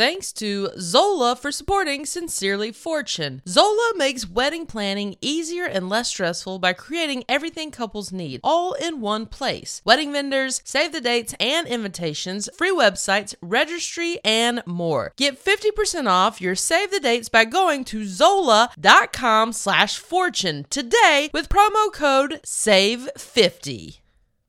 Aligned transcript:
Thanks 0.00 0.32
to 0.32 0.70
Zola 0.78 1.36
for 1.36 1.52
supporting 1.52 2.06
Sincerely 2.06 2.72
Fortune. 2.72 3.42
Zola 3.46 3.92
makes 3.96 4.26
wedding 4.26 4.64
planning 4.64 5.14
easier 5.20 5.66
and 5.66 5.90
less 5.90 6.08
stressful 6.08 6.58
by 6.58 6.72
creating 6.72 7.24
everything 7.28 7.70
couples 7.70 8.10
need, 8.10 8.40
all 8.42 8.72
in 8.72 9.02
one 9.02 9.26
place. 9.26 9.82
Wedding 9.84 10.10
vendors, 10.10 10.62
save 10.64 10.92
the 10.92 11.02
dates 11.02 11.34
and 11.38 11.66
invitations, 11.66 12.48
free 12.56 12.72
websites, 12.72 13.34
registry, 13.42 14.18
and 14.24 14.62
more. 14.64 15.12
Get 15.18 15.38
50% 15.38 16.08
off 16.08 16.40
your 16.40 16.54
save 16.54 16.90
the 16.90 17.00
dates 17.00 17.28
by 17.28 17.44
going 17.44 17.84
to 17.84 18.06
zola.com 18.06 19.52
slash 19.52 19.98
fortune 19.98 20.64
today 20.70 21.28
with 21.34 21.50
promo 21.50 21.92
code 21.92 22.40
SAVE50. 22.42 23.98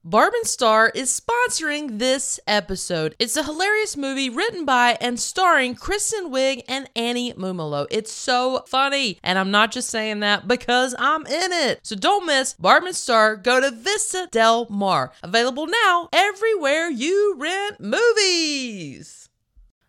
Barb 0.03 0.33
and 0.33 0.47
Star 0.47 0.91
is 0.95 1.11
sponsoring 1.21 1.99
this 1.99 2.39
episode. 2.47 3.15
It's 3.19 3.37
a 3.37 3.43
hilarious 3.43 3.95
movie 3.95 4.31
written 4.31 4.65
by 4.65 4.97
and 4.99 5.19
starring 5.19 5.75
Kristen 5.75 6.31
Wiig 6.31 6.63
and 6.67 6.89
Annie 6.95 7.33
Mumolo. 7.33 7.85
It's 7.91 8.11
so 8.11 8.63
funny, 8.67 9.19
and 9.21 9.37
I'm 9.37 9.51
not 9.51 9.71
just 9.71 9.91
saying 9.91 10.21
that 10.21 10.47
because 10.47 10.95
I'm 10.97 11.27
in 11.27 11.51
it. 11.51 11.81
So 11.83 11.95
don't 11.95 12.25
miss 12.25 12.55
Barb 12.55 12.85
and 12.85 12.95
Star. 12.95 13.35
Go 13.35 13.61
to 13.61 13.69
Vista 13.69 14.27
Del 14.31 14.65
Mar. 14.71 15.11
Available 15.21 15.67
now 15.67 16.09
everywhere 16.11 16.89
you 16.89 17.35
rent 17.37 17.79
movies. 17.79 19.29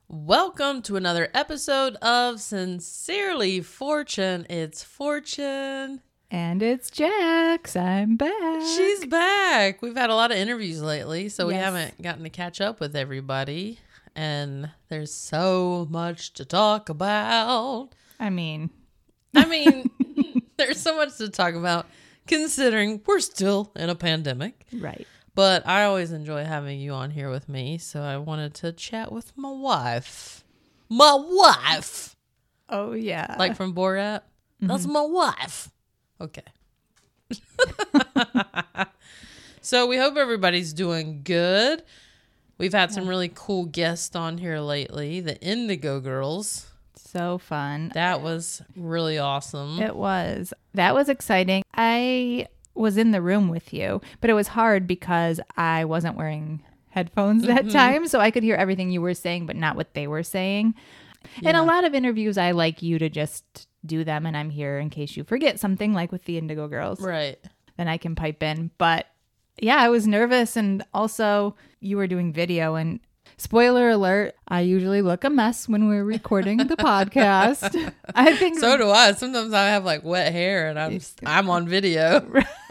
Welcome 0.08 0.82
to 0.82 0.96
another 0.96 1.30
episode 1.32 1.94
of 2.02 2.38
Sincerely 2.38 3.62
Fortune. 3.62 4.44
It's 4.50 4.84
Fortune. 4.84 6.02
And 6.32 6.62
it's 6.62 6.90
Jax. 6.90 7.76
I'm 7.76 8.16
back. 8.16 8.62
She's 8.62 9.04
back. 9.04 9.82
We've 9.82 9.94
had 9.94 10.08
a 10.08 10.14
lot 10.14 10.30
of 10.30 10.38
interviews 10.38 10.80
lately, 10.80 11.28
so 11.28 11.46
we 11.46 11.52
haven't 11.52 12.00
gotten 12.00 12.22
to 12.22 12.30
catch 12.30 12.58
up 12.58 12.80
with 12.80 12.96
everybody. 12.96 13.78
And 14.16 14.70
there's 14.88 15.12
so 15.12 15.86
much 15.90 16.32
to 16.32 16.46
talk 16.46 16.88
about. 16.88 17.90
I 18.18 18.30
mean, 18.30 18.70
I 19.36 19.44
mean, 19.44 19.90
there's 20.56 20.80
so 20.80 20.96
much 20.96 21.18
to 21.18 21.28
talk 21.28 21.52
about 21.52 21.86
considering 22.26 23.02
we're 23.04 23.20
still 23.20 23.70
in 23.76 23.90
a 23.90 23.94
pandemic. 23.94 24.64
right. 24.72 25.06
But 25.34 25.68
I 25.68 25.84
always 25.84 26.12
enjoy 26.12 26.44
having 26.44 26.80
you 26.80 26.92
on 26.92 27.10
here 27.10 27.28
with 27.28 27.46
me, 27.46 27.76
so 27.76 28.00
I 28.00 28.16
wanted 28.16 28.54
to 28.54 28.72
chat 28.72 29.12
with 29.12 29.36
my 29.36 29.50
wife. 29.50 30.44
My 30.88 31.14
wife! 31.14 32.16
Oh 32.70 32.94
yeah. 32.94 33.36
Like 33.38 33.54
from 33.54 33.74
Borat? 33.74 34.22
That's 34.62 34.84
mm-hmm. 34.84 34.92
my 34.92 35.02
wife. 35.02 35.71
Okay. 36.22 36.42
so 39.60 39.86
we 39.88 39.96
hope 39.96 40.16
everybody's 40.16 40.72
doing 40.72 41.22
good. 41.24 41.82
We've 42.58 42.72
had 42.72 42.92
some 42.92 43.08
really 43.08 43.30
cool 43.34 43.64
guests 43.64 44.14
on 44.14 44.38
here 44.38 44.60
lately. 44.60 45.20
The 45.20 45.40
Indigo 45.40 45.98
Girls. 45.98 46.68
so 46.94 47.38
fun. 47.38 47.90
That 47.94 48.22
was 48.22 48.62
really 48.76 49.18
awesome. 49.18 49.82
It 49.82 49.96
was. 49.96 50.54
That 50.74 50.94
was 50.94 51.08
exciting. 51.08 51.64
I 51.74 52.46
was 52.74 52.96
in 52.96 53.10
the 53.10 53.20
room 53.20 53.48
with 53.48 53.74
you, 53.74 54.00
but 54.20 54.30
it 54.30 54.34
was 54.34 54.48
hard 54.48 54.86
because 54.86 55.40
I 55.56 55.84
wasn't 55.84 56.16
wearing 56.16 56.62
headphones 56.90 57.44
that 57.46 57.62
mm-hmm. 57.62 57.70
time, 57.70 58.06
so 58.06 58.20
I 58.20 58.30
could 58.30 58.44
hear 58.44 58.54
everything 58.54 58.92
you 58.92 59.00
were 59.00 59.14
saying, 59.14 59.46
but 59.46 59.56
not 59.56 59.74
what 59.74 59.94
they 59.94 60.06
were 60.06 60.22
saying. 60.22 60.74
In 61.42 61.56
a 61.56 61.64
lot 61.64 61.84
of 61.84 61.94
interviews, 61.94 62.38
I 62.38 62.52
like 62.52 62.80
you 62.80 62.98
to 63.00 63.08
just 63.08 63.66
do 63.84 64.04
them, 64.04 64.26
and 64.26 64.36
I'm 64.36 64.50
here 64.50 64.78
in 64.78 64.90
case 64.90 65.16
you 65.16 65.24
forget 65.24 65.58
something, 65.60 65.92
like 65.92 66.12
with 66.12 66.24
the 66.24 66.38
Indigo 66.38 66.68
Girls. 66.68 67.00
Right. 67.00 67.38
then 67.76 67.88
I 67.88 67.96
can 67.98 68.14
pipe 68.14 68.42
in. 68.42 68.70
But 68.78 69.06
yeah, 69.60 69.76
I 69.76 69.88
was 69.90 70.06
nervous. 70.06 70.56
And 70.56 70.84
also, 70.94 71.56
you 71.80 71.96
were 71.96 72.06
doing 72.06 72.32
video. 72.32 72.74
And 72.76 73.00
spoiler 73.36 73.90
alert, 73.90 74.34
I 74.48 74.60
usually 74.60 75.02
look 75.02 75.24
a 75.24 75.30
mess 75.30 75.68
when 75.68 75.88
we're 75.88 76.04
recording 76.04 76.58
the 76.58 76.76
podcast. 76.78 77.92
I 78.14 78.34
think 78.36 78.58
So 78.58 78.76
do 78.78 78.88
I. 78.90 79.12
Sometimes 79.12 79.52
I 79.52 79.66
have 79.68 79.84
like 79.84 80.04
wet 80.04 80.32
hair 80.32 80.68
and 80.68 80.78
I'm 80.78 81.00
I'm 81.26 81.50
on 81.50 81.68
video. 81.68 82.24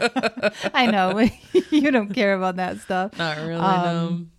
I 0.74 0.86
know 0.86 1.28
you 1.70 1.90
don't 1.92 2.12
care 2.12 2.34
about 2.34 2.56
that 2.56 2.80
stuff. 2.80 3.16
Not 3.18 3.36
really. 3.38 3.60
Um, 3.60 4.31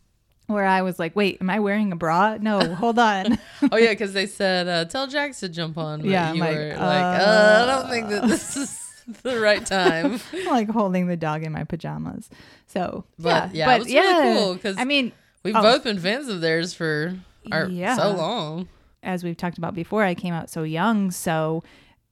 Where 0.53 0.65
I 0.65 0.81
was 0.83 0.99
like, 0.99 1.15
wait, 1.15 1.39
am 1.41 1.49
I 1.49 1.59
wearing 1.59 1.91
a 1.91 1.95
bra? 1.95 2.37
No, 2.39 2.73
hold 2.75 2.99
on. 2.99 3.37
Oh 3.71 3.77
yeah, 3.77 3.89
because 3.89 4.13
they 4.13 4.25
said 4.25 4.67
uh, 4.67 4.85
tell 4.85 5.07
Jax 5.07 5.39
to 5.41 5.49
jump 5.49 5.77
on. 5.77 6.01
But 6.01 6.09
Yeah, 6.09 6.33
you 6.33 6.39
like, 6.41 6.55
were 6.55 6.69
like, 6.69 6.79
uh, 6.79 7.63
I 7.63 7.65
don't 7.65 7.89
think 7.89 8.09
that 8.09 8.27
this 8.27 8.55
is 8.57 8.79
the 9.23 9.39
right 9.39 9.65
time. 9.65 10.19
Like 10.47 10.69
holding 10.69 11.07
the 11.07 11.15
dog 11.17 11.43
in 11.43 11.51
my 11.51 11.63
pajamas. 11.63 12.29
So, 12.67 13.05
But, 13.19 13.53
yeah, 13.55 13.67
yeah, 13.67 13.75
it 13.75 13.79
was 13.79 13.93
really 13.93 14.37
cool 14.37 14.57
'cause 14.57 14.75
I 14.77 14.83
mean, 14.85 15.11
We've 15.43 15.55
Oh. 15.55 15.61
both 15.61 15.83
been 15.83 15.99
fans 15.99 16.29
of 16.29 16.39
theirs 16.41 16.73
for 16.73 17.15
our, 17.51 17.67
Yeah. 17.67 17.95
so 17.97 18.11
long. 18.11 18.67
as 19.01 19.23
we've 19.25 19.35
talked 19.35 19.57
about 19.57 19.73
before, 19.75 20.03
I 20.05 20.15
came 20.15 20.33
out 20.33 20.49
so 20.49 20.63
young. 20.63 21.11
So 21.11 21.63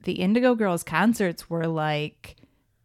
the 0.04 0.14
Indigo 0.14 0.54
Girls 0.56 0.84
concerts 0.84 1.50
were 1.50 1.66
like 1.68 2.36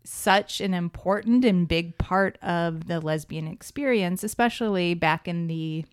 such 0.08 0.60
an 0.60 0.74
important 0.74 1.44
and 1.44 1.68
big 1.68 1.98
part 1.98 2.38
of 2.42 2.86
the 2.86 3.00
lesbian 3.00 3.46
experience, 3.46 4.22
especially 4.22 4.94
back 4.94 5.28
in 5.28 5.46
the 5.46 5.84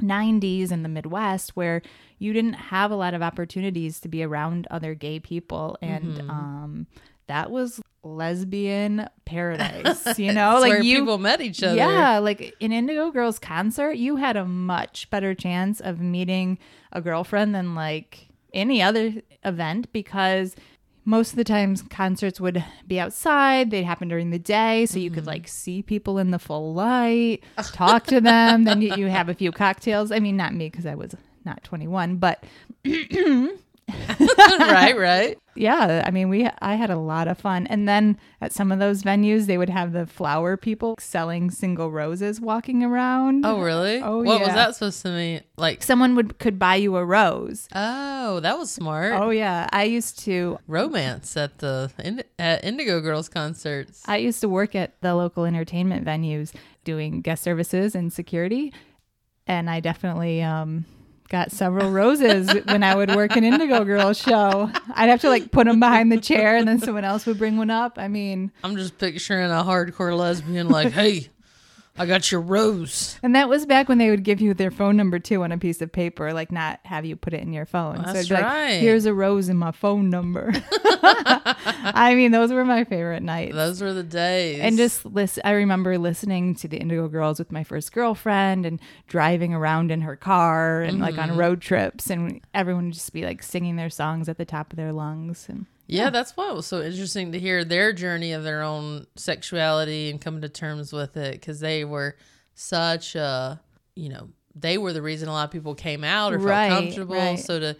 90s 0.00 0.70
in 0.70 0.82
the 0.82 0.88
Midwest, 0.88 1.56
where 1.56 1.82
you 2.18 2.32
didn't 2.32 2.54
have 2.54 2.90
a 2.90 2.96
lot 2.96 3.14
of 3.14 3.22
opportunities 3.22 4.00
to 4.00 4.08
be 4.08 4.22
around 4.22 4.66
other 4.70 4.94
gay 4.94 5.18
people. 5.18 5.76
And 5.82 6.20
um, 6.28 6.86
that 7.26 7.50
was 7.50 7.80
lesbian 8.02 9.08
paradise, 9.24 10.18
you 10.18 10.32
know? 10.32 10.58
Like 10.60 10.70
where 10.70 10.82
you 10.82 11.00
people 11.00 11.18
met 11.18 11.40
each 11.40 11.62
other. 11.62 11.76
yeah, 11.76 12.18
like 12.18 12.54
in 12.60 12.72
Indigo 12.72 13.10
Girls 13.10 13.38
concert, 13.38 13.92
you 13.92 14.16
had 14.16 14.36
a 14.36 14.44
much 14.44 15.10
better 15.10 15.34
chance 15.34 15.80
of 15.80 16.00
meeting 16.00 16.58
a 16.92 17.00
girlfriend 17.00 17.54
than 17.54 17.74
like 17.74 18.28
any 18.54 18.82
other 18.82 19.14
event 19.44 19.92
because 19.92 20.56
most 21.08 21.30
of 21.30 21.36
the 21.36 21.44
times 21.44 21.82
concerts 21.88 22.38
would 22.38 22.62
be 22.86 23.00
outside, 23.00 23.70
they'd 23.70 23.84
happen 23.84 24.08
during 24.08 24.28
the 24.28 24.38
day, 24.38 24.84
so 24.84 24.98
you 24.98 25.10
could 25.10 25.20
mm-hmm. 25.20 25.28
like 25.28 25.48
see 25.48 25.80
people 25.80 26.18
in 26.18 26.32
the 26.32 26.38
full 26.38 26.74
light, 26.74 27.38
talk 27.72 28.04
to 28.04 28.20
them, 28.20 28.64
then 28.64 28.82
you, 28.82 28.94
you 28.94 29.06
have 29.06 29.30
a 29.30 29.34
few 29.34 29.50
cocktails. 29.50 30.12
I 30.12 30.18
mean, 30.18 30.36
not 30.36 30.52
me 30.52 30.68
because 30.68 30.84
I 30.84 30.94
was 30.94 31.14
not 31.46 31.64
21, 31.64 32.16
but 32.16 32.44
right, 34.60 34.96
right. 34.98 35.38
yeah, 35.54 36.02
I 36.06 36.10
mean, 36.10 36.28
we 36.28 36.48
I 36.60 36.74
had 36.74 36.90
a 36.90 36.96
lot 36.98 37.28
of 37.28 37.38
fun. 37.38 37.66
And 37.68 37.88
then 37.88 38.18
at 38.40 38.52
some 38.52 38.70
of 38.70 38.78
those 38.78 39.02
venues, 39.02 39.46
they 39.46 39.56
would 39.58 39.68
have 39.70 39.92
the 39.92 40.06
flower 40.06 40.56
people 40.56 40.94
selling 40.98 41.50
single 41.50 41.90
roses 41.90 42.40
walking 42.40 42.82
around. 42.84 43.44
Oh, 43.46 43.60
really? 43.60 44.00
Oh, 44.02 44.22
What 44.22 44.40
was 44.40 44.50
that 44.50 44.74
supposed 44.74 45.02
to 45.02 45.10
mean? 45.10 45.40
Like, 45.56 45.82
Someone 45.82 46.14
would 46.16 46.38
could 46.38 46.58
buy 46.58 46.76
you 46.76 46.96
a 46.96 47.04
rose. 47.04 47.68
oh, 47.74 48.40
that 48.40 48.58
was 48.58 48.70
smart. 48.70 49.14
Oh 49.14 49.30
yeah, 49.30 49.68
I 49.72 49.84
used 49.84 50.18
to 50.20 50.58
Romance 50.66 51.36
at 51.36 51.58
the 51.58 51.90
Ind- 51.98 52.24
at 52.38 52.64
Indigo 52.64 53.00
Girls 53.00 53.28
concerts. 53.28 54.02
I 54.06 54.18
used 54.18 54.40
to 54.42 54.48
work 54.48 54.74
at 54.74 55.00
the 55.00 55.14
local 55.14 55.44
entertainment 55.44 56.04
venues 56.04 56.52
doing 56.84 57.20
guest 57.20 57.42
services 57.42 57.94
and 57.94 58.12
security, 58.12 58.72
and 59.46 59.68
I 59.70 59.80
definitely 59.80 60.42
um 60.42 60.84
got 61.28 61.52
several 61.52 61.90
roses 61.90 62.52
when 62.66 62.82
I 62.82 62.94
would 62.94 63.14
work 63.14 63.36
an 63.36 63.44
Indigo 63.44 63.84
Girls 63.84 64.18
show. 64.18 64.70
I'd 64.94 65.08
have 65.08 65.20
to 65.22 65.28
like 65.28 65.50
put 65.50 65.66
them 65.66 65.80
behind 65.80 66.10
the 66.10 66.20
chair, 66.20 66.56
and 66.56 66.66
then 66.66 66.78
someone 66.78 67.04
else 67.04 67.26
would 67.26 67.38
bring 67.38 67.56
one 67.58 67.70
up. 67.70 67.98
I 67.98 68.08
mean, 68.08 68.50
I'm 68.64 68.76
just 68.76 68.98
picturing 68.98 69.50
a 69.50 69.62
hardcore 69.64 70.16
lesbian 70.16 70.68
like, 70.68 70.92
hey, 70.92 71.28
I 71.98 72.06
got 72.06 72.30
your 72.32 72.40
rose. 72.40 73.18
And 73.22 73.34
that 73.34 73.48
was 73.48 73.66
back 73.66 73.88
when 73.88 73.98
they 73.98 74.10
would 74.10 74.22
give 74.24 74.40
you 74.40 74.54
their 74.54 74.70
phone 74.70 74.96
number 74.96 75.18
too 75.18 75.42
on 75.42 75.52
a 75.52 75.58
piece 75.58 75.80
of 75.82 75.90
paper, 75.92 76.32
like 76.32 76.52
not 76.52 76.80
have 76.84 77.04
you 77.04 77.16
put 77.16 77.34
it 77.34 77.42
in 77.42 77.52
your 77.52 77.66
phone. 77.66 77.96
That's 78.02 78.18
it'd 78.20 78.28
be 78.28 78.34
like, 78.34 78.44
right. 78.44 78.80
Here's 78.80 79.04
a 79.06 79.12
rose 79.14 79.48
in 79.48 79.56
my 79.56 79.72
phone 79.72 80.08
number. 80.10 80.52
I 81.02 82.14
mean, 82.14 82.30
those 82.30 82.52
were 82.52 82.64
my 82.64 82.84
favorite 82.84 83.22
nights. 83.22 83.54
Those 83.54 83.80
were 83.80 83.92
the 83.92 84.02
days. 84.02 84.60
and 84.60 84.76
just 84.76 85.04
listen, 85.04 85.42
I 85.44 85.52
remember 85.52 85.98
listening 85.98 86.54
to 86.56 86.68
the 86.68 86.78
Indigo 86.78 87.08
Girls 87.08 87.38
with 87.38 87.52
my 87.52 87.64
first 87.64 87.92
girlfriend 87.92 88.66
and 88.66 88.80
driving 89.06 89.52
around 89.54 89.90
in 89.90 90.02
her 90.02 90.16
car 90.16 90.82
and 90.82 91.00
like 91.00 91.08
Mm-hmm. 91.18 91.30
on 91.32 91.36
road 91.38 91.60
trips, 91.60 92.10
and 92.10 92.40
everyone 92.54 92.84
would 92.86 92.94
just 92.94 93.12
be 93.12 93.24
like 93.24 93.42
singing 93.42 93.76
their 93.76 93.90
songs 93.90 94.28
at 94.28 94.36
the 94.38 94.44
top 94.44 94.72
of 94.72 94.76
their 94.76 94.92
lungs. 94.92 95.46
And 95.48 95.66
Yeah, 95.88 96.10
that's 96.10 96.36
why 96.36 96.50
it 96.50 96.54
was 96.54 96.66
so 96.66 96.82
interesting 96.82 97.32
to 97.32 97.38
hear 97.40 97.64
their 97.64 97.92
journey 97.92 98.32
of 98.32 98.44
their 98.44 98.62
own 98.62 99.06
sexuality 99.16 100.10
and 100.10 100.20
coming 100.20 100.42
to 100.42 100.48
terms 100.48 100.92
with 100.92 101.16
it 101.16 101.32
because 101.32 101.60
they 101.60 101.84
were 101.84 102.16
such 102.54 103.14
a, 103.14 103.60
you 103.96 104.08
know, 104.10 104.28
they 104.54 104.76
were 104.78 104.92
the 104.92 105.02
reason 105.02 105.28
a 105.28 105.32
lot 105.32 105.44
of 105.44 105.50
people 105.50 105.74
came 105.74 106.04
out 106.04 106.32
or 106.32 106.38
felt 106.38 106.48
Right, 106.50 106.68
comfortable. 106.68 107.14
right. 107.14 107.38
So 107.38 107.58
to 107.60 107.76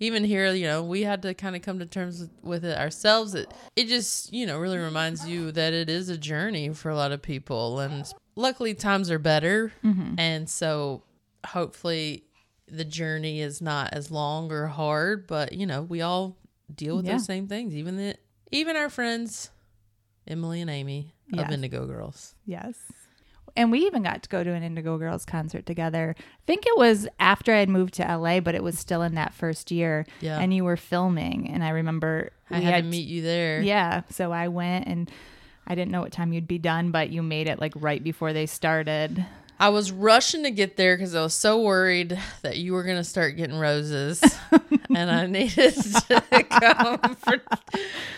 even 0.00 0.24
here, 0.24 0.52
you 0.52 0.66
know, 0.66 0.82
we 0.82 1.02
had 1.02 1.22
to 1.22 1.34
kind 1.34 1.54
of 1.54 1.62
come 1.62 1.78
to 1.78 1.86
terms 1.86 2.20
with, 2.20 2.30
with 2.42 2.64
it 2.64 2.76
ourselves. 2.76 3.34
It, 3.36 3.52
it 3.76 3.86
just, 3.86 4.32
you 4.32 4.46
know, 4.46 4.58
really 4.58 4.78
reminds 4.78 5.28
you 5.28 5.52
that 5.52 5.72
it 5.72 5.88
is 5.88 6.08
a 6.08 6.18
journey 6.18 6.70
for 6.70 6.90
a 6.90 6.96
lot 6.96 7.12
of 7.12 7.22
people. 7.22 7.78
And 7.78 8.04
luckily, 8.34 8.74
times 8.74 9.10
are 9.10 9.20
better. 9.20 9.72
Mm-hmm. 9.84 10.14
And 10.18 10.50
so 10.50 11.04
hopefully 11.46 12.24
the 12.66 12.84
journey 12.84 13.40
is 13.40 13.60
not 13.60 13.92
as 13.92 14.10
long 14.10 14.50
or 14.50 14.66
hard, 14.66 15.26
but, 15.28 15.52
you 15.52 15.66
know, 15.66 15.82
we 15.82 16.00
all 16.00 16.36
deal 16.76 16.96
with 16.96 17.06
Yeah. 17.06 17.12
those 17.12 17.24
same 17.26 17.46
things. 17.48 17.74
Even 17.74 17.96
the, 17.96 18.16
even 18.50 18.76
our 18.76 18.88
friends, 18.90 19.50
Emily 20.26 20.60
and 20.60 20.70
Amy 20.70 21.14
Yes. 21.28 21.46
of 21.46 21.52
Indigo 21.52 21.86
Girls. 21.86 22.34
yes. 22.44 22.74
And 23.54 23.70
we 23.70 23.80
even 23.80 24.02
got 24.02 24.22
to 24.22 24.30
go 24.30 24.42
to 24.42 24.50
an 24.54 24.62
Indigo 24.62 24.96
Girls 24.96 25.26
concert 25.26 25.66
together. 25.66 26.14
I 26.18 26.22
think 26.46 26.64
it 26.66 26.74
was 26.78 27.06
after 27.20 27.52
I 27.52 27.58
had 27.58 27.68
moved 27.68 27.92
to 27.94 28.02
LA, 28.02 28.40
but 28.40 28.54
it 28.54 28.62
was 28.62 28.78
still 28.78 29.02
in 29.02 29.14
that 29.16 29.34
first 29.34 29.70
year. 29.70 30.06
Yeah. 30.22 30.38
And 30.38 30.54
you 30.54 30.64
were 30.64 30.78
filming, 30.78 31.50
and 31.50 31.62
I 31.62 31.68
remember 31.68 32.30
I 32.50 32.60
had, 32.60 32.74
had 32.74 32.84
to 32.84 32.88
meet 32.90 33.06
you 33.08 33.20
there. 33.20 33.60
Yeah. 33.60 34.02
So 34.08 34.32
I 34.32 34.48
went 34.48 34.86
and 34.86 35.10
I 35.66 35.74
didn't 35.74 35.90
know 35.90 36.00
what 36.00 36.12
time 36.12 36.32
you'd 36.32 36.48
be 36.48 36.56
done, 36.56 36.92
but 36.92 37.10
you 37.10 37.22
made 37.22 37.46
it 37.46 37.58
like 37.60 37.74
right 37.76 38.02
before 38.02 38.32
they 38.32 38.46
started. 38.46 39.22
I 39.60 39.68
was 39.68 39.92
rushing 39.92 40.44
to 40.44 40.50
get 40.50 40.78
there 40.78 40.96
because 40.96 41.14
I 41.14 41.22
was 41.22 41.34
so 41.34 41.60
worried 41.60 42.18
that 42.40 42.56
you 42.56 42.72
were 42.72 42.82
going 42.84 42.96
to 42.96 43.04
start 43.04 43.36
getting 43.36 43.58
roses, 43.58 44.22
and 44.94 45.10
I 45.10 45.26
needed 45.26 45.74
to 45.74 46.22
come. 46.50 46.98
For, 47.16 47.40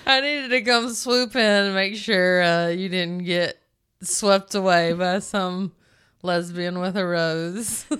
I 0.07 0.21
needed 0.21 0.51
to 0.51 0.63
come 0.63 0.93
swoop 0.93 1.37
in 1.37 1.43
and 1.43 1.75
make 1.75 1.97
sure 1.97 2.43
uh, 2.43 2.69
you 2.69 2.89
didn't 2.89 3.25
get 3.25 3.59
swept 4.03 4.55
away 4.55 4.93
by 4.93 5.19
some 5.19 5.73
lesbian 6.23 6.81
with 6.81 6.97
a 6.97 7.07
rose. 7.07 7.87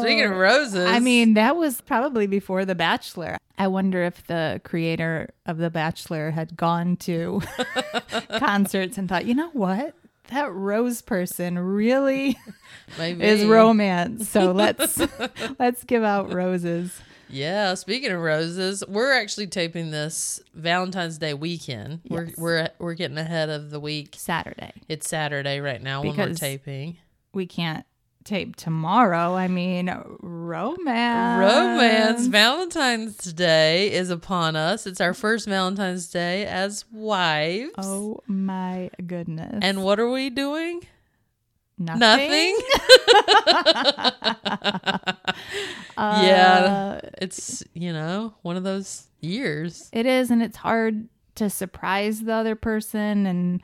Speaking 0.00 0.24
of 0.24 0.32
roses, 0.32 0.86
I 0.86 1.00
mean, 1.00 1.34
that 1.34 1.56
was 1.56 1.80
probably 1.80 2.26
before 2.26 2.64
The 2.64 2.74
Bachelor. 2.74 3.38
I 3.58 3.66
wonder 3.66 4.02
if 4.04 4.26
the 4.26 4.60
creator 4.64 5.30
of 5.46 5.58
The 5.58 5.70
Bachelor 5.70 6.30
had 6.30 6.56
gone 6.56 6.96
to 6.98 7.42
concerts 8.38 8.96
and 8.96 9.08
thought, 9.08 9.26
you 9.26 9.34
know 9.34 9.50
what? 9.50 9.94
That 10.30 10.52
rose 10.52 11.02
person 11.02 11.58
really 11.58 12.36
is 12.98 13.44
romance. 13.44 14.28
So 14.28 14.52
let's 14.52 15.00
let's 15.58 15.84
give 15.84 16.02
out 16.02 16.32
roses. 16.32 17.00
Yeah, 17.32 17.74
speaking 17.74 18.10
of 18.10 18.20
roses, 18.20 18.82
we're 18.88 19.12
actually 19.12 19.46
taping 19.46 19.92
this 19.92 20.40
Valentine's 20.54 21.16
Day 21.18 21.32
weekend. 21.34 22.00
We're 22.08 22.30
we're 22.36 22.68
we're 22.80 22.94
getting 22.94 23.18
ahead 23.18 23.48
of 23.50 23.70
the 23.70 23.78
week. 23.78 24.16
Saturday. 24.18 24.72
It's 24.88 25.08
Saturday 25.08 25.60
right 25.60 25.80
now 25.82 26.00
when 26.02 26.16
we're 26.16 26.26
Because- 26.26 26.40
taping. 26.40 26.96
We 27.32 27.46
can't 27.46 27.86
tape 28.24 28.56
tomorrow. 28.56 29.34
I 29.34 29.48
mean, 29.48 29.92
romance. 30.20 31.40
Romance 31.40 32.26
Valentine's 32.26 33.16
Day 33.32 33.92
is 33.92 34.10
upon 34.10 34.56
us. 34.56 34.86
It's 34.86 35.00
our 35.00 35.14
first 35.14 35.46
Valentine's 35.46 36.08
Day 36.08 36.46
as 36.46 36.84
wives. 36.92 37.72
Oh 37.78 38.20
my 38.26 38.90
goodness. 39.06 39.58
And 39.62 39.82
what 39.82 40.00
are 40.00 40.10
we 40.10 40.30
doing? 40.30 40.82
nothing. 41.78 41.98
Nothing. 41.98 42.58
Uh, 45.96 46.22
yeah, 46.24 47.00
it's 47.20 47.62
you 47.74 47.92
know 47.92 48.32
one 48.40 48.56
of 48.56 48.64
those 48.64 49.08
years. 49.20 49.90
It 49.92 50.06
is, 50.06 50.30
and 50.30 50.42
it's 50.42 50.56
hard 50.56 51.08
to 51.34 51.50
surprise 51.50 52.22
the 52.22 52.32
other 52.32 52.54
person 52.54 53.26
and 53.26 53.60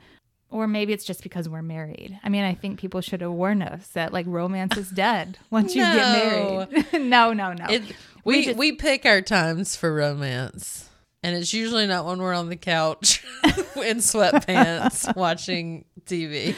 or 0.49 0.67
maybe 0.67 0.93
it's 0.93 1.03
just 1.03 1.23
because 1.23 1.49
we're 1.49 1.61
married. 1.61 2.19
I 2.23 2.29
mean, 2.29 2.43
I 2.43 2.53
think 2.53 2.79
people 2.79 3.01
should 3.01 3.21
have 3.21 3.31
warned 3.31 3.63
us 3.63 3.87
that 3.89 4.13
like 4.13 4.25
romance 4.27 4.77
is 4.77 4.89
dead 4.89 5.37
once 5.49 5.75
you 5.75 5.81
get 5.81 5.95
married. 5.95 6.93
no, 6.93 7.33
no, 7.33 7.53
no. 7.53 7.65
It, 7.69 7.83
We 8.23 8.47
we 8.47 8.53
we, 8.53 8.71
pick 8.73 9.05
our 9.05 9.21
times 9.21 9.75
for 9.75 9.93
romance, 9.93 10.89
and 11.23 11.35
it's 11.35 11.53
usually 11.53 11.87
not 11.87 12.05
when 12.05 12.19
we're 12.19 12.33
on 12.33 12.49
the 12.49 12.55
couch 12.55 13.23
in 13.43 13.97
sweatpants 13.97 15.15
watching 15.15 15.85
TV. 16.05 16.55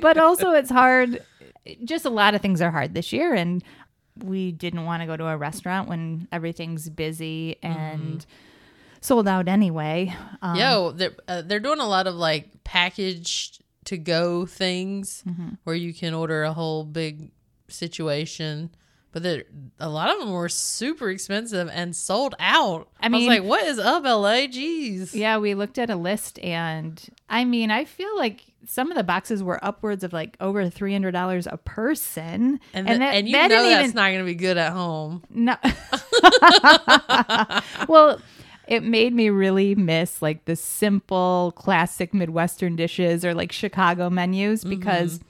but 0.00 0.18
also 0.18 0.50
it's 0.52 0.70
hard. 0.70 1.22
Just 1.84 2.04
a 2.04 2.10
lot 2.10 2.34
of 2.34 2.40
things 2.40 2.60
are 2.60 2.70
hard 2.70 2.94
this 2.94 3.12
year, 3.12 3.34
and 3.34 3.62
we 4.22 4.52
didn't 4.52 4.84
want 4.84 5.02
to 5.02 5.06
go 5.06 5.16
to 5.16 5.26
a 5.26 5.36
restaurant 5.36 5.88
when 5.88 6.28
everything's 6.32 6.90
busy 6.90 7.56
and 7.62 8.18
mm-hmm. 8.18 8.51
Sold 9.02 9.28
out 9.28 9.48
anyway. 9.48 10.14
Um, 10.40 10.56
Yo, 10.56 10.92
they're 10.92 11.12
uh, 11.28 11.42
they're 11.42 11.60
doing 11.60 11.80
a 11.80 11.86
lot 11.86 12.06
of 12.06 12.14
like 12.14 12.64
packaged 12.64 13.62
to 13.84 13.98
go 13.98 14.46
things 14.46 15.22
Mm-hmm. 15.28 15.48
where 15.64 15.76
you 15.76 15.92
can 15.92 16.14
order 16.14 16.42
a 16.44 16.54
whole 16.54 16.84
big 16.84 17.32
situation. 17.68 18.70
But 19.12 19.24
they're- 19.24 19.44
a 19.78 19.90
lot 19.90 20.08
of 20.10 20.20
them 20.20 20.30
were 20.30 20.48
super 20.48 21.10
expensive 21.10 21.68
and 21.70 21.94
sold 21.94 22.34
out. 22.38 22.88
I, 22.98 23.08
I 23.08 23.10
was 23.10 23.26
like, 23.26 23.42
"What 23.44 23.62
is 23.66 23.78
up, 23.78 24.04
LA? 24.04 24.46
Jeez." 24.48 25.12
Yeah, 25.14 25.36
we 25.36 25.54
looked 25.54 25.78
at 25.78 25.90
a 25.90 25.96
list, 25.96 26.38
and 26.38 26.98
I 27.28 27.44
mean, 27.44 27.70
I 27.70 27.84
feel 27.84 28.16
like 28.16 28.42
some 28.64 28.90
of 28.90 28.96
the 28.96 29.04
boxes 29.04 29.42
were 29.42 29.62
upwards 29.62 30.02
of 30.02 30.14
like 30.14 30.38
over 30.40 30.66
three 30.70 30.94
hundred 30.94 31.10
dollars 31.10 31.46
a 31.46 31.58
person, 31.58 32.58
And, 32.72 32.86
th- 32.86 33.00
and 33.00 33.28
you 33.28 33.34
know 33.34 33.48
that's 33.48 33.84
even 33.88 33.94
not 33.96 34.08
going 34.12 34.20
to 34.20 34.24
be 34.24 34.34
good 34.34 34.56
at 34.56 34.72
home. 34.72 35.24
no. 35.28 35.56
well, 37.88 38.18
it 38.68 38.82
made 38.82 39.12
me 39.12 39.30
really 39.30 39.74
miss 39.74 40.22
like 40.22 40.44
the 40.44 40.56
simple, 40.56 41.52
classic 41.56 42.14
Midwestern 42.14 42.76
dishes 42.76 43.24
or 43.24 43.34
like 43.34 43.52
Chicago 43.52 44.10
menus 44.10 44.60
mm-hmm. 44.60 44.70
because. 44.70 45.20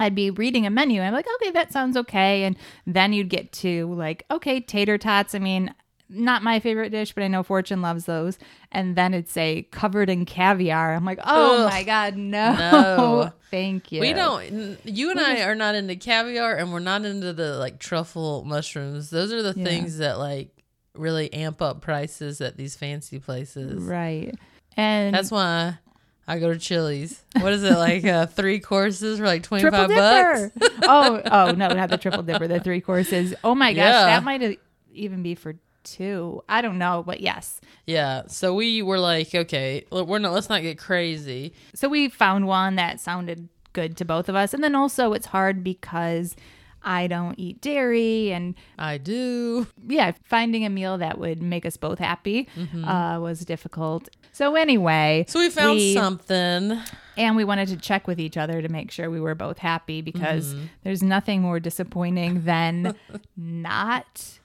I'd 0.00 0.16
be 0.16 0.30
reading 0.30 0.66
a 0.66 0.70
menu 0.70 1.00
and 1.00 1.06
I'm 1.06 1.14
like, 1.14 1.28
okay, 1.36 1.52
that 1.52 1.70
sounds 1.70 1.96
okay. 1.96 2.42
And 2.42 2.56
then 2.84 3.12
you'd 3.12 3.28
get 3.28 3.52
to 3.52 3.94
like, 3.94 4.24
okay, 4.28 4.58
tater 4.58 4.98
tots. 4.98 5.36
I 5.36 5.38
mean, 5.38 5.72
not 6.08 6.42
my 6.42 6.60
favorite 6.60 6.90
dish, 6.90 7.12
but 7.12 7.24
I 7.24 7.28
know 7.28 7.42
Fortune 7.42 7.80
loves 7.80 8.04
those. 8.04 8.38
And 8.72 8.96
then 8.96 9.14
it'd 9.14 9.28
say 9.28 9.68
covered 9.70 10.10
in 10.10 10.24
caviar. 10.24 10.94
I'm 10.94 11.04
like, 11.04 11.20
oh 11.24 11.64
Ugh. 11.64 11.70
my 11.70 11.82
God, 11.82 12.16
no. 12.16 12.54
No. 12.54 13.32
Thank 13.50 13.92
you. 13.92 14.00
We 14.00 14.12
don't. 14.12 14.78
You 14.84 15.10
and 15.10 15.20
I 15.20 15.42
are 15.42 15.54
not 15.54 15.74
into 15.74 15.96
caviar, 15.96 16.56
and 16.56 16.72
we're 16.72 16.80
not 16.80 17.04
into 17.04 17.32
the 17.32 17.56
like 17.56 17.78
truffle 17.78 18.44
mushrooms. 18.44 19.10
Those 19.10 19.32
are 19.32 19.42
the 19.42 19.54
Yeah. 19.56 19.64
things 19.64 19.98
that 19.98 20.18
like 20.18 20.53
really 20.94 21.32
amp 21.32 21.60
up 21.62 21.80
prices 21.80 22.40
at 22.40 22.56
these 22.56 22.76
fancy 22.76 23.18
places. 23.18 23.82
Right. 23.82 24.34
And 24.76 25.14
That's 25.14 25.30
why 25.30 25.78
I 26.26 26.38
go 26.38 26.52
to 26.52 26.58
Chili's. 26.58 27.22
What 27.38 27.52
is 27.52 27.62
it 27.62 27.76
like? 27.76 28.04
Uh, 28.04 28.26
three 28.40 28.60
courses 28.60 29.18
for 29.18 29.26
like 29.26 29.42
twenty 29.42 29.68
five 29.70 29.88
bucks. 29.88 30.50
oh, 30.82 31.20
oh 31.30 31.50
no, 31.52 31.68
not 31.68 31.90
the 31.90 31.98
triple 31.98 32.22
dipper, 32.22 32.48
the 32.48 32.60
three 32.60 32.80
courses. 32.80 33.34
Oh 33.44 33.54
my 33.54 33.72
gosh, 33.72 33.84
Yeah. 33.84 34.06
that 34.06 34.24
might 34.24 34.58
even 34.92 35.22
be 35.22 35.34
for 35.34 35.54
two. 35.84 36.42
I 36.48 36.62
don't 36.62 36.78
know, 36.78 37.02
but 37.06 37.20
yes. 37.20 37.60
Yeah. 37.86 38.22
So 38.28 38.54
we 38.54 38.82
were 38.82 38.98
like, 38.98 39.34
okay, 39.34 39.84
we're 39.92 40.18
not. 40.18 40.32
Let's 40.32 40.48
not 40.48 40.62
get 40.62 40.78
crazy. 40.78 41.52
So 41.74 41.88
we 41.88 42.08
found 42.08 42.46
one 42.46 42.76
that 42.76 43.00
sounded 43.00 43.48
good 43.74 43.96
to 43.98 44.04
both 44.04 44.28
of 44.28 44.34
us. 44.34 44.54
And 44.54 44.64
then 44.64 44.74
also 44.74 45.12
it's 45.12 45.26
hard 45.26 45.62
because 45.62 46.34
I 46.84 47.06
don't 47.06 47.38
eat 47.38 47.60
dairy 47.60 48.32
and 48.32 48.54
I 48.78 48.98
do. 48.98 49.66
yeah, 49.88 50.12
finding 50.24 50.64
a 50.64 50.70
meal 50.70 50.98
that 50.98 51.18
would 51.18 51.42
make 51.42 51.64
us 51.66 51.76
both 51.76 51.98
happy 51.98 52.48
uh, 52.86 53.18
was 53.20 53.44
difficult. 53.44 54.08
So 54.32 54.54
anyway, 54.56 55.24
So 55.28 55.38
we 55.40 55.48
found 55.50 55.76
we- 55.76 55.94
something. 55.94 56.78
and 57.16 57.36
we 57.36 57.44
wanted 57.44 57.68
to 57.68 57.76
check 57.76 58.06
with 58.06 58.18
each 58.20 58.36
other 58.36 58.60
to 58.60 58.68
make 58.68 58.90
sure 58.90 59.08
we 59.10 59.20
were 59.20 59.34
both 59.34 59.58
happy 59.58 60.02
because 60.02 60.54
there's 60.82 61.02
nothing 61.02 61.40
more 61.42 61.60
disappointing 61.60 62.42
than 62.44 62.94
not 63.36 64.38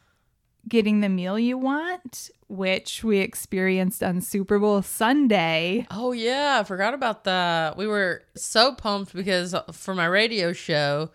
getting 0.68 1.00
the 1.02 1.10
meal 1.10 1.40
you 1.40 1.58
want, 1.58 2.30
which 2.48 3.04
we 3.04 3.18
experienced 3.20 4.04
on 4.04 4.22
Super 4.22 4.60
Bowl 4.60 4.82
Sunday. 4.84 5.88
Oh 5.90 6.12
yeah, 6.12 6.60
I 6.60 6.64
forgot 6.64 6.94
about 6.94 7.24
that. 7.24 7.76
We 7.78 7.88
were 7.88 8.22
so 8.36 8.76
pumped 8.76 9.14
because 9.14 9.56
for 9.72 9.96
my 9.96 10.06
radio 10.06 10.54
show, 10.54 11.10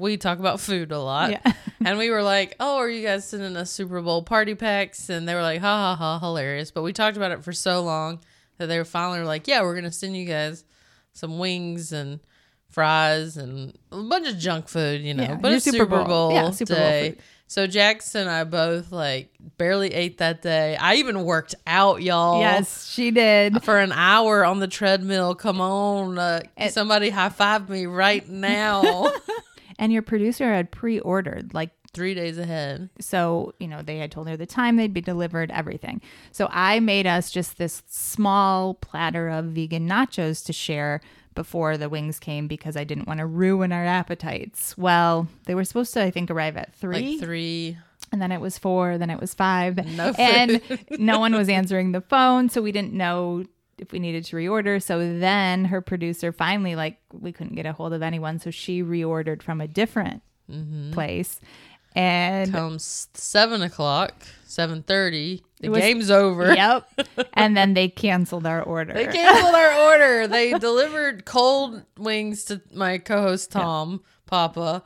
we 0.00 0.16
talk 0.16 0.38
about 0.38 0.58
food 0.60 0.90
a 0.92 0.98
lot. 0.98 1.30
Yeah. 1.30 1.52
and 1.84 1.98
we 1.98 2.10
were 2.10 2.22
like, 2.22 2.56
"Oh, 2.58 2.78
are 2.78 2.88
you 2.88 3.06
guys 3.06 3.24
sending 3.28 3.56
us 3.56 3.70
Super 3.70 4.00
Bowl 4.00 4.22
party 4.22 4.54
packs?" 4.54 5.08
And 5.10 5.28
they 5.28 5.34
were 5.34 5.42
like, 5.42 5.60
"Ha 5.60 5.66
ha 5.66 5.96
ha, 5.96 6.18
hilarious." 6.18 6.70
But 6.70 6.82
we 6.82 6.92
talked 6.92 7.16
about 7.16 7.30
it 7.32 7.44
for 7.44 7.52
so 7.52 7.82
long 7.82 8.20
that 8.58 8.66
they 8.66 8.78
were 8.78 8.84
finally 8.84 9.20
like, 9.22 9.46
"Yeah, 9.46 9.62
we're 9.62 9.74
going 9.74 9.84
to 9.84 9.92
send 9.92 10.16
you 10.16 10.26
guys 10.26 10.64
some 11.12 11.38
wings 11.38 11.92
and 11.92 12.20
fries 12.68 13.36
and 13.36 13.76
a 13.92 14.02
bunch 14.02 14.28
of 14.28 14.38
junk 14.38 14.68
food, 14.68 15.02
you 15.02 15.14
know." 15.14 15.22
Yeah, 15.24 15.34
but 15.36 15.52
it's 15.52 15.64
Super 15.64 15.78
Super 15.78 15.96
Bowl. 15.96 16.04
Bowl, 16.06 16.32
Yeah, 16.32 16.50
Super 16.50 16.74
Bowl 16.74 17.00
food. 17.02 17.18
So 17.46 17.66
Jackson 17.66 18.20
and 18.22 18.30
I 18.30 18.44
both 18.44 18.92
like 18.92 19.32
barely 19.58 19.92
ate 19.92 20.18
that 20.18 20.40
day. 20.40 20.76
I 20.76 20.94
even 20.96 21.24
worked 21.24 21.56
out, 21.66 22.00
y'all 22.00 22.38
Yes, 22.38 22.88
she 22.88 23.10
did. 23.10 23.64
for 23.64 23.76
an 23.80 23.90
hour 23.90 24.44
on 24.44 24.60
the 24.60 24.68
treadmill. 24.68 25.34
Come 25.34 25.60
on, 25.60 26.16
uh, 26.16 26.42
And- 26.56 26.72
somebody 26.72 27.10
high 27.10 27.28
five 27.28 27.68
me 27.68 27.86
right 27.86 28.26
now. 28.28 29.12
And 29.80 29.92
your 29.92 30.02
producer 30.02 30.44
had 30.52 30.70
pre 30.70 31.00
ordered, 31.00 31.52
like, 31.54 31.70
Three 31.92 32.14
days 32.14 32.38
ahead. 32.38 32.88
so, 33.00 33.52
you 33.58 33.66
know, 33.66 33.82
they 33.82 33.96
had 33.98 34.12
told 34.12 34.28
her 34.28 34.36
the 34.36 34.46
time 34.46 34.76
they'd 34.76 34.94
be 34.94 35.00
delivered, 35.00 35.50
everything. 35.50 36.00
So 36.30 36.48
I 36.52 36.78
made 36.78 37.04
us 37.04 37.32
just 37.32 37.58
this 37.58 37.82
small 37.88 38.74
platter 38.74 39.28
of 39.28 39.46
vegan 39.46 39.88
nachos 39.88 40.44
to 40.46 40.52
share 40.52 41.00
before 41.34 41.76
the 41.76 41.88
wings 41.88 42.20
came 42.20 42.46
because 42.46 42.76
I 42.76 42.84
didn't 42.84 43.08
want 43.08 43.18
to 43.18 43.26
ruin 43.26 43.72
our 43.72 43.84
appetites. 43.84 44.78
Well, 44.78 45.26
they 45.46 45.56
were 45.56 45.64
supposed 45.64 45.92
to, 45.94 46.02
I 46.04 46.12
think, 46.12 46.30
arrive 46.30 46.56
at 46.56 46.72
three. 46.76 47.14
Like 47.14 47.20
three. 47.20 47.76
and 48.12 48.22
then 48.22 48.30
it 48.30 48.40
was 48.40 48.56
four, 48.56 48.96
then 48.96 49.10
it 49.10 49.20
was 49.20 49.34
five. 49.34 49.76
No 49.96 50.12
and 50.16 50.60
no 50.90 51.18
one 51.18 51.34
was 51.34 51.48
answering 51.48 51.90
the 51.90 52.02
phone, 52.02 52.50
so 52.50 52.62
we 52.62 52.70
didn't 52.70 52.92
know 52.92 53.44
if 53.80 53.92
we 53.92 53.98
needed 53.98 54.24
to 54.26 54.36
reorder. 54.36 54.82
So 54.82 54.98
then 55.18 55.64
her 55.66 55.80
producer 55.80 56.30
finally 56.32 56.76
like 56.76 56.98
we 57.12 57.32
couldn't 57.32 57.54
get 57.56 57.66
a 57.66 57.72
hold 57.72 57.92
of 57.92 58.02
anyone, 58.02 58.38
so 58.38 58.50
she 58.50 58.82
reordered 58.82 59.42
from 59.42 59.60
a 59.60 59.66
different 59.68 60.22
Mm-hmm. 60.50 60.90
place. 60.92 61.40
And 61.94 62.52
Comes 62.52 63.08
seven 63.14 63.62
o'clock, 63.62 64.14
seven 64.44 64.82
thirty. 64.82 65.42
The 65.60 65.68
was- 65.70 65.80
game's 65.80 66.10
over. 66.10 66.54
yep. 66.54 66.88
And 67.34 67.56
then 67.56 67.74
they 67.74 67.88
canceled 67.88 68.46
our 68.46 68.62
order. 68.62 68.92
They 68.92 69.06
canceled 69.06 69.54
our 69.54 69.74
order. 69.92 70.26
They 70.28 70.52
delivered 70.58 71.24
cold 71.24 71.82
wings 71.98 72.44
to 72.46 72.60
my 72.74 72.98
co-host 72.98 73.50
Tom 73.52 74.02
Papa. 74.26 74.82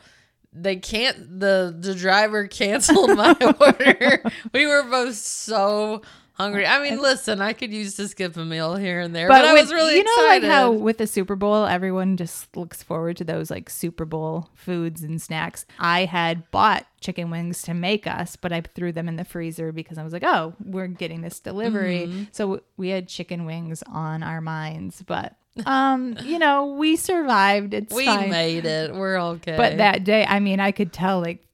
They 0.52 0.76
can't. 0.76 1.40
The 1.40 1.74
the 1.78 1.94
driver 1.94 2.46
canceled 2.46 3.16
my 3.16 3.34
order. 3.60 4.22
We 4.52 4.66
were 4.66 4.84
both 4.84 5.14
so 5.16 6.02
hungry. 6.34 6.66
I 6.66 6.82
mean, 6.82 7.00
listen, 7.00 7.40
I 7.40 7.52
could 7.52 7.72
use 7.72 7.96
to 7.96 8.06
skip 8.06 8.36
a 8.36 8.44
meal 8.44 8.76
here 8.76 9.00
and 9.00 9.14
there, 9.14 9.28
but, 9.28 9.44
I 9.44 9.52
with- 9.52 9.62
was 9.62 9.72
really 9.72 9.96
you 9.96 10.04
know 10.04 10.10
excited. 10.12 10.42
like 10.46 10.52
how 10.52 10.70
with 10.72 10.98
the 10.98 11.06
Super 11.06 11.34
Bowl 11.36 11.64
everyone 11.64 12.16
just 12.16 12.56
looks 12.56 12.82
forward 12.82 13.16
to 13.18 13.24
those 13.24 13.50
like 13.50 13.70
Super 13.70 14.04
Bowl 14.04 14.50
foods 14.54 15.02
and 15.02 15.20
snacks. 15.20 15.64
I 15.78 16.04
had 16.04 16.50
bought 16.50 16.86
chicken 17.00 17.30
wings 17.30 17.62
to 17.62 17.74
make 17.74 18.06
us, 18.06 18.36
but 18.36 18.52
I 18.52 18.60
threw 18.60 18.92
them 18.92 19.08
in 19.08 19.16
the 19.16 19.24
freezer 19.24 19.72
because 19.72 19.98
I 19.98 20.04
was 20.04 20.12
like, 20.12 20.24
"Oh, 20.24 20.54
we're 20.64 20.86
getting 20.86 21.22
this 21.22 21.40
delivery." 21.40 22.06
Mm-hmm. 22.06 22.24
So 22.32 22.60
we 22.76 22.90
had 22.90 23.08
chicken 23.08 23.44
wings 23.46 23.82
on 23.90 24.22
our 24.22 24.40
minds, 24.40 25.02
but 25.02 25.36
um, 25.66 26.16
you 26.24 26.38
know, 26.38 26.66
we 26.66 26.96
survived. 26.96 27.74
It's 27.74 27.94
we 27.94 28.06
fine. 28.06 28.30
made 28.30 28.64
it. 28.64 28.94
We're 28.94 29.20
okay. 29.20 29.56
but 29.56 29.76
that 29.76 30.04
day, 30.04 30.26
I 30.28 30.40
mean, 30.40 30.60
I 30.60 30.72
could 30.72 30.92
tell 30.92 31.20
like 31.20 31.46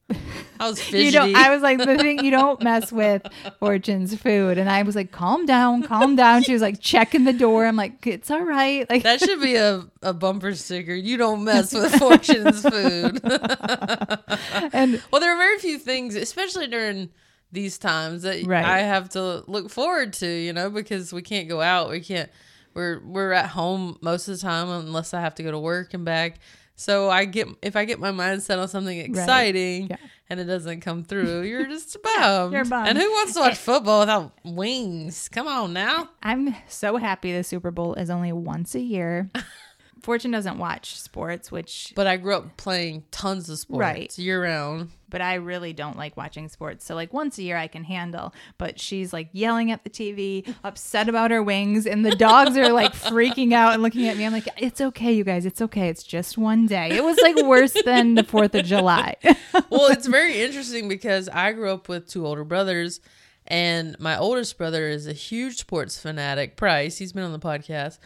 I 0.60 0.68
was 0.68 0.80
fidgety. 0.82 1.04
you 1.04 1.10
don't 1.12 1.34
I 1.36 1.50
was 1.50 1.62
like 1.62 1.78
the 1.78 1.96
thing 1.96 2.24
you 2.24 2.30
don't 2.30 2.62
mess 2.62 2.92
with 2.92 3.22
Fortune's 3.58 4.14
food 4.20 4.58
and 4.58 4.68
I 4.68 4.82
was 4.82 4.94
like 4.94 5.10
calm 5.10 5.46
down 5.46 5.82
calm 5.82 6.16
down 6.16 6.42
she 6.42 6.52
was 6.52 6.60
like 6.62 6.80
checking 6.80 7.24
the 7.24 7.32
door 7.32 7.64
I'm 7.66 7.76
like 7.76 8.06
it's 8.06 8.30
all 8.30 8.42
right 8.42 8.88
like 8.90 9.02
that 9.04 9.20
should 9.20 9.40
be 9.40 9.56
a, 9.56 9.84
a 10.02 10.12
bumper 10.12 10.54
sticker. 10.54 10.94
You 10.94 11.16
don't 11.16 11.44
mess 11.44 11.72
with 11.74 11.94
Fortune's 11.96 12.62
food. 12.62 13.20
and 14.72 15.02
Well, 15.10 15.20
there 15.20 15.32
are 15.34 15.38
very 15.38 15.58
few 15.58 15.78
things, 15.78 16.14
especially 16.14 16.66
during 16.66 17.10
these 17.52 17.78
times, 17.78 18.22
that 18.22 18.46
Right. 18.46 18.64
I 18.64 18.80
have 18.80 19.08
to 19.10 19.42
look 19.46 19.70
forward 19.70 20.12
to. 20.14 20.26
You 20.26 20.52
know, 20.52 20.70
because 20.70 21.12
we 21.12 21.22
can't 21.22 21.48
go 21.48 21.60
out. 21.60 21.90
We 21.90 22.00
can't. 22.00 22.30
We're 22.74 23.00
we're 23.00 23.32
at 23.32 23.46
home 23.50 23.98
most 24.00 24.28
of 24.28 24.36
the 24.36 24.40
time 24.42 24.68
unless 24.68 25.12
I 25.14 25.20
have 25.20 25.34
to 25.36 25.42
go 25.42 25.50
to 25.50 25.58
work 25.58 25.92
and 25.94 26.04
back. 26.04 26.38
So 26.80 27.10
I 27.10 27.26
get 27.26 27.46
if 27.60 27.76
I 27.76 27.84
get 27.84 28.00
my 28.00 28.10
mind 28.10 28.42
set 28.42 28.58
on 28.58 28.66
something 28.66 28.98
exciting 28.98 29.88
Yeah. 29.88 29.96
and 30.30 30.40
it 30.40 30.44
doesn't 30.44 30.80
come 30.80 31.04
through, 31.04 31.42
you're 31.50 31.66
just 31.66 31.94
bummed. 32.02 32.54
You're 32.54 32.64
bummed. 32.64 32.88
And 32.88 32.96
who 32.96 33.04
wants 33.10 33.34
to 33.34 33.40
watch 33.40 33.52
eh. 33.52 33.56
football 33.56 34.00
without 34.00 34.32
wings? 34.44 35.28
Come 35.28 35.46
on 35.46 35.74
now. 35.74 36.08
I'm 36.22 36.56
so 36.68 36.96
happy 36.96 37.34
the 37.34 37.44
Super 37.44 37.70
Bowl 37.70 37.92
is 37.96 38.08
only 38.08 38.32
once 38.32 38.74
a 38.74 38.80
year. 38.80 39.30
Fortune 40.02 40.30
doesn't 40.30 40.58
watch 40.58 40.98
sports, 40.98 41.52
which 41.52 41.92
But 41.94 42.06
I 42.06 42.16
grew 42.16 42.34
up 42.36 42.56
playing 42.56 43.04
tons 43.10 43.48
of 43.50 43.58
sports 43.58 43.80
Right. 43.80 44.18
year 44.18 44.42
round. 44.42 44.90
but 45.08 45.20
I 45.20 45.34
really 45.34 45.72
don't 45.72 45.96
like 45.96 46.16
watching 46.16 46.48
sports. 46.48 46.84
So 46.84 46.94
like 46.94 47.12
once 47.12 47.36
a 47.38 47.42
year 47.42 47.56
I 47.56 47.66
can 47.66 47.84
handle, 47.84 48.32
but 48.58 48.78
she's 48.80 49.12
like 49.12 49.28
yelling 49.32 49.70
at 49.72 49.82
the 49.84 49.90
TV, 49.90 50.54
upset 50.64 51.08
about 51.08 51.30
her 51.32 51.42
wings, 51.42 51.86
and 51.86 52.04
the 52.06 52.14
dogs 52.16 52.56
are 52.56 52.72
like 52.72 52.92
freaking 52.94 53.52
out 53.52 53.74
and 53.74 53.82
looking 53.82 54.06
at 54.08 54.16
me. 54.16 54.24
I'm 54.24 54.32
like, 54.32 54.48
"It's 54.56 54.80
okay, 54.80 55.12
you 55.12 55.24
guys. 55.24 55.44
It's 55.46 55.60
okay. 55.60 55.88
It's 55.88 56.02
just 56.04 56.38
one 56.38 56.66
day." 56.66 56.90
It 56.96 57.02
was 57.04 57.18
like 57.20 57.36
worse 57.44 57.74
than 57.84 58.14
the 58.14 58.22
4th 58.22 58.54
of 58.58 58.64
July. 58.66 59.16
well, 59.68 59.90
it's 59.90 60.06
very 60.06 60.40
interesting 60.42 60.88
because 60.88 61.28
I 61.28 61.52
grew 61.52 61.70
up 61.72 61.88
with 61.88 62.08
two 62.08 62.24
older 62.26 62.44
brothers, 62.44 63.00
and 63.46 63.96
my 63.98 64.16
oldest 64.16 64.56
brother 64.58 64.86
is 64.88 65.06
a 65.08 65.12
huge 65.12 65.56
sports 65.58 65.98
fanatic. 66.00 66.56
Price, 66.56 66.98
he's 66.98 67.12
been 67.12 67.24
on 67.24 67.32
the 67.32 67.38
podcast, 67.40 67.98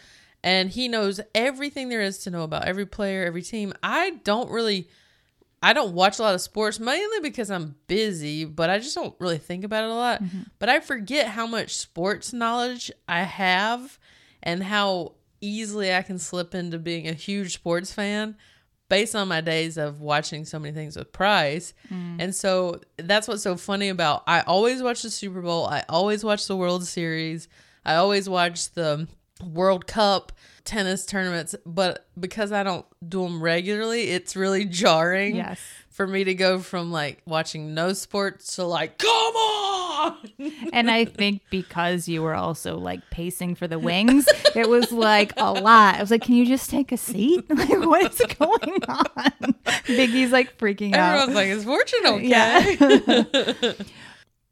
and 0.44 0.70
he 0.70 0.88
knows 0.88 1.20
everything 1.34 1.88
there 1.88 2.02
is 2.02 2.18
to 2.18 2.30
know 2.30 2.42
about 2.42 2.66
every 2.66 2.84
player, 2.84 3.24
every 3.24 3.42
team. 3.42 3.72
I 3.82 4.10
don't 4.22 4.50
really. 4.50 4.88
I 5.62 5.72
don't 5.72 5.94
watch 5.94 6.18
a 6.18 6.22
lot 6.22 6.34
of 6.34 6.42
sports 6.42 6.78
mainly 6.78 7.20
because 7.20 7.50
I'm 7.50 7.76
busy, 7.86 8.44
but 8.44 8.68
I 8.68 8.78
just 8.78 8.94
don't 8.94 9.14
really 9.18 9.38
think 9.38 9.64
about 9.64 9.84
it 9.84 9.90
a 9.90 9.94
lot. 9.94 10.22
Mm-hmm. 10.22 10.42
But 10.58 10.68
I 10.68 10.80
forget 10.80 11.28
how 11.28 11.46
much 11.46 11.74
sports 11.74 12.34
knowledge 12.34 12.92
I 13.08 13.22
have 13.22 13.98
and 14.42 14.62
how 14.62 15.14
easily 15.40 15.94
I 15.94 16.02
can 16.02 16.18
slip 16.18 16.54
into 16.54 16.78
being 16.78 17.08
a 17.08 17.14
huge 17.14 17.54
sports 17.54 17.94
fan 17.94 18.36
based 18.90 19.16
on 19.16 19.26
my 19.28 19.40
days 19.40 19.78
of 19.78 20.02
watching 20.02 20.44
so 20.44 20.58
many 20.58 20.74
things 20.74 20.96
with 20.96 21.10
Price. 21.12 21.72
Mm. 21.90 22.16
And 22.20 22.34
so 22.34 22.82
that's 22.98 23.26
what's 23.26 23.42
so 23.42 23.56
funny 23.56 23.88
about 23.88 24.24
I 24.26 24.42
always 24.42 24.82
watch 24.82 25.00
the 25.00 25.08
Super 25.08 25.40
Bowl, 25.40 25.66
I 25.66 25.82
always 25.88 26.22
watch 26.22 26.46
the 26.46 26.56
World 26.56 26.84
Series, 26.84 27.48
I 27.86 27.94
always 27.94 28.28
watch 28.28 28.70
the 28.72 29.08
World 29.42 29.86
Cup 29.86 30.32
tennis 30.64 31.04
tournaments, 31.04 31.54
but 31.66 32.06
because 32.18 32.50
I 32.52 32.62
don't 32.62 32.86
do 33.06 33.22
them 33.24 33.42
regularly, 33.42 34.10
it's 34.10 34.34
really 34.36 34.64
jarring 34.64 35.36
Yes. 35.36 35.60
for 35.90 36.06
me 36.06 36.24
to 36.24 36.34
go 36.34 36.58
from 36.60 36.90
like 36.90 37.20
watching 37.26 37.74
no 37.74 37.92
sports 37.92 38.56
to 38.56 38.64
like 38.64 38.98
come 38.98 39.10
on. 39.10 40.16
And 40.72 40.90
I 40.90 41.04
think 41.06 41.42
because 41.50 42.08
you 42.08 42.22
were 42.22 42.34
also 42.34 42.76
like 42.78 43.00
pacing 43.10 43.54
for 43.54 43.66
the 43.66 43.78
wings, 43.78 44.26
it 44.54 44.68
was 44.68 44.90
like 44.92 45.32
a 45.38 45.52
lot. 45.52 45.94
I 45.96 46.00
was 46.00 46.10
like, 46.10 46.22
"Can 46.22 46.34
you 46.34 46.44
just 46.46 46.68
take 46.68 46.92
a 46.92 46.96
seat? 46.96 47.44
Like, 47.54 47.68
what 47.86 48.12
is 48.12 48.18
going 48.38 48.82
on?" 48.88 49.54
Biggie's 49.86 50.30
like 50.32 50.58
freaking 50.58 50.94
out. 50.94 51.14
Everyone's 51.28 51.34
like, 51.34 51.48
"Is 51.48 51.64
Fortune 51.64 52.06
okay?" 52.06 52.26
Yeah. 52.28 53.72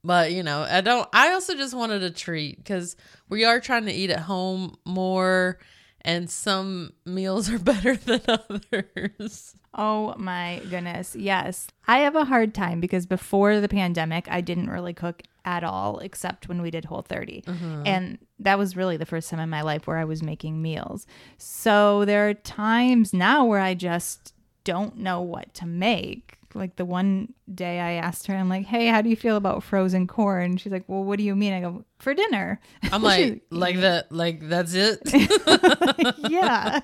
But 0.05 0.33
you 0.33 0.43
know, 0.43 0.63
I 0.69 0.81
don't. 0.81 1.09
I 1.13 1.33
also 1.33 1.55
just 1.55 1.75
wanted 1.75 2.03
a 2.03 2.11
treat 2.11 2.59
because 2.59 2.97
we 3.29 3.45
are 3.45 3.61
trying 3.61 3.87
to 3.87 3.93
eat 3.93 4.11
at 4.11 4.21
home 4.21 4.77
more, 4.85 5.59
and 6.03 6.29
some 6.29 6.93
meals 7.05 7.51
are 7.51 7.59
better 7.61 7.97
than 7.97 8.21
others. 8.29 9.55
Oh 9.75 10.15
my 10.19 10.61
goodness. 10.69 11.17
Yes. 11.17 11.69
I 11.89 11.99
have 11.99 12.15
a 12.15 12.25
hard 12.25 12.55
time 12.55 12.81
because 12.81 13.07
before 13.07 13.61
the 13.61 13.69
pandemic, 13.69 14.29
I 14.31 14.41
didn't 14.41 14.69
really 14.69 14.93
cook 14.93 15.23
at 15.45 15.65
all 15.65 15.99
except 15.99 16.49
when 16.49 16.61
we 16.63 16.71
did 16.71 16.85
Whole 16.85 17.03
30. 17.03 17.43
Mm-hmm. 17.43 17.83
And 17.87 18.19
that 18.39 18.59
was 18.59 18.77
really 18.77 18.97
the 18.97 19.07
first 19.07 19.31
time 19.31 19.41
in 19.41 19.49
my 19.49 19.63
life 19.63 19.87
where 19.87 19.99
I 19.99 20.05
was 20.05 20.23
making 20.23 20.61
meals. 20.61 21.07
So 21.39 22.05
there 22.05 22.29
are 22.29 22.35
times 22.35 23.13
now 23.15 23.45
where 23.45 23.61
I 23.61 23.75
just 23.75 24.35
don't 24.65 24.99
know 24.99 25.21
what 25.21 25.55
to 25.55 25.67
make. 25.67 26.39
Like 26.55 26.77
the 26.77 26.85
one 26.85 27.35
day 27.53 27.81
I 27.81 27.93
asked 27.93 28.27
her, 28.27 28.35
I'm 28.35 28.49
like, 28.49 28.67
hey, 28.67 28.87
how 28.89 29.03
do 29.03 29.09
you 29.09 29.17
feel 29.17 29.37
about 29.37 29.63
frozen 29.63 30.07
corn? 30.07 30.57
She's 30.57 30.73
like, 30.73 30.85
well, 30.87 31.05
what 31.05 31.19
do 31.19 31.25
you 31.25 31.35
mean? 31.35 31.53
I 31.53 31.61
go, 31.61 31.85
for 31.99 32.15
dinner. 32.15 32.61
I'm 32.91 33.03
like, 33.03 33.43
like 33.51 33.81
that, 33.81 34.13
like 34.13 34.49
that's 34.49 34.75
it. 34.75 35.01
yeah. 36.31 36.81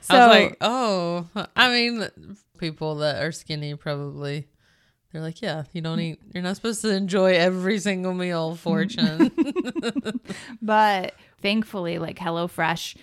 So, 0.00 0.14
I 0.14 0.26
was 0.26 0.36
like, 0.40 0.56
oh, 0.60 1.26
I 1.54 1.68
mean, 1.68 2.08
people 2.58 2.96
that 2.96 3.22
are 3.22 3.32
skinny 3.32 3.74
probably. 3.74 4.46
They're 5.12 5.22
like, 5.22 5.40
yeah, 5.40 5.64
you 5.72 5.80
don't 5.80 6.00
eat. 6.00 6.18
You're 6.34 6.42
not 6.42 6.56
supposed 6.56 6.82
to 6.82 6.90
enjoy 6.90 7.32
every 7.32 7.78
single 7.78 8.12
meal. 8.12 8.56
Fortune. 8.56 9.32
But 10.62 11.14
thankfully, 11.40 11.98
like 11.98 12.18
HelloFresh, 12.18 12.96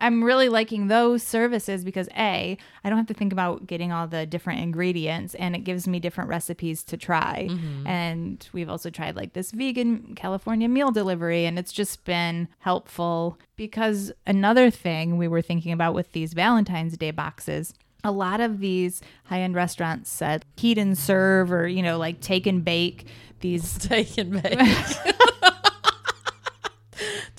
I'm 0.00 0.24
really 0.24 0.48
liking 0.48 0.88
those 0.88 1.22
services 1.22 1.84
because 1.84 2.08
A, 2.16 2.56
I 2.84 2.88
don't 2.88 2.98
have 2.98 3.06
to 3.08 3.14
think 3.14 3.32
about 3.32 3.66
getting 3.66 3.92
all 3.92 4.06
the 4.06 4.26
different 4.26 4.60
ingredients 4.60 5.34
and 5.34 5.54
it 5.54 5.60
gives 5.60 5.86
me 5.86 6.00
different 6.00 6.30
recipes 6.30 6.82
to 6.84 6.96
try. 6.96 7.48
Mm-hmm. 7.50 7.86
And 7.86 8.48
we've 8.52 8.68
also 8.68 8.90
tried 8.90 9.16
like 9.16 9.32
this 9.34 9.50
vegan 9.50 10.14
California 10.14 10.68
meal 10.68 10.90
delivery 10.90 11.44
and 11.44 11.58
it's 11.58 11.72
just 11.72 12.04
been 12.04 12.48
helpful 12.60 13.38
because 13.56 14.12
another 14.26 14.70
thing 14.70 15.18
we 15.18 15.28
were 15.28 15.42
thinking 15.42 15.72
about 15.72 15.94
with 15.94 16.12
these 16.12 16.32
Valentine's 16.32 16.96
Day 16.96 17.10
boxes 17.10 17.74
a 18.02 18.10
lot 18.10 18.40
of 18.40 18.60
these 18.60 19.02
high-end 19.24 19.54
restaurants 19.54 20.10
said 20.10 20.42
heat 20.56 20.78
and 20.78 20.96
serve 20.96 21.52
or 21.52 21.68
you 21.68 21.82
know 21.82 21.98
like 21.98 22.18
take 22.22 22.46
and 22.46 22.64
bake 22.64 23.06
these 23.40 23.78
Take 23.88 24.18
and 24.18 24.42
bake. 24.42 24.58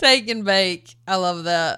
Take 0.01 0.29
and 0.29 0.43
bake. 0.43 0.95
I 1.07 1.15
love 1.17 1.43
that. 1.43 1.77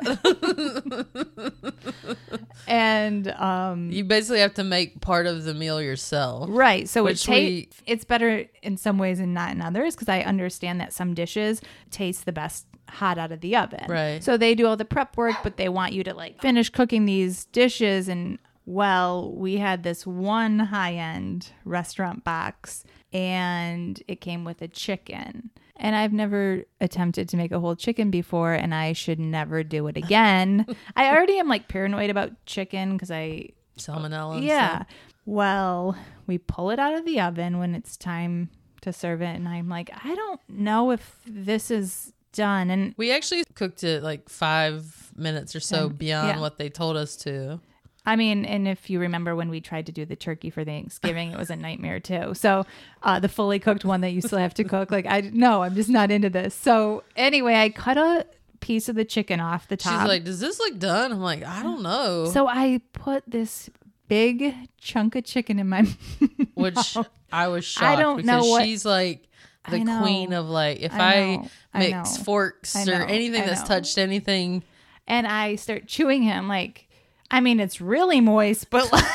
and 2.68 3.27
um 3.34 3.92
you 3.92 4.06
basically 4.06 4.39
have 4.39 4.53
to 4.53 4.63
make 4.63 5.01
part 5.01 5.27
of 5.27 5.44
the 5.44 5.53
meal 5.53 5.82
yourself. 5.82 6.48
Right. 6.50 6.88
So 6.88 7.06
it 7.08 7.18
ta- 7.18 7.70
it's 7.86 8.06
better 8.06 8.46
in 8.62 8.77
some 8.77 8.98
ways 8.98 9.20
and 9.20 9.34
not 9.34 9.51
in 9.51 9.62
others 9.62 9.94
because 9.96 10.08
I 10.08 10.22
understand 10.22 10.80
that 10.80 10.94
some 10.94 11.13
dishes 11.13 11.62
taste 11.92 12.25
the 12.25 12.32
best 12.32 12.65
hot 12.88 13.18
out 13.18 13.34
of 13.34 13.42
the 13.42 13.58
oven. 13.58 13.86
Right. 13.89 14.24
So 14.24 14.38
they 14.38 14.56
do 14.56 14.68
all 14.68 14.77
the 14.77 14.86
prep 14.86 15.18
work, 15.18 15.36
but 15.44 15.58
they 15.58 15.68
want 15.68 15.92
you 15.92 16.03
to 16.06 16.13
like 16.13 16.39
finish 16.42 16.70
cooking 16.70 17.06
these 17.06 17.44
dishes. 17.46 18.08
And 18.08 18.39
well, 18.65 19.32
we 19.34 19.58
had 19.58 19.84
this 19.84 20.05
one 20.05 20.60
high 20.60 20.93
end 20.93 21.50
restaurant 21.65 22.24
box 22.24 22.84
and 23.12 24.01
it 24.08 24.22
came 24.22 24.43
with 24.43 24.62
a 24.62 24.67
chicken. 24.67 25.51
And 25.75 25.96
I've 25.96 26.13
never 26.13 26.63
attempted 26.79 27.27
to 27.29 27.38
make 27.38 27.51
a 27.51 27.60
whole 27.60 27.75
chicken 27.75 28.12
before, 28.12 28.53
and 28.53 28.75
I 28.75 28.93
should 28.93 29.20
never 29.20 29.63
do 29.63 29.88
it 29.88 29.98
again. 29.98 30.65
I 30.96 31.10
already 31.10 31.39
am 31.39 31.50
like 31.50 31.67
paranoid 31.67 32.12
about 32.12 32.32
chicken 32.46 32.93
because 32.93 33.10
I 33.10 33.50
Salmonella. 33.77 34.41
yeah. 34.43 34.75
stuff. 34.75 34.88
Well, 35.25 35.98
we 36.27 36.38
pull 36.38 36.70
it 36.70 36.79
out 36.79 36.93
of 36.93 37.05
the 37.05 37.20
oven 37.20 37.58
when 37.58 37.74
it's 37.74 37.98
time 37.98 38.50
to 38.82 38.93
serve 38.93 39.22
it, 39.22 39.36
and 39.36 39.48
I'm 39.48 39.67
like, 39.67 39.89
I 40.03 40.13
don't 40.13 40.41
know 40.48 40.91
if 40.91 41.20
this 41.25 41.72
is 41.72 42.13
done. 42.34 42.70
And 42.70 42.93
We 42.96 43.12
actually 43.12 43.43
cooked 43.55 43.84
it 43.84 44.03
like 44.03 44.29
five 44.29 45.12
minutes 45.15 45.55
or 45.55 45.60
so 45.60 45.89
beyond 45.89 46.27
yeah. 46.27 46.39
what 46.39 46.58
they 46.58 46.70
told 46.70 46.98
us 46.98 47.15
to. 47.17 47.60
I 48.05 48.15
mean, 48.17 48.43
and 48.45 48.67
if 48.67 48.89
you 48.89 49.00
remember 49.00 49.36
when 49.36 49.50
we 49.50 49.62
tried 49.62 49.86
to 49.86 49.91
do 49.91 50.05
the 50.05 50.15
turkey 50.17 50.50
for 50.50 50.65
Thanksgiving, 50.65 51.31
it 51.31 51.38
was 51.38 51.50
a 51.50 51.55
nightmare 51.55 52.00
too. 52.01 52.33
So, 52.33 52.65
uh, 53.01 53.19
the 53.19 53.29
fully 53.29 53.60
cooked 53.60 53.86
one 53.86 54.01
that 54.01 54.12
you 54.12 54.19
still 54.22 54.39
have 54.39 54.53
to 54.55 54.63
cook, 54.65 54.91
like 54.91 55.05
I 55.05 55.22
no, 55.22 55.63
I'm 55.63 55.74
just 55.75 55.89
not 55.89 56.12
into 56.12 56.29
this. 56.29 56.53
So 56.53 57.03
anyway, 57.15 57.55
I 57.55 57.69
cut 57.69 57.98
a 57.98 58.25
piece 58.60 58.89
of 58.89 58.95
the 58.95 59.05
chicken 59.05 59.39
off 59.39 59.67
the 59.69 59.77
top. 59.77 60.01
She's 60.01 60.07
like, 60.07 60.24
"Does 60.25 60.39
this 60.41 60.60
look 60.60 60.79
done?" 60.79 61.12
I'm 61.13 61.22
like, 61.22 61.45
"I 61.45 61.63
don't 61.63 61.81
know." 61.81 62.29
so 62.31 62.48
I 62.48 62.81
put 62.91 63.24
this 63.25 63.69
big 64.10 64.53
chunk 64.77 65.15
of 65.15 65.24
chicken 65.24 65.57
in 65.60 65.69
my 65.69 65.88
Which 66.55 66.98
I 67.31 67.48
was 67.48 67.63
shocked 67.65 67.86
I 67.86 68.01
don't 68.01 68.17
because 68.17 68.27
know 68.27 68.45
what- 68.50 68.65
she's 68.65 68.86
like 68.86 69.27
the 69.69 69.79
queen 70.01 70.33
of 70.33 70.50
like 70.50 70.81
if 70.81 70.93
I 70.93 70.98
I, 71.15 71.36
know. 71.38 71.48
I 71.74 71.79
mix 71.79 72.17
know. 72.17 72.24
forks 72.25 72.75
I 72.75 72.86
or 72.91 73.05
anything 73.05 73.45
that's 73.45 73.63
touched 73.63 73.98
anything. 73.98 74.62
and 75.07 75.25
I 75.25 75.55
start 75.55 75.88
chewing 75.88 76.22
him 76.22 76.50
like 76.50 76.89
I 77.34 77.42
mean 77.42 77.60
it's 77.60 77.82
really 77.82 78.22
moist, 78.22 78.70
but 78.70 78.92
like 78.92 79.04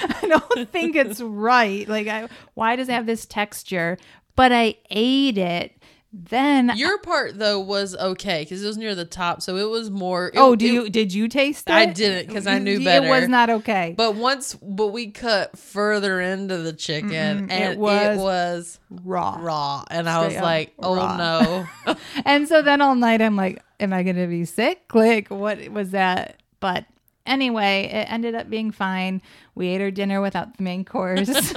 I 0.00 0.26
don't 0.26 0.68
think 0.70 0.96
it's 0.96 1.20
right. 1.20 1.86
Like 1.88 2.08
I 2.08 2.28
why 2.54 2.76
does 2.76 2.88
it 2.88 2.92
have 2.92 3.06
this 3.06 3.26
texture? 3.26 3.98
But 4.34 4.52
I 4.52 4.76
ate 4.90 5.38
it. 5.38 5.76
Then 6.14 6.72
Your 6.76 6.98
part 6.98 7.38
though 7.38 7.58
was 7.60 7.96
okay 7.96 8.42
because 8.42 8.62
it 8.62 8.66
was 8.66 8.76
near 8.76 8.94
the 8.94 9.06
top, 9.06 9.40
so 9.40 9.56
it 9.56 9.68
was 9.70 9.90
more. 9.90 10.28
it- 10.28 10.34
Oh, 10.36 10.54
do 10.54 10.66
it- 10.66 10.72
you 10.72 10.90
did 10.90 11.12
you 11.14 11.26
taste 11.26 11.68
it? 11.70 11.72
I 11.72 11.86
didn't 11.86 12.26
because 12.28 12.46
I 12.46 12.58
knew 12.58 12.84
better. 12.84 13.06
It 13.06 13.10
was 13.10 13.28
not 13.30 13.48
okay. 13.48 13.94
But 13.96 14.14
once, 14.16 14.54
but 14.54 14.88
we 14.88 15.10
cut 15.10 15.58
further 15.58 16.20
into 16.20 16.58
the 16.58 16.74
chicken, 16.74 17.10
Mm-mm, 17.48 17.50
and 17.50 17.72
it 17.72 17.78
was 17.78 18.18
it 18.18 18.20
was 18.22 18.78
raw. 18.90 19.38
raw, 19.40 19.84
and 19.90 20.06
I 20.06 20.26
was 20.26 20.36
like, 20.36 20.74
"Oh 20.78 20.96
raw. 20.96 21.16
no!" 21.16 21.96
And 22.26 22.46
so 22.46 22.60
then 22.60 22.82
all 22.82 22.94
night 22.94 23.22
I'm 23.22 23.36
like, 23.36 23.62
am 23.80 23.94
I 23.94 24.02
going 24.02 24.16
to 24.16 24.26
be 24.26 24.44
sick? 24.44 24.82
Like, 24.94 25.28
what 25.28 25.66
was 25.70 25.92
that? 25.92 26.41
But 26.62 26.86
anyway, 27.26 27.90
it 27.92 28.10
ended 28.10 28.34
up 28.34 28.48
being 28.48 28.70
fine. 28.70 29.20
We 29.54 29.68
ate 29.68 29.82
our 29.82 29.90
dinner 29.90 30.22
without 30.22 30.56
the 30.56 30.62
main 30.62 30.86
course. 30.86 31.28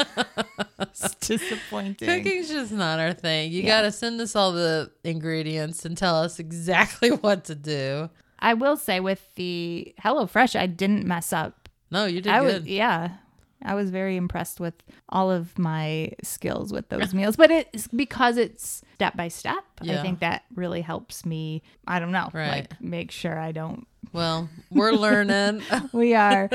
it's 0.79 1.15
disappointing. 1.15 2.07
Cooking's 2.07 2.49
just 2.49 2.71
not 2.73 2.99
our 2.99 3.13
thing. 3.13 3.51
You 3.51 3.61
Yeah. 3.63 3.77
gotta 3.77 3.91
send 3.91 4.19
us 4.19 4.35
all 4.35 4.51
the 4.51 4.91
ingredients 5.03 5.85
and 5.85 5.97
tell 5.97 6.15
us 6.15 6.39
exactly 6.39 7.09
what 7.25 7.45
to 7.45 7.55
do. 7.55 8.09
I 8.39 8.53
will 8.53 8.75
say 8.77 8.99
with 8.99 9.33
the 9.35 9.95
HelloFresh, 10.03 10.59
I 10.59 10.65
didn't 10.67 11.05
mess 11.05 11.31
up. 11.31 11.69
No, 11.89 12.05
you 12.05 12.19
did 12.21 12.33
I 12.33 12.39
good. 12.41 12.61
was, 12.63 12.67
yeah. 12.67 13.09
I 13.63 13.73
was 13.73 13.89
very 13.89 14.15
impressed 14.17 14.59
with 14.59 14.75
all 15.09 15.31
of 15.31 15.57
my 15.57 16.11
skills 16.21 16.71
with 16.73 16.89
those 16.89 17.13
meals, 17.13 17.35
but 17.35 17.49
it's 17.49 17.87
because 17.87 18.37
it's 18.37 18.83
step 18.95 19.15
by 19.15 19.29
step. 19.29 19.63
I 19.81 19.97
think 20.03 20.19
that 20.19 20.43
really 20.53 20.81
helps 20.81 21.25
me. 21.25 21.63
I 21.87 21.99
don't 21.99 22.11
know, 22.11 22.29
Right. 22.33 22.49
like 22.69 22.81
make 22.81 23.09
sure 23.11 23.39
I 23.39 23.51
don't. 23.53 23.87
Well, 24.13 24.49
we're 24.69 24.91
learning. 24.91 25.61
We 25.93 26.13
are. 26.13 26.49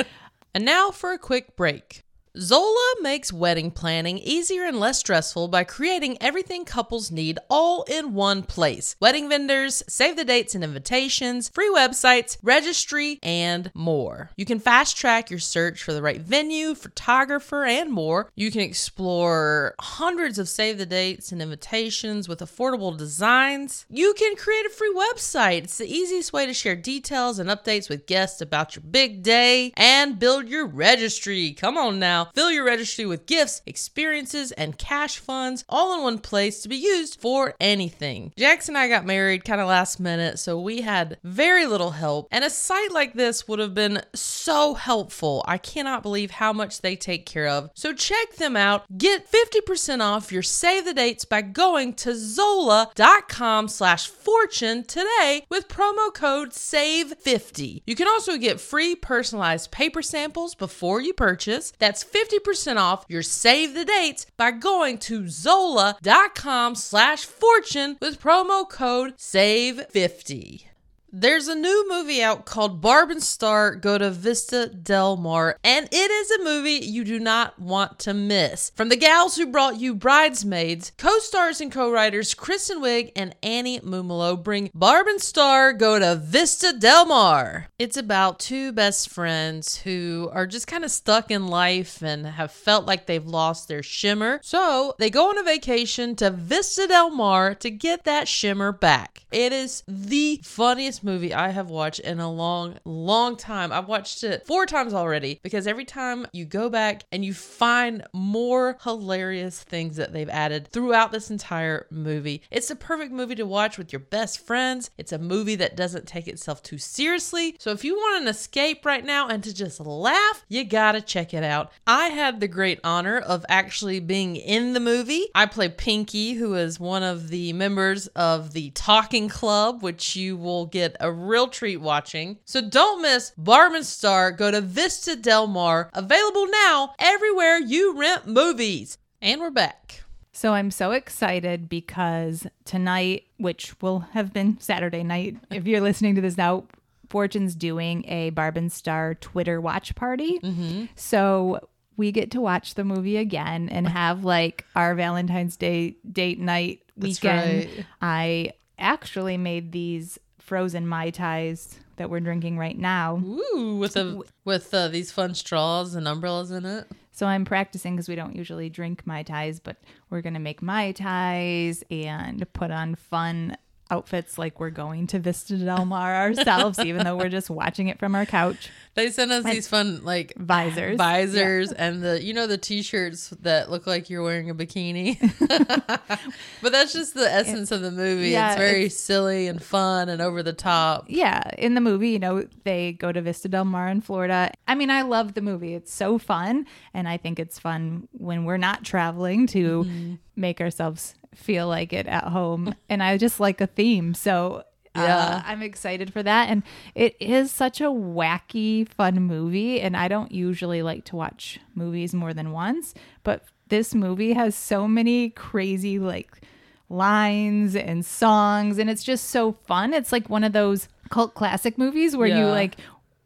And 0.55 0.65
now 0.65 0.91
for 0.91 1.13
a 1.13 1.19
quick 1.19 1.57
break. 1.57 2.03
Zola 2.39 2.95
makes 3.01 3.33
wedding 3.33 3.73
planning 3.73 4.17
easier 4.19 4.63
and 4.63 4.79
less 4.79 5.01
stressful 5.01 5.49
by 5.49 5.65
creating 5.65 6.17
everything 6.21 6.65
couples 6.65 7.11
need 7.11 7.41
all 7.49 7.83
in 7.89 8.15
one 8.15 8.45
place. 8.45 8.95
Wedding 9.01 9.29
vendors, 9.29 9.83
save 9.89 10.15
the 10.15 10.25
dates 10.25 10.55
and 10.55 10.63
invitations, 10.63 11.49
free 11.49 11.69
websites, 11.75 12.37
registry, 12.41 13.19
and 13.25 13.73
more. 13.75 14.31
You 14.37 14.45
can 14.45 14.61
fast 14.61 14.97
track 14.97 15.29
your 15.29 15.41
search 15.41 15.83
for 15.83 15.93
the 15.93 16.03
right 16.03 16.21
venue, 16.21 16.77
photographer, 16.77 17.65
and 17.65 17.91
more. 17.91 18.31
You 18.37 18.53
can 18.53 18.61
explore 18.61 19.75
hundreds 19.81 20.39
of 20.39 20.49
save 20.49 20.79
the 20.79 20.87
dates 20.87 21.33
and 21.33 21.43
invitations 21.43 22.29
with 22.29 22.39
affordable 22.39 22.97
designs. 22.97 23.87
You 23.91 24.15
can 24.15 24.37
create 24.37 24.67
a 24.67 24.71
free 24.71 24.95
website. 24.95 25.65
It's 25.65 25.79
the 25.79 25.93
easiest 25.93 26.33
way 26.33 26.47
to 26.47 26.55
share 26.55 26.77
details 26.77 27.41
and 27.41 27.51
updates 27.51 27.89
with 27.89 28.07
guests 28.07 28.41
about 28.41 28.77
your 28.77 28.85
big 28.89 29.25
day 29.25 29.73
and 29.77 30.17
build 30.21 30.49
your 30.49 30.69
registry. 30.69 31.55
Come 31.55 31.77
on 31.77 31.99
now. 31.99 32.20
Fill 32.35 32.51
your 32.51 32.65
registry 32.65 33.07
with 33.07 33.27
gifts, 33.27 33.63
experiences, 33.67 34.53
and 34.53 34.79
cash 34.79 35.19
funds 35.19 35.65
all 35.69 35.95
in 35.95 36.03
one 36.03 36.19
place 36.19 36.63
to 36.63 36.69
be 36.69 36.77
used 36.77 37.21
for 37.21 37.55
anything. 37.61 38.33
Jax 38.37 38.69
and 38.69 38.77
I 38.77 38.89
got 38.89 39.07
married 39.07 39.45
kind 39.45 39.61
of 39.61 39.69
last 39.69 40.01
minute, 40.01 40.39
so 40.39 40.61
we 40.61 40.83
had 40.83 41.19
very 41.25 41.67
little 41.67 41.93
help, 41.93 42.29
and 42.31 42.45
a 42.45 42.51
site 42.51 42.93
like 42.93 43.15
this 43.15 43.47
would 43.49 43.59
have 43.59 43.75
been 43.75 44.03
so 44.15 44.75
helpful. 44.75 45.45
I 45.47 45.59
cannot 45.59 46.03
believe 46.03 46.31
how 46.33 46.53
much 46.53 46.81
they 46.81 46.97
take 46.97 47.27
care 47.27 47.49
of. 47.49 47.71
So 47.75 47.93
check 47.93 48.37
them 48.37 48.57
out. 48.57 48.85
Get 48.97 49.31
50% 49.31 50.01
off 50.01 50.33
your 50.33 50.43
save 50.43 50.85
the 50.85 50.95
dates 50.95 51.25
by 51.25 51.43
going 51.43 51.95
to 51.95 52.15
zola.com 52.15 53.69
slash 53.69 54.09
fortune 54.09 54.85
today 54.85 55.45
with 55.49 55.69
promo 55.69 56.13
code 56.13 56.51
SAVE50. 56.51 57.83
You 57.87 57.95
can 57.95 58.09
also 58.09 58.37
get 58.37 58.61
free 58.61 58.95
personalized 58.95 59.71
paper 59.71 60.03
samples 60.03 60.55
before 60.55 61.01
you 61.01 61.13
purchase. 61.13 61.73
That's 61.79 62.03
50% 62.13 62.77
off 62.77 63.05
your 63.09 63.23
save 63.23 63.75
the 63.75 63.85
dates 63.85 64.27
by 64.37 64.51
going 64.51 64.99
to 64.99 65.29
zola.com 65.29 66.75
slash 66.75 67.25
fortune 67.25 67.97
with 68.01 68.21
promo 68.21 68.69
code 68.69 69.17
SAVE50. 69.17 70.70
There's 71.13 71.49
a 71.49 71.57
new 71.57 71.87
movie 71.89 72.23
out 72.23 72.47
called 72.47 72.81
Barb 72.81 73.11
and 73.11 73.21
Star 73.21 73.75
Go 73.75 73.99
to 73.99 74.13
Vista 74.13 74.69
Del 74.69 75.17
Mar, 75.17 75.57
and 75.65 75.89
it 75.91 76.11
is 76.11 76.31
a 76.31 76.45
movie 76.45 76.87
you 76.87 77.03
do 77.03 77.19
not 77.19 77.59
want 77.59 77.99
to 78.01 78.15
miss. 78.15 78.71
From 78.77 78.91
the 78.91 78.97
gals 78.97 79.35
who 79.35 79.47
brought 79.49 79.81
you 79.81 79.93
Bridesmaids, 79.93 80.93
co-stars 80.99 81.61
and 81.61 81.73
co-writers 81.73 82.35
Kristen 82.35 82.81
Wiig 82.81 83.11
and 83.17 83.35
Annie 83.43 83.81
Mumolo 83.81 84.41
bring 84.41 84.71
Barb 84.73 85.09
and 85.09 85.21
Star 85.21 85.73
Go 85.73 85.99
to 85.99 86.15
Vista 86.15 86.73
Del 86.79 87.07
Mar. 87.07 87.67
It's 87.77 87.97
about 87.97 88.39
two 88.39 88.71
best 88.71 89.09
friends 89.09 89.79
who 89.79 90.31
are 90.33 90.47
just 90.47 90.69
kind 90.69 90.85
of 90.85 90.93
stuck 90.93 91.33
in 91.33 91.49
life 91.49 92.03
and 92.03 92.25
have 92.25 92.53
felt 92.53 92.87
like 92.87 93.07
they've 93.07 93.27
lost 93.27 93.67
their 93.67 93.83
shimmer. 93.83 94.39
So 94.45 94.95
they 95.01 95.11
go 95.11 95.31
on 95.31 95.39
a 95.39 95.43
vacation 95.43 96.15
to 96.17 96.31
Vista 96.31 96.87
Del 96.87 97.11
Mar 97.11 97.57
to 97.57 97.71
get 97.71 98.05
that 98.05 98.29
shimmer 98.29 98.71
back. 98.71 99.25
It 99.33 99.53
is 99.53 99.83
the 99.89 100.41
funniest 100.45 101.00
movie 101.03 101.35
I 101.35 101.51
have 101.51 101.71
watched 101.71 102.01
in 102.01 102.21
a 102.21 102.31
long, 102.31 102.79
long 102.85 103.37
time. 103.37 103.73
I've 103.73 103.89
watched 103.89 104.25
it 104.25 104.47
four 104.47 104.67
times 104.67 104.95
already 104.95 105.41
because 105.43 105.67
every 105.67 105.85
time 105.85 106.27
you 106.33 106.45
go 106.45 106.69
back 106.69 107.05
and 107.13 107.25
you 107.25 107.35
find 107.35 108.05
more 108.13 108.79
hilarious 108.83 109.63
things 109.63 109.97
that 109.97 110.13
they've 110.13 110.29
added 110.29 110.69
throughout 110.69 111.13
this 111.13 111.31
entire 111.31 111.87
movie. 111.91 112.43
It's 112.51 112.69
the 112.69 112.77
perfect 112.77 113.13
movie 113.13 113.35
to 113.37 113.47
watch 113.47 113.79
with 113.79 113.93
your 113.93 114.01
best 114.01 114.45
friends. 114.45 114.91
It's 114.99 115.13
a 115.13 115.19
movie 115.19 115.57
that 115.57 115.77
doesn't 115.77 116.07
take 116.07 116.29
itself 116.29 116.63
too 116.63 116.79
seriously. 116.79 117.57
So 117.59 117.71
if 117.71 117.85
you 117.85 117.95
want 117.95 118.23
an 118.23 118.29
escape 118.29 118.85
right 118.85 119.05
now 119.05 119.29
and 119.29 119.43
to 119.45 119.55
just 119.55 119.81
laugh, 119.81 120.45
you 120.49 120.65
gotta 120.65 121.01
check 121.01 121.35
it 121.35 121.45
out. 121.45 121.73
I 121.87 122.09
had 122.09 122.41
the 122.41 122.49
great 122.49 122.81
honor 122.85 123.19
of 123.19 123.45
actually 123.49 124.01
being 124.01 124.37
in 124.37 124.73
the 124.73 124.81
movie. 124.81 125.27
I 125.35 125.47
play 125.47 125.69
Pinky, 125.69 126.35
who 126.35 126.55
is 126.55 126.81
one 126.81 127.03
of 127.03 127.29
the 127.29 127.53
members 127.53 128.07
of 128.09 128.53
the 128.53 128.71
Talking 128.71 129.29
Club, 129.29 129.83
which 129.83 130.17
you 130.17 130.37
will 130.37 130.67
get 130.67 130.90
a 131.01 131.13
real 131.13 131.49
treat 131.49 131.79
watching. 131.79 132.39
So 132.45 132.61
don't 132.61 133.03
miss 133.03 133.33
Barb 133.37 133.75
and 133.75 133.87
Star. 133.87 134.33
Go 134.33 134.51
to 134.51 134.61
Vista 134.61 135.17
Del 135.17 135.47
Mar. 135.47 135.91
Available 135.95 136.47
now 136.49 136.95
everywhere 136.99 137.59
you 137.59 137.99
rent 137.99 138.27
movies. 138.27 138.99
And 139.23 139.41
we're 139.41 139.51
back. 139.51 140.03
So 140.33 140.55
I'm 140.55 140.71
so 140.71 140.93
excited 140.93 141.69
because 141.69 142.47
tonight, 142.65 143.25
which 143.37 143.75
will 143.83 144.01
have 144.13 144.33
been 144.33 144.59
Saturday 144.61 145.03
night, 145.03 145.37
if 145.51 145.67
you're 145.67 145.81
listening 145.81 146.15
to 146.15 146.21
this 146.21 146.37
now, 146.37 146.65
Fortune's 147.09 147.55
doing 147.55 148.05
a 148.07 148.31
Barb 148.31 148.57
and 148.57 148.73
Star 148.73 149.15
Twitter 149.15 149.61
watch 149.61 149.95
party. 149.97 150.39
Mm-hmm. 150.39 150.87
So 150.95 151.69
we 151.97 152.13
get 152.13 152.31
to 152.31 152.41
watch 152.41 152.75
the 152.75 152.85
movie 152.85 153.17
again 153.19 153.69
and 153.69 153.87
have 153.87 154.25
like 154.25 154.65
our 154.75 154.95
Valentine's 154.95 155.57
Day 155.57 155.97
date 156.11 156.39
night 156.39 156.81
weekend. 156.97 157.67
right. 157.67 157.87
I 158.01 158.53
actually 158.79 159.37
made 159.37 159.73
these 159.73 160.19
frozen 160.51 160.85
mai 160.85 161.11
tais 161.11 161.79
that 161.95 162.11
we're 162.11 162.19
drinking 162.19 162.59
right 162.59 162.77
now. 162.77 163.23
Ooh, 163.25 163.77
with 163.79 163.97
a 163.97 164.21
with 164.45 164.75
uh, 164.75 164.89
these 164.89 165.13
fun 165.13 165.33
straws 165.37 165.95
and 165.95 166.09
umbrellas 166.09 166.51
in 166.51 166.67
it. 166.67 166.89
So 167.13 167.27
I'm 167.27 167.45
practicing 167.45 167.95
because 167.95 168.09
we 168.09 168.17
don't 168.17 168.35
usually 168.35 168.69
drink 168.69 169.07
mai 169.07 169.23
tais, 169.23 169.61
but 169.63 169.77
we're 170.11 170.23
gonna 170.23 170.41
make 170.41 170.61
mai 170.61 170.91
tais 170.91 171.85
and 171.89 172.45
put 172.53 172.73
on 172.73 172.97
fun 172.97 173.57
outfits 173.91 174.39
like 174.39 174.61
we're 174.61 174.71
going 174.71 175.07
to 175.09 175.19
Vista 175.19 175.57
Del 175.57 175.85
Mar 175.85 176.15
ourselves, 176.15 176.79
even 176.85 177.05
though 177.05 177.17
we're 177.17 177.29
just 177.29 177.51
watching 177.51 177.89
it 177.89 177.99
from 177.99 178.15
our 178.15 178.27
couch. 178.27 178.71
They 178.95 179.11
sent 179.11 179.31
us 179.31 179.45
these 179.45 179.69
fun 179.69 180.05
like 180.05 180.35
Visors. 180.37 180.97
visors, 180.97 181.73
and 181.73 182.03
the 182.03 182.23
you 182.23 182.35
know 182.35 182.47
the 182.47 182.59
t-shirts 182.59 183.31
that 183.43 183.71
look 183.71 183.87
like 183.87 184.11
you're 184.11 184.23
wearing 184.23 184.51
a 184.51 184.55
bikini. 184.55 185.19
but 186.63 186.73
that's 186.73 186.93
just 186.93 187.15
the 187.15 187.31
essence 187.33 187.71
of 187.71 187.83
the 187.83 187.91
movie. 187.91 188.31
Yeah, 188.31 188.53
it's 188.53 188.59
very 188.59 188.81
it's- 188.87 188.97
silly 188.97 189.47
and 189.47 189.63
fun 189.63 190.09
and 190.09 190.21
over 190.21 190.43
the 190.43 190.53
top. 190.53 191.07
Yeah, 191.09 191.43
in 191.57 191.75
the 191.75 191.81
movie, 191.81 192.11
you 192.11 192.19
know, 192.19 192.47
they 192.65 192.93
go 192.93 193.13
to 193.13 193.23
Vista 193.23 193.49
Del 193.49 193.65
Mar 193.65 193.89
in 193.89 194.01
Florida. 194.01 194.51
I 194.67 194.75
mean, 194.75 194.91
I 194.91 195.03
love 195.03 195.35
the 195.35 195.41
movie. 195.41 195.75
It's 195.75 195.93
so 195.93 196.19
fun. 196.19 196.67
And 196.95 197.09
I 197.09 197.17
think 197.17 197.39
it's 197.39 197.59
fun 197.59 198.09
when 198.13 198.45
we're 198.45 198.57
not 198.57 198.85
traveling 198.85 199.47
to 199.49 199.85
mm-hmm. 199.85 200.15
make 200.37 200.61
ourselves 200.61 201.15
feel 201.35 201.69
like 201.69 201.93
it 201.93 202.07
at 202.07 202.25
home. 202.25 202.75
and 202.89 203.03
I 203.03 203.17
just 203.17 203.41
like 203.41 203.61
a 203.61 203.67
theme. 203.67 204.15
So 204.15 204.65
Yeah. 204.95 205.17
Uh, 205.17 205.43
I'm 205.45 205.63
excited 205.63 206.13
for 206.13 206.23
that. 206.23 206.49
And 206.49 206.63
it 206.95 207.17
is 207.21 207.51
such 207.53 207.81
a 207.81 207.85
wacky, 207.85 208.89
fun 208.89 209.23
movie. 209.23 209.81
And 209.81 209.97
I 209.97 210.09
don't 210.09 210.33
usually 210.33 210.83
like 210.83 211.05
to 211.07 211.17
watch 211.17 211.61
movies 211.75 212.13
more 212.13 212.35
than 212.35 212.51
once, 212.51 212.95
but 213.23 213.45
this 213.69 213.95
movie 213.95 214.33
has 214.33 214.57
so 214.57 214.89
many 214.89 215.31
crazy, 215.31 216.01
like, 216.01 216.43
lines 216.89 217.77
and 217.77 218.05
songs. 218.05 218.79
And 218.79 218.91
it's 218.91 219.05
just 219.05 219.31
so 219.31 219.53
fun. 219.67 219.95
It's 219.95 220.11
like 220.11 220.29
one 220.29 220.43
of 220.43 220.53
those 220.53 220.89
cult 221.09 221.35
classic 221.35 221.79
movies 221.79 222.17
where 222.17 222.27
you, 222.27 222.47
like, 222.47 222.77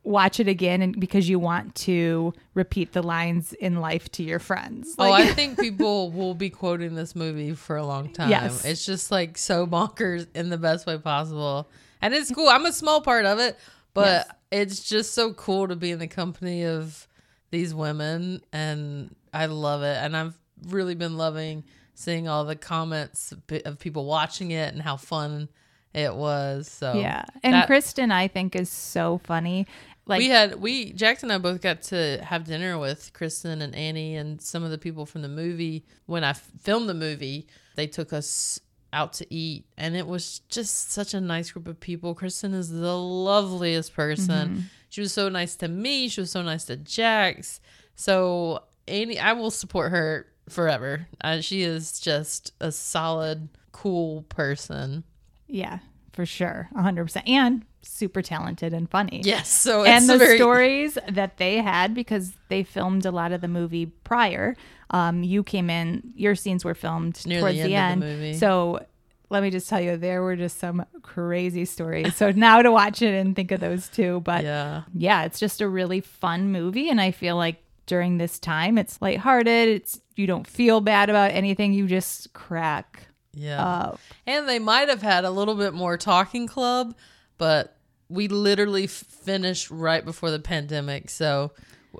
watch 0.04 0.38
it 0.38 0.46
again 0.48 0.82
and 0.82 1.00
because 1.00 1.28
you 1.28 1.38
want 1.38 1.74
to 1.74 2.32
repeat 2.54 2.92
the 2.92 3.02
lines 3.02 3.52
in 3.54 3.80
life 3.80 4.10
to 4.12 4.22
your 4.22 4.38
friends. 4.38 4.94
oh, 4.98 5.10
I 5.10 5.26
think 5.26 5.58
people 5.60 6.10
will 6.10 6.34
be 6.34 6.50
quoting 6.50 6.94
this 6.94 7.16
movie 7.16 7.54
for 7.54 7.76
a 7.76 7.84
long 7.86 8.12
time. 8.12 8.28
Yes. 8.30 8.64
It's 8.64 8.84
just 8.84 9.10
like 9.10 9.38
so 9.38 9.66
bonkers 9.66 10.26
in 10.34 10.50
the 10.50 10.58
best 10.58 10.86
way 10.86 10.98
possible. 10.98 11.68
And 12.02 12.12
it's 12.12 12.30
cool. 12.30 12.48
I'm 12.48 12.66
a 12.66 12.72
small 12.72 13.00
part 13.00 13.24
of 13.24 13.38
it, 13.38 13.58
but 13.94 14.26
Yes. 14.52 14.68
it's 14.68 14.88
just 14.88 15.14
so 15.14 15.32
cool 15.32 15.68
to 15.68 15.76
be 15.76 15.90
in 15.90 15.98
the 15.98 16.06
company 16.06 16.64
of 16.66 17.08
these 17.50 17.74
women 17.74 18.42
and 18.52 19.14
I 19.32 19.46
love 19.46 19.82
it. 19.82 19.96
And 20.02 20.14
I've 20.16 20.34
really 20.66 20.94
been 20.94 21.16
loving 21.16 21.64
seeing 21.94 22.28
all 22.28 22.44
the 22.44 22.56
comments 22.56 23.32
of 23.32 23.40
of 23.64 23.78
people 23.78 24.04
watching 24.04 24.50
it 24.50 24.72
and 24.74 24.82
how 24.82 24.96
fun 24.96 25.48
it 25.94 26.12
was. 26.14 26.68
So 26.68 26.94
Yeah. 26.94 27.24
And 27.42 27.54
that- 27.54 27.66
Kristen, 27.68 28.10
I 28.10 28.26
think, 28.28 28.54
is 28.56 28.68
so 28.68 29.18
funny. 29.24 29.66
Like, 30.06 30.18
we 30.18 30.28
had 30.28 30.56
we 30.56 30.92
Jackson 30.92 31.30
and 31.30 31.36
I 31.36 31.38
both 31.38 31.62
got 31.62 31.82
to 31.84 32.20
have 32.22 32.44
dinner 32.44 32.78
with 32.78 33.12
Kristen 33.14 33.62
and 33.62 33.74
Annie 33.74 34.16
and 34.16 34.40
some 34.40 34.62
of 34.62 34.70
the 34.70 34.78
people 34.78 35.06
from 35.06 35.22
the 35.22 35.28
movie 35.28 35.84
when 36.06 36.24
I 36.24 36.30
f- 36.30 36.50
filmed 36.60 36.88
the 36.88 36.94
movie. 36.94 37.46
They 37.76 37.86
took 37.86 38.12
us 38.12 38.60
out 38.92 39.12
to 39.14 39.34
eat 39.34 39.64
and 39.76 39.96
it 39.96 40.06
was 40.06 40.40
just 40.48 40.92
such 40.92 41.14
a 41.14 41.20
nice 41.20 41.50
group 41.50 41.66
of 41.66 41.80
people. 41.80 42.14
Kristen 42.14 42.52
is 42.54 42.70
the 42.70 42.96
loveliest 42.96 43.94
person. 43.94 44.66
She 44.90 45.00
was 45.00 45.12
so 45.12 45.28
nice 45.28 45.56
to 45.56 45.68
me. 45.68 46.08
She 46.08 46.20
was 46.20 46.30
so 46.30 46.42
nice 46.42 46.64
to 46.66 46.76
Jax. 46.76 47.60
So 47.96 48.62
Annie, 48.86 49.18
I 49.18 49.32
will 49.32 49.50
support 49.50 49.90
her 49.90 50.26
forever. 50.48 51.08
Uh, 51.22 51.40
she 51.40 51.62
is 51.62 51.98
just 51.98 52.52
a 52.60 52.70
solid, 52.70 53.48
cool 53.72 54.22
person. 54.28 55.02
yeah, 55.48 55.78
for 56.14 56.24
sure. 56.24 56.68
100%. 56.74 57.28
And 57.28 57.64
super 57.82 58.22
talented 58.22 58.72
and 58.72 58.90
funny. 58.90 59.20
Yes. 59.24 59.48
So 59.48 59.82
it's 59.82 59.90
and 59.90 60.08
the 60.08 60.16
very, 60.18 60.36
stories 60.38 60.96
that 61.08 61.36
they 61.36 61.56
had 61.56 61.94
because 61.94 62.32
they 62.48 62.62
filmed 62.62 63.04
a 63.04 63.10
lot 63.10 63.32
of 63.32 63.40
the 63.40 63.48
movie 63.48 63.86
prior. 63.86 64.56
Um, 64.90 65.22
you 65.22 65.42
came 65.42 65.68
in, 65.70 66.12
your 66.14 66.34
scenes 66.34 66.64
were 66.64 66.74
filmed 66.74 67.24
Near 67.26 67.40
towards 67.40 67.56
the 67.56 67.64
the, 67.64 67.74
end 67.74 68.02
the 68.02 68.06
movie. 68.06 68.34
So 68.34 68.84
let 69.30 69.42
me 69.42 69.50
just 69.50 69.68
tell 69.68 69.80
you, 69.80 69.96
there 69.96 70.22
were 70.22 70.36
just 70.36 70.58
some 70.58 70.84
crazy 71.02 71.64
stories. 71.64 72.14
So 72.16 72.30
now 72.30 72.62
to 72.62 72.70
watch 72.70 73.02
it 73.02 73.14
and 73.14 73.34
think 73.34 73.50
of 73.50 73.60
those 73.60 73.88
too. 73.88 74.20
But 74.20 74.44
Yeah. 74.44 74.82
yeah, 74.94 75.24
it's 75.24 75.40
just 75.40 75.60
a 75.60 75.68
really 75.68 76.00
fun 76.00 76.52
movie. 76.52 76.88
And 76.88 77.00
I 77.00 77.10
feel 77.10 77.36
like 77.36 77.62
during 77.86 78.18
this 78.18 78.38
time, 78.38 78.78
it's 78.78 79.02
lighthearted. 79.02 79.68
It's 79.68 80.00
you 80.16 80.26
don't 80.26 80.46
feel 80.46 80.80
bad 80.80 81.10
about 81.10 81.32
anything. 81.32 81.72
You 81.72 81.86
just 81.86 82.32
crack 82.32 83.08
Yeah. 83.34 83.64
up. 83.64 84.00
And 84.26 84.48
they 84.48 84.58
might 84.58 84.88
have 84.88 85.02
had 85.02 85.24
a 85.24 85.30
little 85.30 85.54
bit 85.54 85.74
more 85.74 85.96
talking 85.96 86.46
club, 86.46 86.94
but 87.38 87.76
we 88.08 88.28
literally 88.28 88.84
f- 88.84 88.90
finished 88.90 89.70
right 89.70 90.04
before 90.04 90.30
the 90.30 90.38
pandemic. 90.38 91.10
So 91.10 91.52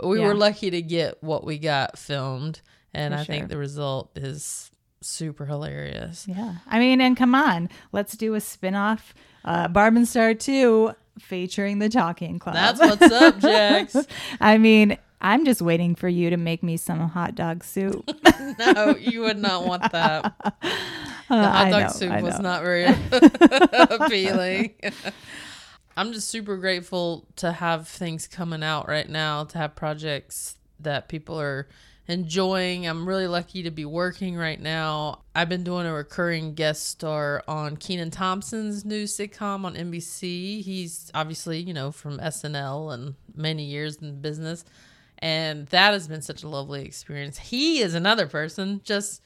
we 0.02 0.20
Yeah. 0.20 0.26
were 0.28 0.34
lucky 0.34 0.70
to 0.70 0.82
get 0.82 1.22
what 1.22 1.44
we 1.44 1.58
got 1.58 1.98
filmed. 1.98 2.60
And 2.92 3.12
For 3.14 3.20
I 3.20 3.24
sure. 3.24 3.34
think 3.34 3.48
the 3.48 3.56
result 3.58 4.16
is 4.16 4.70
super 5.00 5.46
hilarious. 5.46 6.26
Yeah. 6.28 6.56
I 6.66 6.78
mean, 6.78 7.00
and 7.00 7.16
come 7.16 7.34
on, 7.34 7.68
let's 7.92 8.16
do 8.16 8.34
a 8.34 8.40
spin-off 8.40 9.14
uh 9.44 9.68
Barb 9.68 9.96
and 9.96 10.08
Star 10.08 10.32
2 10.34 10.92
featuring 11.18 11.78
the 11.78 11.88
Talking 11.88 12.38
Club. 12.38 12.54
That's 12.54 12.80
what's 12.80 13.12
up, 13.12 13.38
Jax. 13.38 13.96
I 14.40 14.58
mean, 14.58 14.96
I'm 15.24 15.46
just 15.46 15.62
waiting 15.62 15.94
for 15.94 16.06
you 16.06 16.28
to 16.28 16.36
make 16.36 16.62
me 16.62 16.76
some 16.76 17.00
hot 17.08 17.34
dog 17.34 17.64
soup. 17.64 18.08
No, 18.58 18.94
you 18.96 19.22
would 19.22 19.38
not 19.38 19.66
want 19.66 19.90
that. 19.92 20.34
The 21.28 21.34
Uh, 21.36 21.50
hot 21.50 21.70
dog 21.70 21.82
know, 21.84 21.88
soup 21.88 22.22
was 22.22 22.38
not 22.38 22.62
very 22.62 22.84
appealing. 23.72 24.74
I'm 25.96 26.12
just 26.12 26.28
super 26.28 26.58
grateful 26.58 27.26
to 27.36 27.50
have 27.52 27.88
things 27.88 28.28
coming 28.28 28.62
out 28.62 28.86
right 28.86 29.08
now, 29.08 29.44
to 29.44 29.56
have 29.58 29.74
projects 29.74 30.56
that 30.80 31.08
people 31.08 31.40
are 31.40 31.66
enjoying. 32.06 32.86
I'm 32.86 33.08
really 33.08 33.26
lucky 33.26 33.62
to 33.62 33.70
be 33.70 33.86
working 33.86 34.36
right 34.36 34.60
now. 34.60 35.22
I've 35.34 35.48
been 35.48 35.64
doing 35.64 35.86
a 35.86 35.94
recurring 35.94 36.52
guest 36.52 36.86
star 36.88 37.42
on 37.48 37.78
Kenan 37.78 38.10
Thompson's 38.10 38.84
new 38.84 39.04
sitcom 39.04 39.64
on 39.64 39.74
NBC. 39.74 40.62
He's 40.62 41.10
obviously, 41.14 41.58
you 41.60 41.72
know, 41.72 41.90
from 41.90 42.18
SNL 42.18 42.92
and 42.92 43.14
many 43.34 43.64
years 43.64 43.96
in 43.96 44.20
business. 44.20 44.64
And 45.24 45.66
that 45.68 45.92
has 45.94 46.06
been 46.06 46.20
such 46.20 46.42
a 46.42 46.48
lovely 46.48 46.84
experience. 46.84 47.38
He 47.38 47.80
is 47.80 47.94
another 47.94 48.26
person, 48.26 48.82
just 48.84 49.22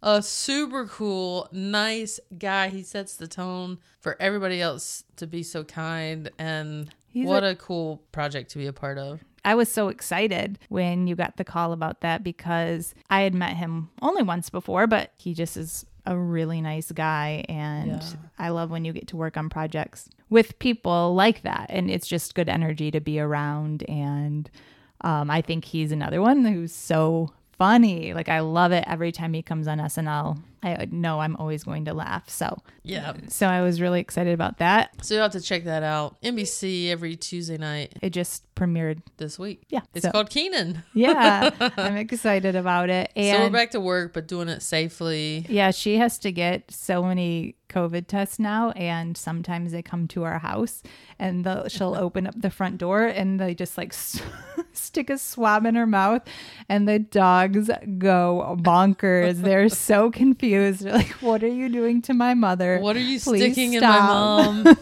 a 0.00 0.22
super 0.22 0.86
cool, 0.86 1.48
nice 1.50 2.20
guy. 2.38 2.68
He 2.68 2.82
sets 2.84 3.16
the 3.16 3.26
tone 3.26 3.78
for 4.00 4.16
everybody 4.20 4.62
else 4.62 5.02
to 5.16 5.26
be 5.26 5.42
so 5.42 5.64
kind. 5.64 6.30
And 6.38 6.88
He's 7.08 7.26
what 7.26 7.42
a- 7.42 7.50
a 7.50 7.54
cool 7.56 8.00
project 8.12 8.52
to 8.52 8.58
be 8.58 8.66
a 8.68 8.72
part 8.72 8.96
of. 8.96 9.24
I 9.44 9.56
was 9.56 9.72
so 9.72 9.88
excited 9.88 10.58
when 10.68 11.08
you 11.08 11.16
got 11.16 11.36
the 11.36 11.44
call 11.44 11.72
about 11.72 12.02
that 12.02 12.22
because 12.22 12.94
I 13.08 13.22
had 13.22 13.34
met 13.34 13.56
him 13.56 13.90
only 14.02 14.22
once 14.22 14.50
before, 14.50 14.86
but 14.86 15.12
he 15.16 15.34
just 15.34 15.56
is 15.56 15.84
a 16.06 16.16
really 16.16 16.60
nice 16.60 16.92
guy. 16.92 17.44
And 17.48 17.90
Yeah. 18.02 18.08
I 18.38 18.50
love 18.50 18.70
when 18.70 18.84
you 18.84 18.92
get 18.92 19.08
to 19.08 19.16
work 19.16 19.36
on 19.36 19.48
projects 19.48 20.08
with 20.28 20.58
people 20.60 21.14
like 21.14 21.42
that. 21.42 21.66
And 21.70 21.90
it's 21.90 22.06
just 22.06 22.34
good 22.36 22.48
energy 22.48 22.90
to 22.92 23.00
be 23.00 23.18
around. 23.18 23.82
And 23.88 24.48
um, 25.02 25.30
I 25.30 25.40
think 25.42 25.64
he's 25.64 25.92
another 25.92 26.20
one 26.20 26.44
who's 26.44 26.72
so 26.72 27.32
funny. 27.52 28.14
Like, 28.14 28.28
I 28.28 28.40
love 28.40 28.72
it 28.72 28.84
every 28.86 29.12
time 29.12 29.32
he 29.32 29.42
comes 29.42 29.68
on 29.68 29.78
SNL. 29.78 30.38
I 30.62 30.86
know 30.90 31.20
I'm 31.20 31.36
always 31.36 31.64
going 31.64 31.86
to 31.86 31.94
laugh. 31.94 32.28
So, 32.28 32.58
Yeah. 32.82 33.14
so 33.28 33.46
I 33.46 33.62
was 33.62 33.80
really 33.80 34.00
excited 34.00 34.34
about 34.34 34.58
that. 34.58 34.90
So 35.04 35.14
you'll 35.14 35.22
have 35.22 35.32
to 35.32 35.40
check 35.40 35.64
that 35.64 35.82
out. 35.82 36.20
NBC 36.22 36.90
every 36.90 37.16
Tuesday 37.16 37.56
night 37.56 37.94
It 38.02 38.10
just 38.10 38.44
premiered. 38.54 39.00
this 39.16 39.38
week. 39.38 39.62
Yeah. 39.70 39.80
It's 39.94 40.04
so- 40.04 40.10
called 40.12 40.28
Kenan. 40.28 40.82
Yeah. 40.92 41.50
I'm 41.78 41.96
excited 41.96 42.56
about 42.56 42.90
it. 42.90 43.10
And 43.16 43.36
so 43.38 43.44
we're 43.44 43.50
back 43.50 43.70
to 43.70 43.80
work, 43.80 44.12
but 44.12 44.28
doing 44.28 44.48
it 44.50 44.60
safely. 44.62 45.46
Yeah, 45.48 45.70
she 45.70 45.96
has 45.96 46.18
to 46.18 46.30
get 46.32 46.70
so 46.70 47.02
many 47.02 47.56
COVID 47.70 48.08
tests 48.08 48.38
now, 48.40 48.70
and 48.72 49.16
sometimes 49.16 49.70
they 49.70 49.80
come 49.80 50.08
to 50.08 50.24
our 50.24 50.40
house, 50.40 50.82
and 51.20 51.44
the, 51.44 51.68
she'll 51.68 51.94
open 52.06 52.26
up 52.26 52.34
the 52.38 52.50
front 52.50 52.78
door, 52.78 53.04
and 53.04 53.38
they 53.38 53.54
just 53.54 53.78
like 53.78 53.92
s- 53.94 54.20
stick 54.72 55.08
a 55.08 55.16
swab 55.16 55.64
in 55.64 55.76
her 55.76 55.86
mouth, 55.86 56.22
and 56.68 56.88
the 56.88 56.98
dogs 56.98 57.70
go 57.98 58.58
bonkers. 58.60 59.40
They're 59.42 59.68
so 59.68 60.10
confused. 60.10 60.49
They're 60.58 60.72
like, 60.92 61.10
"What 61.20 61.42
are 61.42 61.48
you 61.48 61.68
doing 61.68 62.02
to 62.02 62.14
my 62.14 62.34
mother?" 62.34 62.78
What 62.78 62.96
are 62.96 63.00
you 63.00 63.20
Please 63.20 63.42
sticking 63.42 63.76
stop." 63.76 64.64
in 64.64 64.64
my 64.64 64.74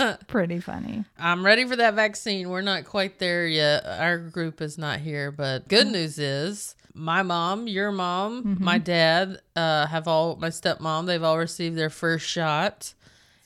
mom? 0.00 0.16
Pretty 0.26 0.60
funny. 0.60 1.04
I'm 1.18 1.44
ready 1.44 1.64
for 1.66 1.76
that 1.76 1.94
vaccine. 1.94 2.48
We're 2.48 2.62
not 2.62 2.84
quite 2.84 3.18
there 3.18 3.46
yet. 3.46 3.84
Our 3.86 4.18
group 4.18 4.60
is 4.60 4.78
not 4.78 5.00
here, 5.00 5.30
but 5.30 5.68
good 5.68 5.86
news 5.88 6.18
is 6.18 6.74
my 6.94 7.22
mom, 7.22 7.68
your 7.68 7.92
mom, 7.92 8.56
my 8.58 8.78
dad, 8.78 9.40
uh, 9.54 9.86
have 9.86 10.08
all 10.08 10.36
my 10.36 10.48
stepmom, 10.48 11.06
they've 11.06 11.22
all 11.22 11.38
received 11.38 11.76
their 11.76 11.90
first 11.90 12.26
shot. 12.26 12.94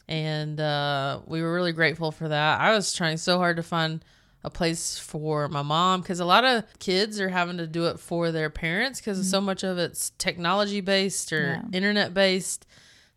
And 0.09 0.61
uh, 0.61 1.21
we 1.27 1.43
were 1.43 1.53
really 1.53 1.73
grateful 1.73 2.11
for 2.13 2.29
that. 2.29 2.61
I 2.61 2.73
was 2.73 2.93
trying 2.93 3.17
so 3.17 3.39
hard 3.39 3.57
to 3.57 3.63
find 3.63 4.05
a 4.43 4.51
place 4.51 4.99
for 4.99 5.49
my 5.49 5.63
mom 5.63 6.01
because 6.01 6.19
a 6.21 6.25
lot 6.25 6.45
of 6.45 6.65
kids 6.79 7.21
are 7.21 7.29
having 7.29 7.59
to 7.59 7.67
do 7.67 7.87
it 7.87 8.01
for 8.01 8.33
their 8.33 8.49
parents 8.51 8.99
because 9.01 9.29
so 9.31 9.41
much 9.41 9.63
of 9.63 9.77
it's 9.79 10.11
technology 10.19 10.81
based 10.81 11.33
or 11.33 11.63
Yeah. 11.63 11.63
internet 11.79 12.15
based. 12.15 12.67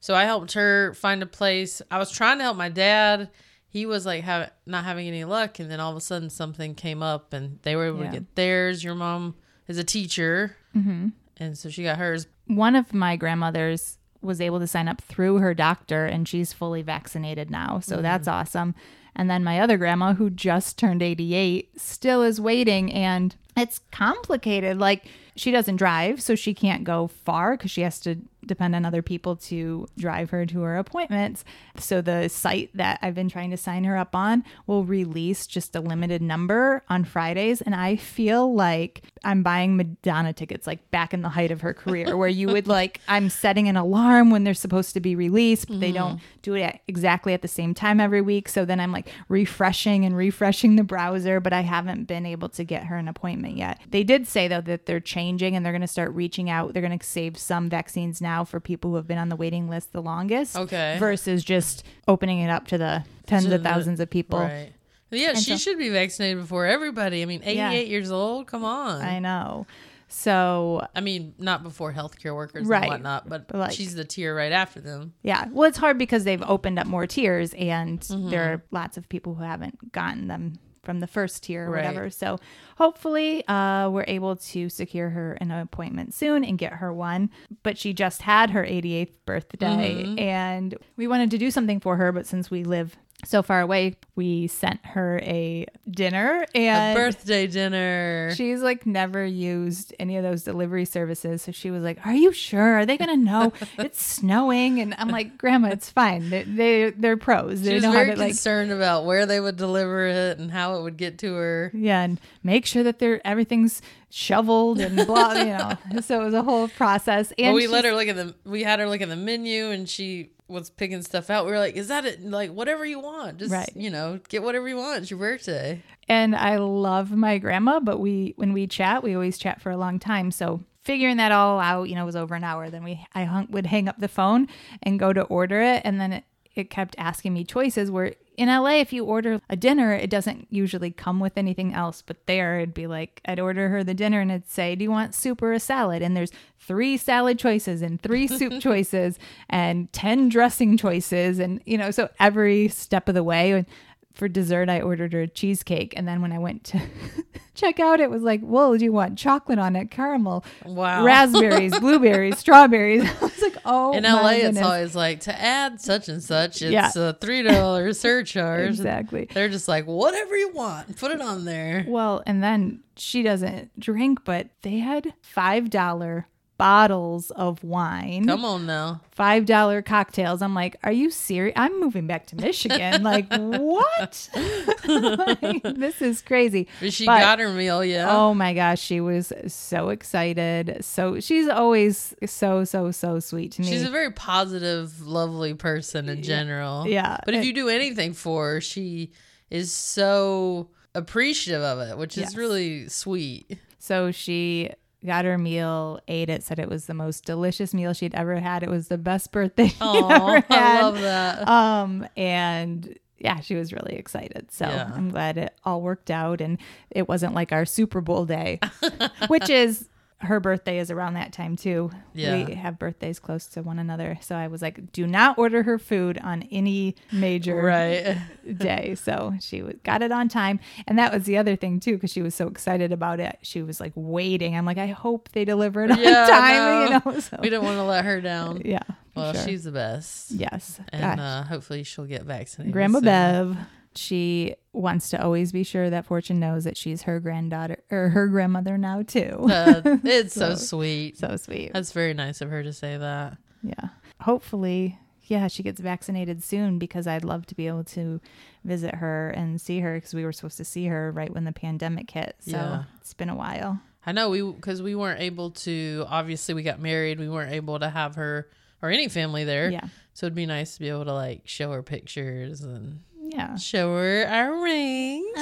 So 0.02 0.16
I 0.16 0.26
helped 0.26 0.52
her 0.54 0.94
find 0.96 1.24
a 1.24 1.26
place. 1.26 1.82
I 1.90 1.98
was 1.98 2.12
trying 2.12 2.40
to 2.40 2.44
help 2.44 2.58
my 2.58 2.68
dad. 2.70 3.30
He 3.70 3.86
was 3.86 4.06
like 4.06 4.24
have, 4.26 4.52
not 4.66 4.84
having 4.84 5.08
any 5.08 5.24
luck, 5.24 5.60
and 5.60 5.72
then 5.72 5.80
all 5.80 5.92
of 5.92 5.98
a 5.98 6.02
sudden 6.02 6.30
something 6.30 6.76
came 6.76 7.02
up, 7.02 7.32
and 7.34 7.58
they 7.64 7.76
were 7.76 7.88
able 7.88 8.02
Yeah. 8.04 8.12
to 8.12 8.20
get 8.20 8.36
theirs. 8.36 8.84
Your 8.84 8.94
mom 8.96 9.36
is 9.68 9.78
a 9.78 9.84
teacher, 9.84 10.58
mm-hmm. 10.76 11.08
and 11.38 11.58
so 11.58 11.70
she 11.70 11.84
got 11.84 11.98
hers. 11.98 12.28
One 12.48 12.76
of 12.76 12.94
my 12.94 13.16
grandmothers 13.16 13.98
was 14.22 14.40
able 14.42 14.60
to 14.60 14.68
sign 14.68 14.88
up 14.90 15.02
through 15.02 15.38
her 15.38 15.54
doctor 15.54 16.06
and 16.06 16.28
she's 16.28 16.54
fully 16.54 16.82
vaccinated 16.82 17.50
now. 17.50 17.80
So 17.80 18.02
that's 18.02 18.28
awesome. 18.28 18.74
And 19.15 19.30
then 19.30 19.43
my 19.43 19.60
other 19.60 19.78
grandma, 19.78 20.13
who 20.13 20.30
just 20.30 20.78
turned 20.78 21.02
88, 21.02 21.80
still 21.80 22.23
is 22.23 22.41
waiting. 22.41 22.91
And 22.91 23.36
it's 23.56 23.80
complicated. 23.91 24.80
Like, 24.80 25.06
she 25.36 25.52
doesn't 25.52 25.78
drive, 25.78 26.21
so 26.21 26.36
she 26.36 26.54
can't 26.54 26.84
go 26.84 27.08
far 27.08 27.58
because 27.58 27.71
she 27.71 27.82
has 27.82 27.99
to 28.02 28.17
depend 28.48 28.76
on 28.76 28.86
other 28.86 29.02
people 29.02 29.36
to 29.36 29.88
drive 29.98 30.30
her 30.32 30.46
to 30.46 30.62
her 30.62 30.78
appointments. 30.78 31.44
So 31.78 32.02
the 32.02 32.28
site 32.30 32.70
that 32.76 33.00
I've 33.02 33.16
been 33.16 33.30
trying 33.30 33.52
to 33.52 33.58
sign 33.58 33.84
her 33.84 33.98
up 33.98 34.16
on 34.16 34.44
will 34.68 34.84
release 34.84 35.48
just 35.48 35.76
a 35.76 35.82
limited 35.82 36.22
number 36.22 36.84
on 36.90 37.04
Fridays 37.04 37.62
and 37.62 37.76
I 37.76 37.96
feel 37.96 38.54
like 38.54 39.04
I'm 39.24 39.44
buying 39.44 39.78
Madonna 39.78 40.34
tickets 40.34 40.68
like 40.68 40.90
back 40.92 41.14
in 41.14 41.22
the 41.22 41.30
height 41.30 41.52
of 41.52 41.62
her 41.62 41.74
career 41.74 42.16
where 42.18 42.30
you 42.30 42.48
would 42.48 42.68
like 42.68 43.00
I'm 43.08 43.30
setting 43.30 43.68
an 43.68 43.78
alarm 43.78 44.30
when 44.30 44.44
they're 44.44 44.54
supposed 44.54 44.94
to 44.94 45.00
be 45.00 45.16
released, 45.16 45.68
but 45.68 45.80
they 45.80 45.88
mm-hmm. 45.88 45.96
don't 45.96 46.20
do 46.42 46.56
it 46.56 46.62
at, 46.62 46.82
exactly 46.88 47.34
at 47.34 47.42
the 47.42 47.48
same 47.48 47.74
time 47.74 48.00
every 48.00 48.22
week. 48.22 48.50
So 48.50 48.66
then 48.66 48.80
I'm 48.80 48.92
like 48.92 49.10
refreshing 49.30 50.06
and 50.06 50.16
refreshing 50.16 50.76
the 50.76 50.84
browser, 50.84 51.40
but 51.40 51.54
I 51.54 51.62
haven't 51.62 52.06
been 52.06 52.26
able 52.26 52.50
to 52.50 52.64
get 52.64 52.86
her 52.86 52.98
an 52.98 53.08
appointment 53.08 53.58
yet. 53.58 53.80
They 53.90 54.04
did 54.04 54.28
say 54.28 54.48
though 54.48 54.62
that 54.62 54.86
they're 54.86 55.00
changing 55.00 55.56
and 55.56 55.66
they're 55.66 55.74
going 55.74 55.82
to 55.82 55.88
start 55.88 56.14
reaching 56.14 56.50
out. 56.50 56.74
They're 56.74 56.82
going 56.82 56.98
to 56.98 57.06
save 57.06 57.38
some 57.38 57.70
vaccines 57.70 58.22
now 58.22 58.33
for 58.43 58.60
people 58.60 58.89
who 58.91 58.96
have 58.96 59.08
been 59.08 59.17
on 59.19 59.30
the 59.30 59.36
waiting 59.36 59.69
list 59.69 59.91
the 59.93 60.02
longest. 60.02 60.56
Okay. 60.58 60.98
Versus 61.00 61.43
just 61.43 61.84
opening 62.08 62.39
it 62.39 62.50
up 62.50 62.67
to 62.67 62.78
the 62.80 63.04
tens 63.28 63.46
To 63.46 63.54
of 63.56 63.62
the- 63.63 63.69
thousands 63.69 64.00
of 64.00 64.10
people. 64.10 64.39
Right. 64.39 64.74
Yeah, 65.12 65.30
And 65.30 65.38
she 65.38 65.52
so- 65.52 65.58
should 65.58 65.78
be 65.78 65.89
vaccinated 65.89 66.39
before 66.39 66.65
everybody. 66.65 67.22
I 67.22 67.26
mean, 67.26 67.41
88 67.43 67.56
Yeah. 67.56 67.72
years 67.91 68.10
old. 68.12 68.48
Come 68.48 68.65
on. 68.65 69.02
I 69.02 69.19
know. 69.19 69.67
So 70.08 70.86
I 70.96 71.02
mean, 71.02 71.34
not 71.39 71.63
before 71.63 71.91
healthcare 71.93 72.36
workers 72.36 72.67
Right. 72.67 72.84
and 72.84 72.91
whatnot, 72.91 73.28
but, 73.30 73.48
But, 73.48 73.58
like- 73.58 73.72
she's 73.72 73.96
the 73.96 74.06
tier 74.06 74.36
right 74.36 74.52
after 74.52 74.80
them. 74.82 75.13
Yeah. 75.24 75.46
Well, 75.52 75.67
it's 75.67 75.78
hard 75.78 75.98
because 75.98 76.24
they've 76.24 76.41
opened 76.43 76.78
up 76.80 76.88
more 76.88 77.08
tiers 77.08 77.54
and 77.56 78.00
Mm-hmm. 78.00 78.30
there 78.30 78.43
are 78.54 78.63
lots 78.72 78.98
of 78.98 79.08
people 79.10 79.36
who 79.36 79.43
haven't 79.43 79.91
gotten 79.91 80.28
them 80.28 80.54
from 80.84 81.00
the 81.00 81.08
first 81.08 81.43
tier 81.43 81.67
or 81.67 81.72
Right. 81.72 81.86
whatever. 81.86 82.10
So 82.10 82.38
hopefully 82.78 83.48
uh, 83.48 83.89
we're 83.89 84.06
able 84.08 84.36
to 84.36 84.69
secure 84.69 85.10
her 85.12 85.34
an 85.39 85.52
appointment 85.52 86.13
soon 86.13 86.43
and 86.43 86.58
get 86.58 86.74
her 86.74 86.93
one. 86.93 87.30
But 87.63 87.78
she 87.78 87.93
just 87.93 88.24
had 88.24 88.50
her 88.52 88.63
88th 88.63 89.15
birthday 89.26 90.04
Mm-hmm. 90.04 90.19
and 90.19 90.76
we 90.98 91.08
wanted 91.08 91.32
to 91.32 91.38
do 91.38 91.50
something 91.52 91.80
for 91.80 91.96
her. 91.98 92.12
But 92.12 92.28
since 92.28 92.52
we 92.52 92.63
live 92.63 92.98
so 93.26 93.42
far 93.42 93.62
away, 93.62 93.96
we 94.16 94.48
sent 94.48 94.86
her 94.86 95.20
a 95.24 95.66
dinner 95.90 96.46
A 96.54 96.68
and 96.68 96.96
birthday 96.96 97.48
dinner. 97.48 98.32
She's 98.36 98.62
like 98.62 98.86
never 98.86 99.26
used 99.26 99.94
any 100.00 100.18
of 100.18 100.24
those 100.24 100.44
delivery 100.44 100.86
services. 100.86 101.42
So 101.42 101.52
she 101.52 101.72
was 101.72 101.84
like, 101.84 102.06
Are 102.06 102.14
you 102.14 102.32
sure? 102.32 102.78
Are 102.80 102.86
they 102.86 102.98
going 102.98 103.10
to 103.10 103.18
know 103.18 103.54
it's 103.78 104.02
snowing? 104.02 104.80
And 104.80 104.94
I'm 104.98 105.10
like, 105.10 105.38
Grandma, 105.38 105.70
it's 105.70 105.90
fine. 105.90 106.30
They, 106.30 106.44
they, 106.44 106.90
they're 106.92 107.18
pros. 107.18 107.60
she 107.60 107.66
They 107.66 107.74
was 107.76 107.84
know 107.84 107.92
very 107.92 108.10
how 108.10 108.14
to 108.16 108.20
like, 108.20 108.30
concerned 108.32 108.72
about 108.72 109.06
where 109.06 109.26
they 109.26 109.40
would 109.40 109.56
deliver 109.58 110.06
it 110.08 110.38
and 110.40 110.52
how 110.52 110.78
it 110.78 110.84
would 110.84 110.98
get 110.98 111.18
to 111.20 111.34
her. 111.34 111.72
yeah, 111.74 112.02
and 112.04 112.20
make 112.44 112.66
sure 112.66 112.84
that 112.84 113.00
they're 113.00 113.26
everything's 113.26 113.82
shoveled 114.10 114.80
and 114.80 115.08
blah, 115.08 115.34
you 115.34 115.46
know. 115.46 115.74
So 116.02 116.22
it 116.22 116.26
was 116.26 116.34
a 116.34 116.44
whole 116.44 116.68
process. 116.68 117.32
And 117.38 117.48
Well, 117.48 117.56
we 117.56 117.68
let 117.68 117.86
her 117.86 117.94
look 117.94 118.08
at 118.08 118.16
the. 118.16 118.36
We 118.46 118.64
had 118.64 118.80
her 118.80 118.88
look 118.88 119.02
at 119.02 119.10
the 119.10 119.16
menu, 119.16 119.68
and 119.72 119.88
she 119.88 120.32
was 120.54 120.70
picking 120.70 121.02
stuff 121.02 121.30
out. 121.30 121.46
We 121.46 121.52
were 121.52 121.60
like, 121.60 121.76
"Is 121.76 121.89
that 121.89 122.06
it? 122.06 122.24
Like 122.24 122.52
whatever 122.52 122.86
you 122.86 123.00
want, 123.00 123.38
just 123.39 123.52
Right. 123.52 123.70
you 123.76 123.89
know, 123.89 124.20
get 124.30 124.44
whatever 124.44 124.68
you 124.70 124.78
want. 124.78 125.02
It's 125.02 125.12
your 125.12 125.20
birthday." 125.20 125.82
and 126.10 126.36
I 126.36 126.58
love 126.58 127.12
my 127.12 127.38
grandma, 127.38 127.80
but 127.80 128.00
we 128.00 128.34
when 128.38 128.54
we 128.54 128.68
chat, 128.68 129.04
we 129.04 129.13
always 129.13 129.38
chat 129.38 129.62
for 129.62 129.72
a 129.72 129.78
long 129.78 130.00
time. 130.00 130.32
So 130.32 130.62
figuring 130.84 131.18
that 131.18 131.32
all 131.32 131.60
out, 131.60 131.84
you 131.89 131.96
know, 131.96 132.06
was 132.06 132.16
over 132.16 132.36
an 132.36 132.44
hour. 132.44 132.70
Then 132.70 132.84
we 132.84 133.06
I 133.16 133.24
hung, 133.24 133.48
would 133.50 133.66
hang 133.66 133.88
up 133.88 133.98
the 134.00 134.08
phone 134.10 134.48
and 134.82 135.00
go 135.00 135.12
to 135.13 135.22
order 135.24 135.62
it, 135.62 135.82
and 135.86 136.00
then 136.02 136.12
it, 136.13 136.24
it 136.56 136.70
kept 136.70 136.96
asking 136.98 137.34
me 137.34 137.44
choices. 137.44 137.89
Where 137.89 138.13
in 138.38 138.50
LA, 138.50 138.76
if 138.76 138.92
you 138.94 139.06
order 139.06 139.39
a 139.50 139.56
dinner, 139.56 139.94
it 139.94 140.10
doesn't 140.10 140.48
usually 140.50 140.92
come 140.92 141.20
with 141.20 141.38
anything 141.38 141.74
else. 141.74 142.02
But 142.02 142.26
there, 142.26 142.60
it'd 142.60 142.74
be 142.74 142.88
like 142.88 143.22
I'd 143.26 143.39
order 143.39 143.70
her 143.70 143.84
the 143.84 143.94
dinner, 143.94 144.22
and 144.22 144.32
it'd 144.32 144.50
say, 144.50 144.76
"Do 144.76 144.84
you 144.84 144.92
want 144.92 145.16
soup 145.16 145.42
or 145.42 145.54
a 145.54 145.60
salad?" 145.60 146.02
And 146.02 146.16
there's 146.16 146.32
three 146.60 146.98
salad 146.98 147.38
choices 147.39 147.82
and 147.82 148.02
three 148.02 148.28
soup 148.28 148.54
choices 148.62 149.20
and 149.50 149.92
ten 149.94 150.30
dressing 150.30 150.78
choices, 150.78 151.39
and 151.39 151.62
you 151.66 151.78
know, 151.78 151.92
so 151.92 152.10
every 152.20 152.68
step 152.68 153.08
of 153.08 153.16
the 153.16 153.24
way 153.24 153.66
for 154.13 154.28
dessert 154.28 154.69
i 154.69 154.80
ordered 154.82 155.12
her 155.13 155.21
a 155.21 155.28
cheesecake 155.28 155.93
and 155.97 156.08
then 156.08 156.21
when 156.21 156.32
i 156.32 156.38
went 156.39 156.63
to 156.63 156.80
check 157.56 157.80
out 157.80 157.99
it 157.99 158.10
was 158.10 158.21
like 158.23 158.41
whoa, 158.41 158.78
do 158.78 158.84
you 158.86 158.91
want 158.91 159.17
chocolate 159.17 159.60
on 159.60 159.76
it 159.76 159.89
caramel 159.91 160.43
Wow. 160.65 161.04
raspberries 161.04 161.78
blueberries 161.80 162.38
strawberries 162.38 163.04
i 163.21 163.23
was 163.23 163.41
like 163.41 163.58
oh 163.65 163.93
In 163.93 164.04
LA, 164.04 164.30
it's 164.32 164.62
always 164.62 164.95
like 164.95 165.21
to 165.21 165.39
add 165.41 165.80
such 165.80 166.10
and 166.10 166.21
such. 166.21 166.62
It's 166.62 166.71
Yeah. 166.71 166.91
a 166.95 167.13
three 167.13 167.41
dollar 167.43 167.93
surcharge. 167.93 168.69
exactly 168.69 169.30
They're 169.34 169.49
just 169.49 169.67
like 169.67 169.86
whatever 169.88 170.36
you 170.36 170.49
want, 170.52 170.97
put 170.97 171.12
it 171.12 171.21
on 171.21 171.45
there. 171.45 171.86
well 171.88 172.21
and 172.26 172.43
then 172.43 172.82
she 172.95 173.23
doesn't 173.23 173.78
drink 173.80 174.19
but 174.26 174.49
they 174.63 174.80
had 174.80 175.13
five 175.21 175.69
dollar 175.69 176.28
bottles 176.63 177.30
of 177.32 177.62
wine 177.62 178.26
Come 178.26 178.45
on 178.45 178.65
now. 178.65 179.02
five 179.12 179.45
dollar 179.45 179.82
cocktails 179.82 180.41
i'm 180.41 180.56
like 180.56 180.78
are 180.82 180.93
you 180.93 181.10
serious 181.10 181.54
i'm 181.58 181.78
moving 181.82 182.08
back 182.08 182.26
to 182.28 182.38
michigan 182.38 183.04
like 183.12 183.28
what 183.34 184.30
Like, 184.88 185.63
this 185.63 186.02
is 186.02 186.21
crazy 186.21 186.67
But 186.80 186.93
she 186.93 187.06
But- 187.06 187.19
got 187.19 187.39
her 187.39 187.49
meal, 187.49 187.84
yeah. 187.84 188.08
Oh 188.10 188.34
my 188.34 188.54
gosh, 188.54 188.80
she 188.82 188.99
was 189.02 189.32
so 189.47 189.89
excited. 189.89 190.84
So 190.86 191.19
she's 191.19 191.47
always 191.47 192.13
so 192.26 192.63
so 192.65 192.91
so 192.91 193.19
sweet 193.19 193.54
to 193.54 193.62
me. 193.62 193.67
She's 193.67 193.84
a 193.84 193.89
very 193.89 194.12
positive, 194.12 195.06
lovely 195.06 195.54
person 195.54 196.10
in 196.10 196.21
general. 196.21 196.88
yeah. 196.88 197.17
But 197.26 197.34
if 197.36 197.45
you 197.45 197.54
do 197.54 197.69
anything 197.69 198.13
for 198.13 198.54
her, 198.54 198.62
she 198.62 199.12
is 199.49 199.71
so 199.71 200.69
appreciative 200.95 201.62
of 201.62 201.80
it, 201.80 201.97
which 201.97 202.17
is 202.17 202.23
Yes. 202.23 202.36
really 202.36 202.88
sweet. 202.89 203.58
so 203.80 204.12
she 204.12 204.69
got 205.06 205.26
her 205.26 205.38
meal, 205.38 206.00
ate 206.08 206.30
it, 206.30 206.44
said 206.44 206.60
it 206.60 206.70
was 206.70 206.86
the 206.86 206.94
most 206.94 207.26
delicious 207.26 207.74
meal 207.74 207.94
she'd 207.94 208.16
ever 208.16 208.39
had. 208.39 208.63
It 208.63 208.70
was 208.70 208.88
the 208.88 208.98
best 208.98 209.32
birthday 209.32 209.72
Oh, 209.82 210.10
ever 210.10 210.46
I 210.50 210.82
love 210.82 211.02
that. 211.02 211.48
Um 211.48 212.08
and 212.18 212.98
yeah, 213.20 213.39
she 213.39 213.56
was 213.56 213.72
really 213.72 213.96
excited. 213.96 214.52
So 214.52 214.66
Yeah. 214.66 214.92
I'm 214.94 215.10
glad 215.10 215.38
it 215.38 215.54
all 215.63 215.82
worked 215.82 216.12
out 216.12 216.42
and 216.42 216.58
it 216.92 217.08
wasn't 217.08 217.34
like 217.34 217.52
our 217.54 217.66
Super 217.66 218.02
Bowl 218.02 218.26
day, 218.26 218.60
which 219.28 219.50
is 219.50 219.88
her 220.24 220.40
birthday 220.40 220.80
is 220.80 220.90
around 220.90 221.14
that 221.16 221.32
time 221.34 221.56
too. 221.56 221.92
Yeah. 222.14 222.46
We 222.46 222.54
have 222.56 222.80
birthdays 222.80 223.20
close 223.20 223.46
to 223.48 223.62
one 223.62 223.78
another. 223.80 224.18
So 224.22 224.36
I 224.36 224.48
was 224.48 224.62
like, 224.62 224.92
do 224.92 225.06
not 225.06 225.38
order 225.38 225.64
her 225.64 225.78
food 225.78 226.18
on 226.18 226.44
any 226.52 226.96
major 227.12 227.56
Right. 227.62 228.18
day. 228.58 228.96
So 228.96 229.34
she 229.40 229.62
got 229.84 230.02
it 230.02 230.12
on 230.12 230.30
time. 230.30 230.60
And 230.88 230.98
that 230.98 231.14
was 231.14 231.24
the 231.24 231.38
other 231.38 231.56
thing 231.56 231.80
too, 231.80 231.94
because 231.94 232.12
she 232.12 232.22
was 232.22 232.34
so 232.36 232.48
excited 232.48 232.92
about 232.92 233.20
it. 233.20 233.38
She 233.42 233.62
was 233.62 233.80
like 233.80 233.92
waiting. 233.96 234.56
I'm 234.56 234.66
like, 234.66 234.78
I 234.78 234.88
hope 234.88 235.30
they 235.34 235.46
deliver 235.46 235.84
it 235.84 235.92
on 235.92 236.00
Yeah, 236.00 236.26
time. 236.28 236.84
You 237.06 237.12
know, 237.14 237.20
so 237.20 237.38
We 237.42 237.50
don't 237.50 237.64
want 237.64 237.78
to 237.78 237.84
let 237.84 238.06
her 238.06 238.20
down. 238.22 238.62
yeah. 238.66 238.80
Well, 239.16 239.34
sure. 239.34 239.44
she's 239.44 239.64
the 239.64 239.72
best. 239.72 240.32
yes. 240.32 240.80
And 240.92 241.20
uh, 241.20 241.44
hopefully 241.44 241.84
she'll 241.84 242.06
get 242.06 242.24
vaccinated. 242.24 242.74
Grandma 242.74 242.98
soon. 243.00 243.06
Bev, 243.06 243.58
she 243.98 244.56
wants 244.74 245.10
to 245.12 245.24
always 245.24 245.52
be 245.52 245.64
sure 245.64 245.90
that 245.90 246.06
Fortune 246.06 246.40
knows 246.40 246.64
that 246.64 246.76
she's 246.78 247.04
her 247.04 247.20
granddaughter 247.20 247.78
or 247.92 248.10
her 248.10 248.28
grandmother 248.28 248.78
now 248.78 249.02
too. 249.04 249.46
Uh, 249.50 249.82
it's 250.04 250.34
so, 250.34 250.50
So- 250.56 250.56
sweet. 250.56 251.18
so 251.18 251.36
sweet. 251.38 251.72
That's 251.74 251.92
very 251.92 252.14
nice 252.14 252.42
of 252.42 252.50
her 252.50 252.64
to 252.64 252.74
say 252.74 252.98
that. 252.98 253.38
Yeah. 253.62 253.90
Hopefully, 254.22 254.98
yeah, 255.24 255.48
she 255.48 255.64
gets 255.64 255.80
vaccinated 255.80 256.44
soon 256.44 256.80
because 256.80 257.08
I'd 257.08 257.24
love 257.24 257.46
to 257.48 257.56
be 257.56 257.68
able 257.68 257.84
to 257.86 258.20
visit 258.64 258.96
her 258.96 259.30
and 259.30 259.60
see 259.60 259.80
her 259.80 259.96
because 259.96 260.14
we 260.14 260.26
were 260.26 260.32
supposed 260.34 260.58
to 260.58 260.66
see 260.66 260.86
her 260.88 261.12
right 261.12 261.34
when 261.34 261.44
the 261.44 261.52
pandemic 261.52 262.10
hit. 262.12 262.36
So 262.40 262.52
Yeah. 262.52 262.84
it's 263.00 263.14
been 263.14 263.30
a 263.30 263.36
while. 263.36 263.80
I 264.06 264.12
know 264.12 264.30
we 264.30 264.42
because 264.42 264.82
we 264.82 264.96
weren't 264.96 265.22
able 265.22 265.52
to. 265.52 266.06
Obviously, 266.10 266.54
we 266.54 266.64
got 266.64 266.80
married. 266.82 267.20
We 267.20 267.30
weren't 267.30 267.54
able 267.54 267.80
to 267.80 267.90
have 267.90 268.16
her 268.16 268.50
or 268.82 268.90
any 268.90 269.08
family 269.08 269.44
there. 269.46 269.70
Yeah. 269.70 269.88
So 270.14 270.26
it'd 270.26 270.36
be 270.36 270.46
nice 270.46 270.74
to 270.74 270.80
be 270.82 270.90
able 270.90 271.06
to 271.06 271.14
like 271.14 271.44
show 271.46 271.72
her 271.72 271.82
pictures 271.84 272.62
and 272.62 273.00
Yeah. 273.34 273.56
show 273.58 273.96
her 273.96 274.26
our 274.28 274.62
rings. 274.62 275.39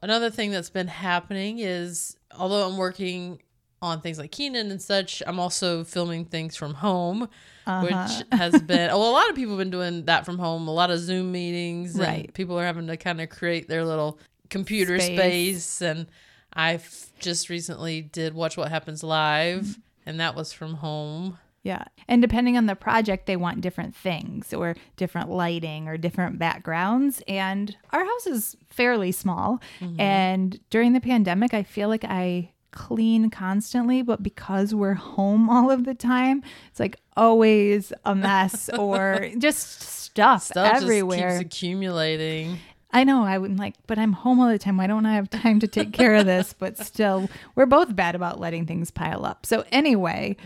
Another 0.02 0.30
thing 0.30 0.52
that's 0.52 0.70
been 0.70 0.88
happening 0.88 1.60
is 1.60 2.18
although 2.38 2.68
I'm 2.68 2.78
working 2.78 3.42
on 3.82 4.02
things 4.02 4.18
like 4.20 4.32
Kenan 4.32 4.72
and 4.72 4.82
such, 4.82 5.22
I'm 5.26 5.40
also 5.40 5.84
filming 5.84 6.26
things 6.26 6.56
from 6.56 6.74
home, 6.76 7.28
Uh-huh. 7.66 7.82
which 7.84 8.24
has 8.40 8.62
been 8.62 8.90
well, 8.90 9.10
a 9.10 9.12
lot 9.12 9.30
of 9.30 9.36
people 9.36 9.54
have 9.54 9.60
been 9.60 9.70
doing 9.72 10.06
that 10.06 10.26
from 10.26 10.38
home, 10.40 10.68
a 10.68 10.74
lot 10.74 10.92
of 10.92 11.00
Zoom 11.00 11.32
meetings. 11.32 11.96
and 11.96 12.04
Right. 12.04 12.34
People 12.34 12.60
are 12.60 12.66
having 12.66 12.88
to 12.88 12.98
kind 12.98 13.22
of 13.22 13.30
create 13.30 13.68
their 13.68 13.86
little 13.86 14.20
computer 14.50 15.00
Space. 15.00 15.18
space. 15.64 15.82
And 15.82 16.08
I've 16.54 17.08
just 17.20 17.50
recently 17.50 18.02
did 18.02 18.34
Watch 18.34 18.58
What 18.58 18.70
Happens 18.70 19.04
Live, 19.04 19.62
Mm-hmm. 19.64 19.82
and 20.10 20.20
that 20.20 20.36
was 20.36 20.54
from 20.54 20.76
home. 20.76 21.38
Yeah. 21.68 21.84
And 22.08 22.22
depending 22.22 22.56
on 22.56 22.66
the 22.66 22.78
project, 22.78 23.26
they 23.26 23.36
want 23.36 23.60
different 23.60 23.94
things 23.94 24.54
or 24.54 24.74
different 24.96 25.30
lighting 25.30 25.90
or 25.90 25.98
different 25.98 26.40
backgrounds. 26.40 27.22
And 27.28 27.76
our 27.92 28.06
house 28.06 28.26
is 28.26 28.56
fairly 28.70 29.12
small. 29.12 29.62
Mm-hmm. 29.82 30.00
And 30.00 30.60
during 30.70 30.94
the 30.94 31.02
pandemic, 31.02 31.54
I 31.54 31.64
feel 31.64 31.90
like 31.90 32.06
I 32.06 32.52
clean 32.72 33.30
constantly, 33.30 34.02
but 34.02 34.24
because 34.24 34.74
we're 34.74 34.94
home 34.94 35.50
all 35.56 35.70
of 35.70 35.84
the 35.84 35.94
time, 35.94 36.42
it's 36.70 36.80
like 36.80 36.96
always 37.18 37.92
a 38.06 38.16
mess 38.16 38.70
or 38.80 39.30
just 39.38 39.82
stuff, 39.82 40.44
Stuff 40.44 40.74
everywhere. 40.74 41.32
just 41.32 41.40
keeps 41.42 41.54
accumulating. 41.58 42.60
I 42.92 43.04
know. 43.04 43.26
I 43.26 43.38
wouldn't 43.38 43.60
like, 43.60 43.76
but 43.86 44.00
I'm 44.00 44.14
home 44.14 44.40
all 44.40 44.48
the 44.48 44.58
time. 44.58 44.78
Why 44.78 44.88
don't 44.88 45.06
I 45.06 45.16
have 45.16 45.30
time 45.30 45.60
to 45.60 45.68
take 45.68 45.92
care 45.92 46.16
of 46.16 46.26
this? 46.26 46.54
But 46.58 46.78
still, 46.78 47.30
we're 47.56 47.66
both 47.66 47.94
bad 47.94 48.16
about 48.16 48.40
letting 48.40 48.66
things 48.66 48.92
pile 48.92 49.26
up. 49.26 49.46
So 49.46 49.66
anyway, 49.74 50.38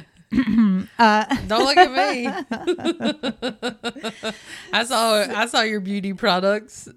uh, 0.99 1.35
Don't 1.47 1.65
look 1.65 1.77
at 1.77 1.91
me. 1.91 2.27
I 4.73 4.83
saw 4.83 5.15
I 5.15 5.45
saw 5.47 5.61
your 5.61 5.79
beauty 5.81 6.13
products. 6.13 6.87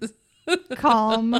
calm 0.75 1.31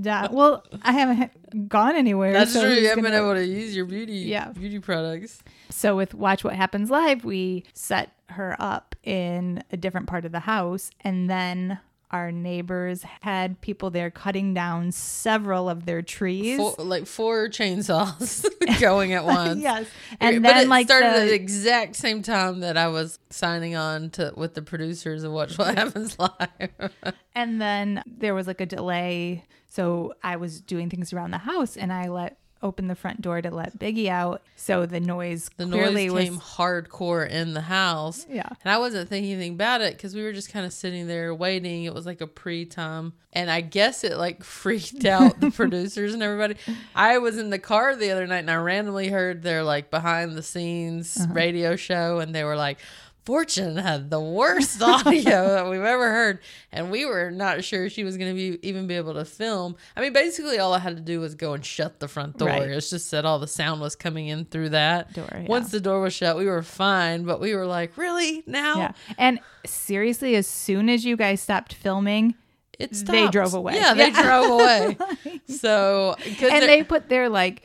down. 0.00 0.32
Well, 0.32 0.64
I 0.82 0.90
haven't 0.92 1.68
gone 1.68 1.94
anywhere. 1.96 2.32
That's 2.32 2.52
so 2.52 2.62
true. 2.62 2.72
You 2.72 2.88
haven't 2.88 3.04
been 3.04 3.14
able 3.14 3.34
to 3.34 3.44
use 3.46 3.76
your 3.76 3.84
beauty 3.86 4.16
Yeah. 4.18 4.48
beauty 4.50 4.78
products. 4.80 5.40
So 5.70 5.96
with 5.96 6.14
Watch 6.14 6.42
What 6.44 6.54
Happens 6.56 6.90
Live, 6.90 7.24
we 7.24 7.64
set 7.74 8.12
her 8.30 8.56
up 8.58 8.94
in 9.04 9.62
a 9.72 9.76
different 9.76 10.06
part 10.08 10.24
of 10.24 10.32
the 10.32 10.40
house, 10.40 10.90
and 11.02 11.30
then 11.30 11.78
our 12.10 12.32
neighbors 12.32 13.04
had 13.20 13.60
people 13.60 13.90
there 13.90 14.10
cutting 14.10 14.52
down 14.52 14.90
several 14.90 15.68
of 15.68 15.86
their 15.86 16.02
trees. 16.02 16.58
Four, 16.58 16.74
like 16.78 17.06
four 17.06 17.48
chainsaws 17.48 18.44
going 18.80 19.12
at 19.12 19.24
once. 19.30 19.60
yes, 19.60 19.86
and 20.18 20.42
but 20.42 20.48
then 20.48 20.64
it 20.64 20.68
like 20.68 20.86
started 20.86 21.06
at 21.06 21.20
the 21.20 21.26
the, 21.26 21.34
exact 21.34 21.94
same 21.96 22.22
time 22.22 22.60
that 22.60 22.76
I 22.76 22.88
was 22.88 23.18
signing 23.30 23.76
on 23.76 24.10
to 24.10 24.32
with 24.36 24.54
the 24.54 24.62
producers 24.62 25.22
of 25.22 25.32
Watch 25.32 25.56
What 25.56 25.78
Happens 25.78 26.18
Live. 26.18 26.92
and 27.34 27.60
then 27.60 28.02
there 28.06 28.34
was 28.34 28.46
like 28.46 28.60
a 28.60 28.66
delay. 28.66 29.44
So 29.68 30.14
I 30.20 30.34
was 30.34 30.60
doing 30.60 30.90
things 30.90 31.12
around 31.12 31.30
the 31.30 31.38
house, 31.38 31.76
and 31.76 31.92
I 31.92 32.08
let 32.08 32.39
open 32.62 32.88
the 32.88 32.94
front 32.94 33.22
door 33.22 33.40
to 33.40 33.50
let 33.50 33.78
Biggie 33.78 34.08
out. 34.08 34.42
So 34.56 34.84
the 34.86 35.00
noise 35.00 35.50
the 35.56 35.66
clearly 35.66 36.06
noise 36.08 36.12
was 36.12 36.24
came 36.24 36.38
hardcore 36.38 37.28
in 37.28 37.54
the 37.54 37.62
house. 37.62 38.26
Yeah. 38.28 38.48
And 38.62 38.70
I 38.72 38.78
wasn't 38.78 39.08
thinking 39.08 39.32
anything 39.32 39.54
about 39.54 39.80
it 39.80 39.96
because 39.96 40.14
we 40.14 40.22
were 40.22 40.32
just 40.32 40.52
kind 40.52 40.66
of 40.66 40.72
sitting 40.72 41.06
there 41.06 41.34
waiting. 41.34 41.84
It 41.84 41.94
was 41.94 42.04
like 42.06 42.20
a 42.20 42.26
pre 42.26 42.66
time. 42.66 43.14
And 43.32 43.50
I 43.50 43.60
guess 43.62 44.04
it 44.04 44.16
like 44.18 44.44
freaked 44.60 45.04
out 45.04 45.40
the 45.40 45.50
producers 45.50 46.12
and 46.14 46.22
everybody. 46.22 46.56
I 46.94 47.18
was 47.18 47.38
in 47.38 47.50
the 47.50 47.58
car 47.58 47.96
the 47.96 48.10
other 48.10 48.26
night 48.26 48.38
and 48.40 48.50
I 48.50 48.56
randomly 48.56 49.08
heard 49.08 49.42
their 49.42 49.62
like 49.64 49.90
behind 49.90 50.34
the 50.36 50.42
scenes 50.42 51.16
Uh-huh. 51.18 51.32
radio 51.32 51.76
show 51.76 52.18
and 52.18 52.34
they 52.34 52.44
were 52.44 52.56
like, 52.56 52.78
Fortune 53.24 53.76
had 53.76 54.10
the 54.10 54.20
worst 54.20 54.80
audio 54.82 55.48
that 55.48 55.68
we've 55.68 55.80
ever 55.82 56.10
heard, 56.10 56.38
and 56.72 56.90
we 56.90 57.04
were 57.04 57.30
not 57.30 57.62
sure 57.62 57.88
she 57.90 58.02
was 58.02 58.16
going 58.16 58.30
to 58.30 58.34
be 58.34 58.58
even 58.66 58.86
be 58.86 58.94
able 58.96 59.14
to 59.14 59.24
film. 59.24 59.76
I 59.96 60.00
mean, 60.00 60.12
basically, 60.12 60.58
all 60.58 60.72
I 60.72 60.78
had 60.78 60.96
to 60.96 61.02
do 61.02 61.20
was 61.20 61.34
go 61.34 61.52
and 61.52 61.64
shut 61.64 62.00
the 62.00 62.08
front 62.08 62.38
door. 62.38 62.48
Right. 62.48 62.62
It's 62.70 62.90
just 62.90 63.10
that 63.10 63.24
all 63.24 63.38
the 63.38 63.46
sound 63.46 63.80
was 63.80 63.94
coming 63.94 64.28
in 64.28 64.46
through 64.46 64.70
that 64.70 65.12
Door, 65.12 65.28
yeah. 65.32 65.46
Once 65.46 65.70
the 65.70 65.80
door 65.80 66.00
was 66.00 66.14
shut, 66.14 66.36
we 66.36 66.46
were 66.46 66.62
fine, 66.62 67.24
but 67.24 67.40
we 67.40 67.54
were 67.54 67.66
like, 67.66 67.96
really 67.96 68.42
now? 68.46 68.76
yeah. 68.78 68.92
And 69.18 69.38
seriously, 69.66 70.34
as 70.36 70.46
soon 70.46 70.88
as 70.88 71.04
you 71.04 71.16
guys 71.16 71.40
stopped 71.40 71.74
filming, 71.74 72.34
It 72.78 72.92
They 72.92 73.28
drove 73.28 73.52
away. 73.52 73.74
Yeah, 73.74 73.92
they 73.94 74.08
Yeah. 74.08 74.22
drove 74.22 74.50
away. 74.50 74.96
so, 75.48 76.16
and 76.40 76.62
they 76.62 76.82
put 76.82 77.10
their 77.10 77.28
like 77.28 77.62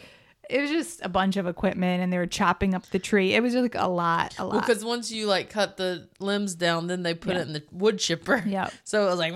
it 0.49 0.62
was 0.62 0.69
just 0.69 1.01
a 1.03 1.10
bunch 1.10 1.38
of 1.38 1.47
equipment 1.47 2.01
and 2.03 2.12
they 2.13 2.17
were 2.17 2.25
chopping 2.27 2.73
up 2.73 2.86
the 2.91 2.99
tree 2.99 3.34
it 3.34 3.41
was 3.41 3.53
just 3.53 3.62
like 3.63 3.75
a 3.75 3.88
lot 3.88 4.36
a 4.39 4.45
lot 4.45 4.65
because 4.65 4.84
once 4.86 5.12
you 5.12 5.25
like 5.27 5.49
cut 5.49 5.77
the 5.77 6.08
limbs 6.19 6.55
down, 6.55 6.88
then 6.88 7.03
they 7.03 7.13
put 7.13 7.34
Yeah. 7.36 7.41
it 7.41 7.47
in 7.47 7.53
the 7.53 7.63
wood 7.71 7.97
chipper. 7.99 8.43
Yep. 8.45 8.71
So 8.84 9.08
it 9.08 9.10
was 9.10 9.19
like, 9.19 9.34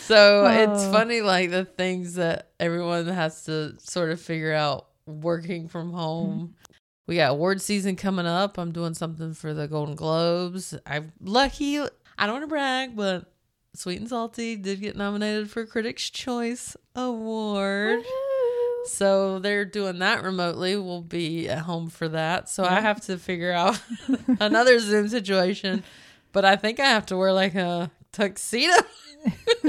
so 0.00 0.46
it's 0.46 0.84
Oh. 0.84 0.92
funny, 0.92 1.20
like 1.20 1.50
the 1.50 1.64
things 1.64 2.14
that 2.14 2.50
everyone 2.58 3.06
has 3.06 3.44
to 3.44 3.74
sort 3.80 4.10
of 4.10 4.20
figure 4.20 4.52
out 4.54 4.86
working 5.06 5.68
from 5.68 5.92
home. 5.92 6.30
Mm-hmm. 6.32 6.46
We 7.06 7.16
got 7.16 7.32
award 7.32 7.60
season 7.60 7.96
coming 7.96 8.26
up. 8.26 8.56
I'm 8.58 8.70
doing 8.72 8.94
something 8.94 9.34
for 9.34 9.52
the 9.52 9.66
Golden 9.66 9.96
Globes. 9.96 10.74
I'm 10.86 11.12
lucky. 11.20 11.80
I 11.80 11.88
don't 12.26 12.32
want 12.32 12.42
to 12.44 12.46
brag, 12.48 12.94
but 12.94 13.32
Sweet 13.74 14.00
and 14.00 14.08
Salty 14.08 14.56
did 14.56 14.80
get 14.80 14.96
nominated 14.96 15.50
for 15.50 15.64
Critics' 15.64 16.10
Choice 16.10 16.76
Award. 16.96 18.00
So 18.86 19.38
they're 19.38 19.64
doing 19.64 19.98
that 20.00 20.22
remotely. 20.24 20.76
We'll 20.76 21.02
be 21.02 21.48
at 21.48 21.60
home 21.60 21.88
for 21.90 22.08
that. 22.08 22.48
So 22.48 22.64
I 22.64 22.80
have 22.80 23.00
to 23.02 23.18
figure 23.18 23.52
out 23.52 23.80
another 24.40 24.78
Zoom 24.78 25.08
situation. 25.08 25.84
But 26.32 26.44
I 26.44 26.56
think 26.56 26.80
I 26.80 26.86
have 26.86 27.06
to 27.06 27.16
wear 27.16 27.32
like 27.32 27.54
a 27.54 27.90
tuxedo 28.12 28.72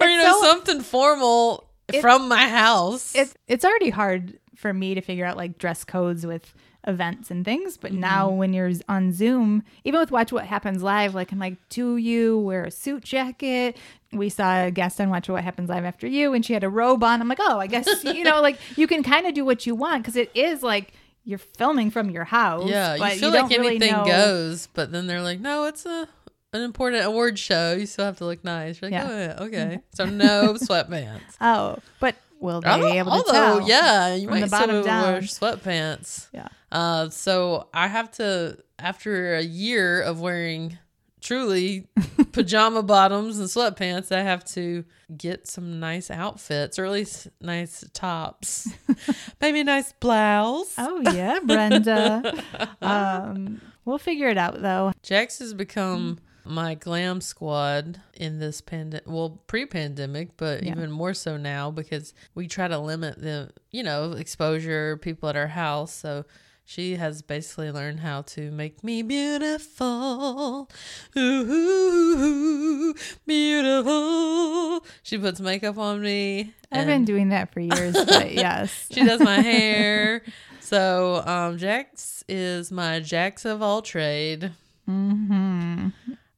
or 0.00 0.06
you 0.06 0.16
know 0.16 0.40
so- 0.40 0.42
something 0.42 0.80
formal 0.80 1.68
from 2.00 2.28
my 2.28 2.48
house. 2.48 3.14
it's 3.14 3.34
it's 3.46 3.64
already 3.64 3.90
hard 3.90 4.38
for 4.56 4.72
me 4.72 4.94
to 4.94 5.00
figure 5.00 5.24
out 5.24 5.36
like 5.36 5.58
dress 5.58 5.84
codes 5.84 6.26
with 6.26 6.52
events 6.86 7.30
and 7.30 7.44
things 7.44 7.76
but 7.76 7.90
Mm-hmm. 7.90 8.00
now 8.00 8.30
when 8.30 8.52
you're 8.52 8.70
on 8.88 9.12
zoom 9.12 9.62
even 9.84 10.00
with 10.00 10.10
watch 10.10 10.32
what 10.32 10.46
happens 10.46 10.82
live 10.82 11.14
like 11.14 11.32
i'm 11.32 11.38
like 11.38 11.56
do 11.68 11.96
you 11.96 12.38
wear 12.38 12.64
a 12.64 12.70
suit 12.70 13.04
jacket 13.04 13.76
we 14.12 14.28
saw 14.28 14.64
a 14.64 14.70
guest 14.70 15.00
on 15.00 15.10
watch 15.10 15.28
what 15.28 15.42
happens 15.44 15.68
live 15.68 15.84
after 15.84 16.06
you 16.06 16.32
and 16.34 16.46
she 16.46 16.52
had 16.54 16.62
a 16.64 16.68
robe 16.68 17.02
on 17.02 17.20
i'm 17.20 17.28
like 17.28 17.40
oh 17.40 17.58
i 17.58 17.66
guess 17.66 17.86
you 18.04 18.24
know 18.24 18.40
like 18.40 18.58
you 18.78 18.86
can 18.86 19.02
kind 19.02 19.26
of 19.26 19.34
do 19.34 19.44
what 19.44 19.66
you 19.66 19.74
want 19.74 20.02
because 20.02 20.16
it 20.16 20.30
is 20.34 20.62
like 20.62 20.92
you're 21.24 21.38
filming 21.38 21.90
from 21.90 22.08
your 22.10 22.24
house 22.24 22.70
yeah, 22.70 22.94
you 22.94 23.18
feel 23.20 23.32
don't 23.32 23.42
like 23.50 23.50
really 23.58 23.68
anything 23.76 23.92
know- 23.92 24.06
goes, 24.06 24.66
but 24.72 24.90
then 24.92 25.06
they're 25.06 25.20
like, 25.20 25.40
no, 25.40 25.66
it's 25.66 25.84
a 25.84 26.08
an 26.54 26.62
important 26.62 27.04
award 27.04 27.38
show. 27.38 27.74
You 27.78 27.84
still 27.84 28.06
have 28.06 28.16
to 28.18 28.24
look 28.24 28.42
nice. 28.42 28.80
You're 28.80 28.90
like, 28.90 28.98
Yeah. 29.02 29.10
oh, 29.10 29.18
yeah, 29.18 29.44
okay. 29.44 29.80
So 29.92 30.06
no 30.06 30.54
sweatpants. 30.58 31.20
oh 31.42 31.76
but 32.00 32.14
will 32.40 32.62
they 32.62 32.70
Although, 32.70 32.90
be 32.92 32.96
able 32.98 33.10
to 33.10 33.16
although, 33.18 33.32
tell 33.58 33.68
yeah, 33.68 34.14
you 34.14 34.26
from 34.28 34.40
might 34.40 34.44
the 34.46 34.50
bottom 34.50 34.82
still 34.82 34.84
wear 35.02 35.20
sweatpants. 35.20 36.28
yeah 36.32 36.48
Uh, 36.70 37.08
so 37.08 37.68
I 37.72 37.86
have 37.88 38.10
to, 38.12 38.58
after 38.78 39.34
a 39.36 39.42
year 39.42 40.00
of 40.02 40.20
wearing 40.20 40.78
truly 41.20 41.86
pajama 42.32 42.82
bottoms 42.82 43.38
and 43.38 43.48
sweatpants, 43.48 44.12
I 44.12 44.22
have 44.22 44.44
to 44.52 44.84
get 45.16 45.46
some 45.46 45.80
nice 45.80 46.10
outfits, 46.10 46.78
or 46.78 46.84
at 46.84 46.92
least 46.92 47.28
nice 47.40 47.84
tops, 47.94 48.68
maybe 49.40 49.60
a 49.60 49.64
nice 49.64 49.92
blouse. 50.00 50.74
Oh 50.78 51.00
yeah, 51.12 51.38
Brenda. 51.42 52.42
um, 52.82 53.60
we'll 53.84 53.98
figure 53.98 54.28
it 54.28 54.38
out 54.38 54.60
though. 54.62 54.92
Jax 55.02 55.38
has 55.38 55.54
become 55.54 56.18
my 56.44 56.74
glam 56.74 57.20
squad 57.20 58.00
in 58.14 58.38
this 58.38 58.60
pandemic. 58.60 59.04
Well, 59.06 59.40
pre-pandemic, 59.46 60.36
but 60.36 60.62
Yeah. 60.62 60.72
even 60.72 60.90
more 60.90 61.14
so 61.14 61.36
now 61.36 61.70
because 61.70 62.14
we 62.34 62.46
try 62.48 62.68
to 62.68 62.78
limit 62.78 63.20
the, 63.20 63.50
you 63.70 63.82
know, 63.82 64.12
exposure 64.12 64.96
people 64.96 65.28
at 65.28 65.36
our 65.36 65.48
house. 65.48 65.92
So 65.92 66.24
she 66.68 66.96
has 66.96 67.22
basically 67.22 67.70
learned 67.70 68.00
how 68.00 68.20
to 68.20 68.50
make 68.50 68.84
me 68.84 69.00
beautiful. 69.00 70.68
Ooh, 71.16 72.94
beautiful. 73.26 74.84
She 75.02 75.16
puts 75.16 75.40
makeup 75.40 75.78
on 75.78 76.02
me. 76.02 76.52
I've 76.70 76.86
been 76.86 77.06
doing 77.06 77.30
that 77.30 77.54
for 77.54 77.60
years, 77.60 77.94
but 77.94 78.32
yes. 78.34 78.86
she 78.92 79.02
does 79.02 79.20
my 79.20 79.40
hair. 79.40 80.22
So 80.60 81.22
um 81.24 81.56
Jax 81.56 82.22
is 82.28 82.70
my 82.70 83.00
Jax 83.00 83.46
of 83.46 83.62
all 83.62 83.80
trade. 83.80 84.52
hmm 84.84 85.88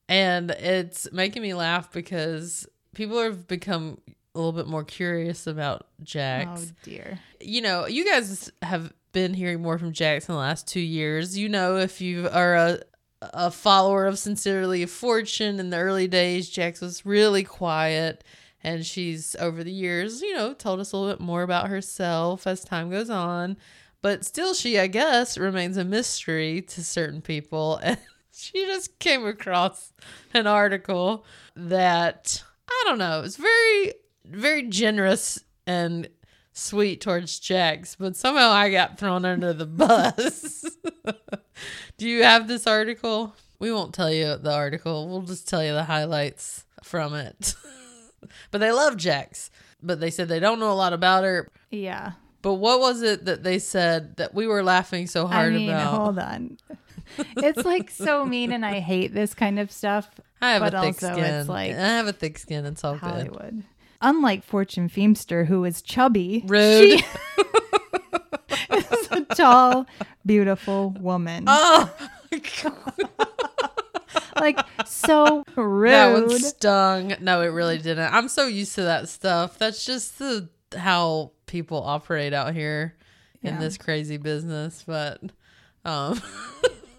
And 0.09 0.53
it's 0.53 1.11
making 1.11 1.43
me 1.43 1.55
laugh 1.55 1.91
because 1.91 2.69
people 2.95 3.21
have 3.21 3.49
become 3.49 3.99
a 4.37 4.39
little 4.39 4.53
bit 4.53 4.69
more 4.69 4.85
curious 4.85 5.49
about 5.49 5.89
Jax. 6.05 6.69
Oh 6.71 6.75
dear. 6.85 7.19
You 7.41 7.63
know, 7.63 7.89
you 7.89 8.05
guys 8.05 8.53
have 8.63 8.93
been 9.13 9.35
hearing 9.35 9.63
more 9.63 9.79
from 9.79 9.89
in 9.89 10.21
the 10.27 10.35
last 10.35 10.67
two 10.67 10.81
years. 10.81 11.37
You 11.37 11.49
know, 11.49 11.77
if 11.77 12.01
you 12.01 12.29
are 12.31 12.55
a 12.55 12.81
a 13.23 13.51
follower 13.51 14.07
of 14.07 14.19
Sincerely 14.19 14.83
a 14.83 14.87
Fortune 14.87 15.61
in 15.61 15.71
the 15.71 15.79
early 15.79 16.09
days, 16.09 16.49
Jax 16.49 16.81
was 16.81 17.05
really 17.05 17.45
quiet. 17.45 18.25
And 18.63 18.85
she's 18.85 19.35
over 19.37 19.65
the 19.65 19.73
years, 19.73 20.21
you 20.21 20.35
know, 20.35 20.53
told 20.53 20.81
us 20.81 20.93
a 20.93 20.97
little 20.97 21.13
bit 21.13 21.21
more 21.21 21.43
about 21.43 21.69
herself 21.69 22.47
as 22.47 22.63
time 22.63 22.91
goes 22.91 23.09
on. 23.09 23.57
But 24.03 24.25
still, 24.25 24.55
she, 24.55 24.79
I 24.79 24.87
guess, 24.87 25.39
remains 25.39 25.77
a 25.77 25.85
mystery 25.85 26.63
to 26.63 26.85
certain 26.85 27.23
people. 27.23 27.81
And 27.91 27.99
she 28.33 28.65
just 28.65 28.99
came 28.99 29.27
across 29.27 29.93
an 30.33 30.47
article 30.47 31.27
that, 31.57 32.43
I 32.69 32.85
don't 32.87 32.99
know, 32.99 33.23
it's 33.23 33.37
very, 33.37 33.93
very 34.25 34.63
generous 34.63 35.43
and 35.67 36.09
sweet 36.53 37.01
towards 37.01 37.39
Jax, 37.39 37.97
but 37.97 38.17
somehow 38.17 38.51
I 38.51 38.71
got 38.71 38.99
thrown 38.99 39.25
under 39.25 39.53
the 39.53 39.67
bus. 39.67 40.65
Do 41.99 42.09
you 42.09 42.23
have 42.23 42.49
this 42.49 42.67
article? 42.67 43.35
We 43.59 43.73
won't 43.73 43.95
tell 43.95 44.11
you 44.11 44.37
the 44.37 44.53
article. 44.53 45.09
We'll 45.09 45.23
just 45.23 45.49
tell 45.49 45.65
you 45.65 45.73
the 45.73 45.85
highlights 45.85 46.65
from 46.83 47.15
it. 47.15 47.55
but 48.51 48.59
they 48.59 48.73
love 48.73 48.97
Jax. 48.97 49.51
But 49.83 50.01
they 50.01 50.11
said 50.11 50.29
they 50.29 50.41
don't 50.41 50.61
know 50.61 50.73
a 50.73 50.75
lot 50.75 50.93
about 50.93 51.25
her. 51.25 51.51
Yeah. 51.71 52.13
But 52.43 52.55
what 52.55 52.81
was 52.81 53.03
it 53.03 53.27
that 53.27 53.43
they 53.43 53.59
said 53.59 54.17
that 54.17 54.35
we 54.35 54.47
were 54.47 54.63
laughing 54.63 55.07
so 55.07 55.27
I 55.27 55.33
hard 55.33 55.55
mean, 55.55 55.69
about? 55.71 55.95
hold 55.95 56.19
on. 56.19 56.59
it's 57.37 57.65
like 57.65 57.91
so 57.91 58.25
mean, 58.25 58.53
and 58.53 58.65
I 58.65 58.81
hate 58.81 59.13
this 59.13 59.35
kind 59.35 59.59
of 59.59 59.71
stuff. 59.71 60.09
I 60.41 60.53
have 60.53 60.63
a 60.63 60.71
thick 60.81 60.97
skin. 60.97 61.19
it's 61.19 61.49
like 61.49 61.73
I 61.73 61.87
have 61.97 62.07
a 62.07 62.13
thick 62.13 62.39
skin. 62.39 62.65
It's 62.65 62.83
all 62.83 62.97
good. 62.97 63.63
Unlike 64.03 64.45
Fortune 64.45 64.89
Feemster, 64.89 65.47
who 65.47 65.65
is 65.65 65.83
chubby, 65.83 66.43
Rude. 66.47 67.01
she 67.01 67.05
is 68.77 69.09
a 69.11 69.21
tall, 69.35 69.87
beautiful 70.25 70.91
woman. 70.99 71.45
Oh, 71.47 71.91
like 74.41 74.59
so 74.87 75.45
rude. 75.57 75.91
That 75.93 76.13
one 76.13 76.31
stung. 76.39 77.15
No, 77.21 77.43
it 77.43 77.49
really 77.49 77.79
didn't. 77.79 78.13
I'm 78.13 78.29
so 78.29 78.47
used 78.47 78.75
to 78.77 78.83
that 78.83 79.09
stuff. 79.09 79.59
That's 79.59 79.85
just 79.85 80.19
the 80.19 80.49
how 80.77 81.33
people 81.47 81.83
operate 81.83 82.33
out 82.33 82.55
here 82.55 82.97
in 83.43 83.55
Yeah. 83.55 83.61
this 83.61 83.77
crazy 83.77 84.17
business. 84.17 84.83
But 84.87 85.21
um 85.85 86.21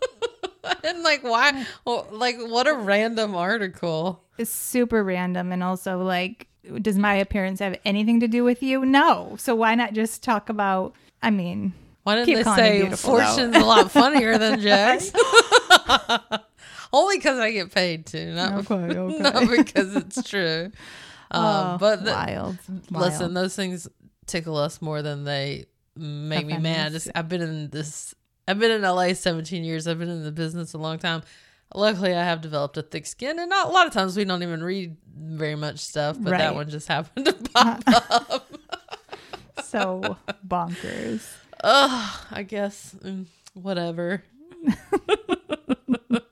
and 0.84 1.03
like 1.03 1.23
why 1.23 1.65
well, 1.86 2.07
like 2.11 2.38
what 2.39 2.67
a 2.67 2.73
random 2.76 3.36
article. 3.36 4.23
It's 4.38 4.51
super 4.51 5.03
random 5.03 5.51
and 5.51 5.63
also 5.63 5.99
like 5.99 6.47
does 6.82 6.97
my 6.97 7.16
appearance 7.16 7.59
have 7.59 7.78
anything 7.86 8.20
to 8.20 8.28
do 8.28 8.43
with 8.43 8.62
you? 8.62 8.86
No. 8.86 9.36
So 9.38 9.55
why 9.55 9.76
not 9.76 9.93
just 9.93 10.24
talk 10.24 10.49
about 10.49 10.93
I 11.24 11.30
mean, 11.30 11.74
Why 12.03 12.16
didn't 12.16 12.43
they 12.43 12.43
say. 12.43 12.89
Fortune's 12.95 13.55
a 13.55 13.59
lot 13.59 13.91
funnier 13.91 14.38
than 14.38 14.59
Jax? 14.62 15.12
Only 16.93 17.18
because 17.18 17.39
I 17.39 17.51
get 17.51 17.72
paid 17.72 18.05
to, 18.07 18.34
not, 18.34 18.53
Okay, 18.72 18.97
okay. 18.97 19.18
not 19.20 19.49
because 19.49 19.95
it's 19.95 20.24
true. 20.24 20.72
Um, 21.30 21.43
oh, 21.45 21.78
but 21.80 22.03
the, 22.03 22.12
wild. 22.12 22.57
listen, 22.89 23.22
wild. 23.22 23.34
those 23.36 23.55
things 23.55 23.88
tickle 24.26 24.57
us 24.57 24.82
more 24.82 25.01
than 25.01 25.24
they 25.24 25.66
make 25.95 26.45
me 26.45 26.57
mad. 26.57 26.91
Just, 26.91 27.09
I've 27.16 27.30
been 27.30 27.41
in 27.41 27.70
this. 27.70 28.14
I've 28.47 28.59
been 28.59 28.72
in 28.72 28.82
LA 28.82 29.14
17 29.14 29.64
years. 29.64 29.88
I've 29.88 29.99
been 29.99 30.09
in 30.09 30.24
the 30.24 30.32
business 30.32 30.74
a 30.74 30.78
long 30.78 30.97
time. 30.97 31.22
Luckily, 31.74 32.13
I 32.13 32.24
have 32.24 32.41
developed 32.41 32.78
a 32.78 32.82
thick 32.82 33.05
skin, 33.05 33.39
and 33.39 33.49
not 33.49 33.67
a 33.67 33.72
lot 33.72 33.88
of 33.88 33.93
times 33.93 34.17
we 34.17 34.26
don't 34.26 34.43
even 34.43 34.63
read 34.63 34.97
very 35.15 35.55
much 35.55 35.80
stuff. 35.80 36.17
But 36.19 36.32
that 36.32 36.53
one 36.53 36.69
just 36.69 36.88
happened 36.88 37.26
to 37.26 37.34
pop 37.53 37.82
up. 37.88 38.51
so 39.63 40.17
bonkers. 40.45 41.28
Ugh, 41.63 42.19
I 42.32 42.43
guess 42.43 42.95
mm, 43.03 43.26
whatever. 43.53 44.24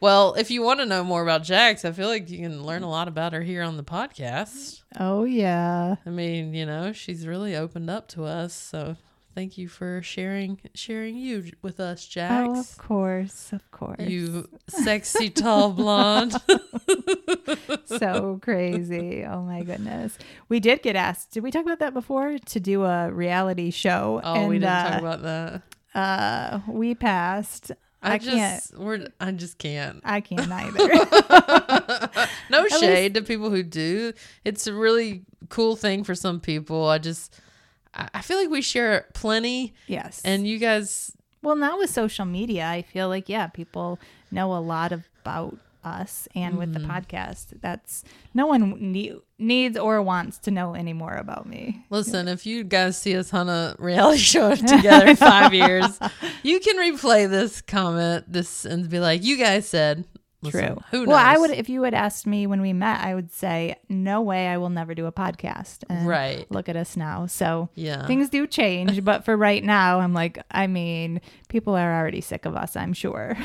well, 0.00 0.34
if 0.34 0.50
you 0.50 0.62
want 0.62 0.80
to 0.80 0.86
know 0.86 1.04
more 1.04 1.22
about 1.22 1.44
Jax, 1.44 1.84
I 1.84 1.92
feel 1.92 2.08
like 2.08 2.28
you 2.28 2.38
can 2.38 2.64
learn 2.64 2.82
a 2.82 2.90
lot 2.90 3.06
about 3.06 3.32
her 3.32 3.42
here 3.42 3.62
on 3.62 3.76
the 3.76 3.84
podcast. 3.84 4.82
Oh 4.98 5.24
yeah. 5.24 5.96
I 6.04 6.10
mean, 6.10 6.54
you 6.54 6.66
know, 6.66 6.92
she's 6.92 7.26
really 7.26 7.54
opened 7.54 7.90
up 7.90 8.08
to 8.08 8.24
us, 8.24 8.52
so 8.54 8.96
thank 9.34 9.56
you 9.58 9.68
for 9.68 10.02
sharing 10.02 10.58
sharing 10.74 11.16
you 11.16 11.50
with 11.62 11.80
us, 11.80 12.08
Oh, 12.16 12.58
of 12.60 12.78
course, 12.78 13.52
of 13.52 13.70
course. 13.70 14.00
you 14.00 14.48
sexy 14.68 15.30
tall 15.30 15.70
blonde. 15.72 16.34
so 17.86 18.38
crazy. 18.42 19.24
Oh 19.24 19.42
my 19.42 19.62
goodness. 19.62 20.16
We 20.48 20.60
did 20.60 20.82
get 20.82 20.96
asked. 20.96 21.32
Did 21.32 21.42
we 21.42 21.50
talk 21.50 21.64
about 21.64 21.78
that 21.80 21.94
before? 21.94 22.38
To 22.38 22.60
do 22.60 22.84
a 22.84 23.10
reality 23.10 23.70
show. 23.70 24.20
Oh, 24.22 24.46
we 24.46 24.56
didn't 24.58 24.70
uh, 24.70 24.90
talk 24.90 25.00
about 25.00 25.22
that. 25.22 25.62
uh 25.94 26.60
we 26.68 26.94
passed. 26.94 27.72
I, 28.02 28.14
I 28.14 28.18
just 28.18 28.30
can't- 28.30 28.80
we're 28.82 29.06
I 29.20 29.30
just 29.32 29.58
can't. 29.58 30.00
I 30.04 30.20
can't 30.22 30.50
either. 30.52 30.88
no 32.50 32.62
least- 32.62 32.80
shade 32.80 33.14
to 33.14 33.22
people 33.22 33.50
who 33.50 33.62
do. 33.62 34.12
It's 34.44 34.66
a 34.66 34.72
really 34.72 35.22
cool 35.50 35.76
thing 35.76 36.04
for 36.04 36.14
some 36.14 36.40
people. 36.40 36.86
I 36.88 36.98
just 36.98 37.38
I 37.94 38.20
feel 38.22 38.38
like 38.38 38.50
we 38.50 38.62
share 38.62 39.06
plenty 39.14 39.74
yes. 39.86 40.20
and 40.24 40.46
you 40.46 40.58
guys 40.58 41.12
well, 41.42 41.56
now 41.56 41.78
with 41.78 41.88
social 41.90 42.26
media, 42.26 42.66
I 42.66 42.82
feel 42.82 43.08
like 43.08 43.28
yeah, 43.28 43.46
people 43.46 43.98
know 44.30 44.54
a 44.54 44.60
lot 44.60 44.92
about 44.92 45.56
us 45.82 46.28
and 46.34 46.58
with 46.58 46.74
Mm-hmm. 46.74 46.86
the 46.86 46.92
podcast. 46.92 47.54
That's 47.62 48.04
no 48.34 48.46
one 48.46 48.92
ne- 48.92 49.16
needs 49.38 49.78
or 49.78 50.02
wants 50.02 50.36
to 50.40 50.50
know 50.50 50.74
any 50.74 50.92
more 50.92 51.14
about 51.14 51.46
me. 51.48 51.82
listen, 51.88 52.28
if 52.28 52.44
you 52.44 52.62
guys 52.64 52.98
see 52.98 53.16
us 53.16 53.32
on 53.32 53.48
a 53.48 53.74
reality 53.78 54.18
show 54.18 54.54
together 54.74 55.06
in 55.08 55.16
five 55.16 55.54
years, 55.54 55.98
you 56.42 56.60
can 56.60 56.76
replay 56.76 57.28
this 57.28 57.62
comment 57.62 58.30
this 58.30 58.66
and 58.66 58.88
be 58.90 59.00
like, 59.00 59.24
You 59.24 59.38
guys 59.38 59.66
said 59.66 60.04
Listen, 60.42 60.66
True. 60.74 60.76
Who 60.90 60.98
knows? 61.00 61.08
Well, 61.08 61.18
I 61.18 61.36
would 61.36 61.50
if 61.50 61.68
you 61.68 61.82
had 61.82 61.92
asked 61.92 62.26
me 62.26 62.46
when 62.46 62.62
we 62.62 62.72
met, 62.72 63.00
I 63.00 63.14
would 63.14 63.30
say 63.30 63.76
no 63.90 64.22
way. 64.22 64.48
I 64.48 64.56
will 64.56 64.70
never 64.70 64.94
do 64.94 65.06
a 65.06 65.12
podcast. 65.12 65.84
And 65.90 66.08
Right. 66.08 66.50
Look 66.50 66.68
at 66.68 66.76
us 66.76 66.96
now. 66.96 67.26
So 67.26 67.68
Yeah. 67.74 68.06
things 68.06 68.30
do 68.30 68.46
change, 68.46 69.04
but 69.04 69.24
for 69.24 69.36
right 69.36 69.62
now, 69.62 70.00
I'm 70.00 70.14
like, 70.14 70.38
I 70.50 70.66
mean, 70.66 71.20
people 71.48 71.76
are 71.76 71.98
already 72.00 72.22
sick 72.22 72.46
of 72.46 72.56
us. 72.56 72.74
I'm 72.74 72.94
sure. 72.94 73.36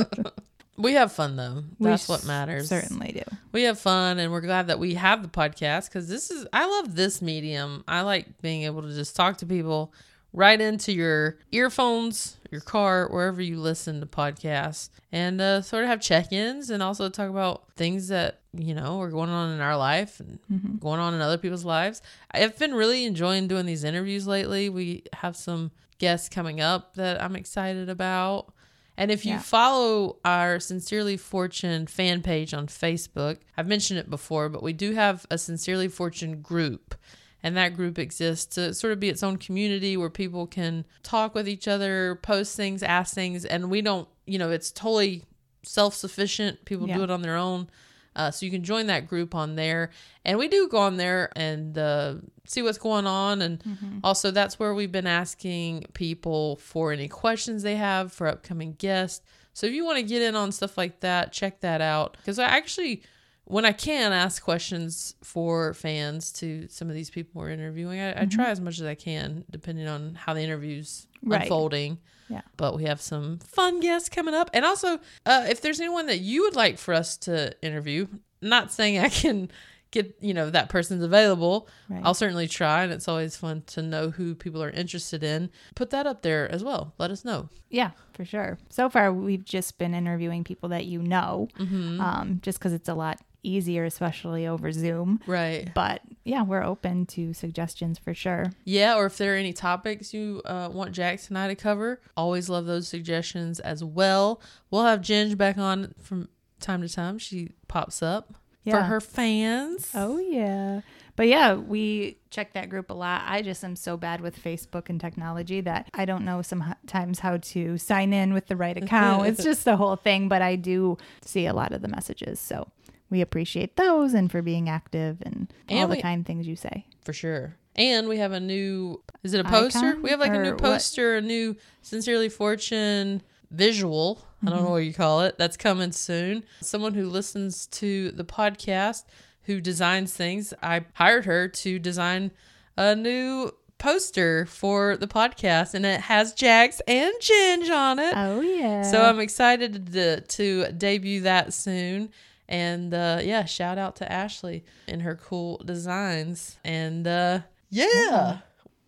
we 0.76 0.94
have 0.94 1.12
fun 1.12 1.36
though. 1.36 1.62
We 1.78 1.90
That's 1.90 2.08
what 2.08 2.24
matters. 2.24 2.68
Certainly 2.68 3.12
do. 3.12 3.36
We 3.52 3.62
have 3.64 3.78
fun 3.78 4.18
and 4.18 4.32
we're 4.32 4.40
glad 4.40 4.66
that 4.68 4.78
we 4.80 4.94
have 4.94 5.22
the 5.22 5.28
podcast 5.28 5.88
because 5.88 6.08
this 6.08 6.30
is, 6.32 6.46
I 6.52 6.66
love 6.66 6.96
this 6.96 7.22
medium. 7.22 7.84
I 7.86 8.00
like 8.00 8.40
being 8.42 8.62
able 8.62 8.82
to 8.82 8.92
just 8.92 9.14
talk 9.14 9.36
to 9.38 9.46
people 9.46 9.92
right 10.32 10.60
into 10.60 10.92
your 10.92 11.38
earphones, 11.52 12.37
your 12.50 12.60
car, 12.60 13.08
wherever 13.10 13.40
you 13.42 13.58
listen 13.60 14.00
to 14.00 14.06
podcasts, 14.06 14.88
and 15.12 15.40
uh, 15.40 15.60
sort 15.62 15.84
of 15.84 15.88
have 15.90 16.00
check 16.00 16.32
ins 16.32 16.70
and 16.70 16.82
also 16.82 17.08
talk 17.08 17.28
about 17.30 17.70
things 17.76 18.08
that, 18.08 18.40
you 18.52 18.74
know, 18.74 19.00
are 19.00 19.10
going 19.10 19.30
on 19.30 19.52
in 19.54 19.60
our 19.60 19.76
life 19.76 20.20
and 20.20 20.38
going 20.80 21.00
on 21.00 21.14
in 21.14 21.20
other 21.20 21.38
people's 21.38 21.64
lives. 21.64 22.00
I've 22.30 22.58
been 22.58 22.74
really 22.74 23.04
enjoying 23.04 23.48
doing 23.48 23.66
these 23.66 23.84
interviews 23.84 24.26
lately. 24.26 24.68
We 24.68 25.04
have 25.12 25.36
some 25.36 25.70
guests 25.98 26.28
coming 26.28 26.60
up 26.60 26.94
that 26.94 27.22
I'm 27.22 27.36
excited 27.36 27.88
about. 27.88 28.52
And 28.96 29.12
if 29.12 29.24
you 29.24 29.34
Yeah. 29.34 29.40
follow 29.40 30.16
our 30.24 30.58
Sincerely 30.58 31.16
Fortune 31.16 31.86
fan 31.86 32.20
page 32.22 32.52
on 32.52 32.66
Facebook, 32.66 33.38
I've 33.56 33.68
mentioned 33.68 34.00
it 34.00 34.10
before, 34.10 34.48
but 34.48 34.62
we 34.62 34.72
do 34.72 34.92
have 34.94 35.24
a 35.30 35.38
Sincerely 35.38 35.86
Fortune 35.88 36.40
group. 36.42 36.96
And 37.42 37.56
that 37.56 37.74
group 37.74 37.98
exists 37.98 38.54
to 38.56 38.74
sort 38.74 38.92
of 38.92 39.00
be 39.00 39.08
its 39.08 39.22
own 39.22 39.36
community 39.36 39.96
where 39.96 40.10
people 40.10 40.46
can 40.46 40.84
talk 41.02 41.34
with 41.34 41.48
each 41.48 41.68
other, 41.68 42.18
post 42.22 42.56
things, 42.56 42.82
ask 42.82 43.14
things. 43.14 43.44
And 43.44 43.70
we 43.70 43.80
don't, 43.80 44.08
you 44.26 44.38
know, 44.38 44.50
it's 44.50 44.72
totally 44.72 45.24
self 45.62 45.94
sufficient. 45.94 46.64
People 46.64 46.86
do 46.96 47.04
it 47.04 47.10
on 47.10 47.22
their 47.22 47.36
own. 47.36 47.68
Uh, 48.16 48.32
so 48.32 48.44
you 48.44 48.50
can 48.50 48.64
join 48.64 48.88
that 48.88 49.06
group 49.06 49.34
on 49.36 49.54
there. 49.54 49.90
And 50.24 50.38
we 50.38 50.48
do 50.48 50.66
go 50.68 50.78
on 50.78 50.96
there 50.96 51.30
and 51.36 51.78
uh, 51.78 52.14
see 52.44 52.62
what's 52.62 52.78
going 52.78 53.06
on. 53.06 53.40
And 53.42 53.62
also, 54.02 54.32
that's 54.32 54.58
where 54.58 54.74
we've 54.74 54.90
been 54.90 55.06
asking 55.06 55.84
people 55.94 56.56
for 56.56 56.90
any 56.92 57.06
questions 57.06 57.62
they 57.62 57.76
have 57.76 58.12
for 58.12 58.26
upcoming 58.26 58.72
guests. 58.72 59.24
So 59.52 59.68
if 59.68 59.72
you 59.72 59.84
want 59.84 59.98
to 59.98 60.02
get 60.02 60.22
in 60.22 60.34
on 60.34 60.50
stuff 60.50 60.76
like 60.76 61.00
that, 61.00 61.32
check 61.32 61.60
that 61.60 61.80
out. 61.80 62.16
Because 62.16 62.40
I 62.40 62.46
actually, 62.46 63.02
when 63.48 63.64
I 63.64 63.72
can, 63.72 64.12
ask 64.12 64.42
questions 64.42 65.14
for 65.22 65.74
fans 65.74 66.32
to 66.34 66.68
some 66.68 66.88
of 66.88 66.94
these 66.94 67.10
people 67.10 67.40
we're 67.40 67.50
interviewing. 67.50 67.98
I, 68.00 68.22
I 68.22 68.24
try 68.26 68.50
as 68.50 68.60
much 68.60 68.78
as 68.78 68.84
I 68.86 68.94
can, 68.94 69.44
depending 69.50 69.88
on 69.88 70.14
how 70.14 70.34
the 70.34 70.40
interview's 70.42 71.06
Right. 71.22 71.42
unfolding 71.42 71.98
Yeah. 72.28 72.42
but 72.56 72.76
we 72.76 72.84
have 72.84 73.00
some 73.00 73.38
fun 73.40 73.80
guests 73.80 74.08
coming 74.08 74.34
up. 74.34 74.50
And 74.54 74.64
also, 74.64 75.00
uh, 75.26 75.46
if 75.48 75.60
there's 75.60 75.80
anyone 75.80 76.06
that 76.06 76.20
you 76.20 76.42
would 76.42 76.54
like 76.54 76.78
for 76.78 76.94
us 76.94 77.16
to 77.18 77.52
interview, 77.60 78.06
not 78.40 78.70
saying 78.72 78.98
I 79.00 79.08
can 79.08 79.50
get, 79.90 80.16
you 80.20 80.34
know, 80.34 80.50
that 80.50 80.68
person's 80.68 81.02
available, 81.02 81.66
Right. 81.88 82.02
I'll 82.04 82.14
certainly 82.14 82.46
try. 82.46 82.84
And 82.84 82.92
it's 82.92 83.08
always 83.08 83.36
fun 83.36 83.62
to 83.68 83.82
know 83.82 84.10
who 84.10 84.34
people 84.36 84.62
are 84.62 84.70
interested 84.70 85.24
in. 85.24 85.50
Put 85.74 85.90
that 85.90 86.06
up 86.06 86.20
there 86.22 86.48
as 86.52 86.62
well. 86.62 86.92
Let 86.98 87.10
us 87.10 87.24
know. 87.24 87.48
Yeah, 87.70 87.90
for 88.12 88.24
sure. 88.24 88.58
So 88.68 88.88
far, 88.90 89.12
we've 89.12 89.44
just 89.44 89.78
been 89.78 89.94
interviewing 89.94 90.44
people 90.44 90.68
that 90.68 90.84
you 90.84 91.00
know, 91.02 91.48
Mm-hmm. 91.58 92.00
um, 92.00 92.38
just 92.42 92.58
because 92.58 92.74
it's 92.74 92.88
a 92.90 92.94
lot 92.94 93.18
easier, 93.48 93.84
especially 93.84 94.46
over 94.46 94.70
Zoom. 94.72 95.20
Right. 95.26 95.70
But 95.74 96.02
yeah, 96.24 96.42
we're 96.42 96.62
open 96.62 97.06
to 97.06 97.32
suggestions 97.32 97.98
for 97.98 98.14
sure. 98.14 98.52
Yeah. 98.64 98.96
Or 98.96 99.06
if 99.06 99.16
there 99.18 99.34
are 99.34 99.36
any 99.36 99.52
topics 99.52 100.12
you 100.12 100.42
uh, 100.44 100.68
want 100.72 100.92
Jax 100.92 101.28
and 101.28 101.38
I 101.38 101.48
to 101.48 101.54
cover, 101.54 102.00
always 102.16 102.48
love 102.48 102.66
those 102.66 102.88
suggestions 102.88 103.60
as 103.60 103.82
well. 103.82 104.40
We'll 104.70 104.84
have 104.84 105.00
Ginge 105.00 105.36
back 105.36 105.58
on 105.58 105.94
from 106.02 106.28
time 106.60 106.82
to 106.82 106.88
time. 106.88 107.18
She 107.18 107.52
pops 107.68 108.02
up 108.02 108.34
for 108.70 108.82
her 108.82 109.00
fans. 109.00 109.90
Oh 109.94 110.18
yeah. 110.18 110.82
But 111.18 111.26
yeah, 111.26 111.54
we 111.54 112.18
check 112.30 112.52
that 112.52 112.68
group 112.68 112.90
a 112.90 112.94
lot. 112.94 113.22
I 113.26 113.42
just 113.42 113.64
am 113.64 113.74
so 113.74 113.96
bad 113.96 114.20
with 114.20 114.40
Facebook 114.40 114.88
and 114.88 115.00
technology 115.00 115.60
that 115.62 115.88
I 115.92 116.04
don't 116.04 116.24
know 116.24 116.42
sometimes 116.42 117.18
how 117.18 117.38
to 117.38 117.76
sign 117.76 118.12
in 118.12 118.32
with 118.32 118.46
the 118.46 118.54
right 118.54 118.76
account. 118.76 119.26
it's 119.26 119.42
just 119.42 119.64
the 119.64 119.76
whole 119.76 119.96
thing, 119.96 120.28
but 120.28 120.42
I 120.42 120.54
do 120.54 120.96
see 121.22 121.46
a 121.46 121.52
lot 121.52 121.72
of 121.72 121.82
the 121.82 121.88
messages. 121.88 122.38
So 122.38 122.68
we 123.10 123.20
appreciate 123.20 123.76
those 123.76 124.14
and 124.14 124.30
for 124.30 124.42
being 124.42 124.68
active 124.68 125.18
and, 125.22 125.52
And 125.68 125.78
all 125.80 125.88
the 125.88 126.00
kind 126.02 126.24
things 126.26 126.46
you 126.46 126.56
say. 126.56 126.86
For 127.04 127.12
sure. 127.12 127.56
And 127.76 128.08
we 128.08 128.18
have 128.18 128.32
a 128.32 128.40
new 128.40 129.02
is 129.22 129.34
it 129.34 129.40
a 129.40 129.44
poster? 129.44 129.78
Icon? 129.90 130.02
We 130.02 130.10
have 130.10 130.20
like 130.20 130.32
a 130.34 130.42
new 130.42 130.50
what? 130.50 130.58
poster, 130.60 131.16
a 131.16 131.20
new 131.20 131.56
Sincerely 131.82 132.28
Fortune 132.28 133.22
visual. 133.50 134.18
I 134.20 134.24
Mm-hmm. 134.46 134.54
don't 134.54 134.64
know 134.64 134.70
what 134.70 134.76
you 134.84 134.94
call 134.94 135.22
it. 135.22 135.36
That's 135.38 135.56
coming 135.56 135.90
soon. 135.92 136.44
Someone 136.60 136.94
who 136.94 137.08
listens 137.08 137.66
to 137.68 138.12
the 138.12 138.24
podcast 138.24 139.04
who 139.44 139.60
designs 139.60 140.12
things. 140.12 140.52
I 140.62 140.84
hired 140.92 141.24
her 141.24 141.48
to 141.48 141.78
design 141.78 142.30
a 142.76 142.94
new 142.94 143.50
poster 143.78 144.44
for 144.46 144.96
the 144.96 145.06
podcast 145.06 145.72
and 145.74 145.86
it 145.86 146.00
has 146.02 146.34
Jax 146.34 146.80
and 146.86 147.12
Ginge 147.20 147.70
on 147.70 147.98
it. 147.98 148.12
Oh 148.16 148.40
yeah. 148.40 148.82
So 148.82 149.02
I'm 149.02 149.18
excited 149.20 149.92
to, 149.92 150.20
to 150.20 150.72
debut 150.72 151.22
that 151.22 151.54
soon. 151.54 152.10
And 152.48 152.94
uh, 152.94 153.20
yeah, 153.22 153.44
shout 153.44 153.78
out 153.78 153.96
to 153.96 154.10
Ashley 154.10 154.64
and 154.86 155.02
her 155.02 155.16
cool 155.16 155.58
designs. 155.64 156.58
And 156.64 157.06
uh, 157.06 157.40
yeah, 157.70 158.38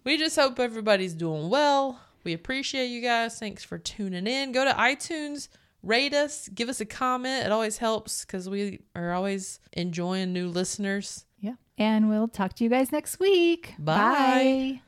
we 0.04 0.16
just 0.16 0.36
hope 0.36 0.58
everybody's 0.58 1.14
doing 1.14 1.50
well. 1.50 2.00
We 2.24 2.32
appreciate 2.32 2.86
you 2.86 3.00
guys. 3.02 3.38
Thanks 3.38 3.64
for 3.64 3.78
tuning 3.78 4.26
in. 4.26 4.52
Go 4.52 4.64
to 4.64 4.72
iTunes, 4.72 5.48
rate 5.82 6.14
us, 6.14 6.48
give 6.48 6.68
us 6.68 6.80
a 6.80 6.86
comment. 6.86 7.46
It 7.46 7.52
always 7.52 7.78
helps 7.78 8.24
because 8.24 8.48
we 8.48 8.80
are 8.94 9.12
always 9.12 9.60
enjoying 9.72 10.32
new 10.32 10.48
listeners. 10.48 11.24
Yeah. 11.38 11.54
And 11.78 12.08
we'll 12.08 12.28
talk 12.28 12.54
to 12.54 12.64
you 12.64 12.70
guys 12.70 12.92
next 12.92 13.18
week. 13.18 13.74
Bye. 13.78 13.94
Bye. 13.96 14.78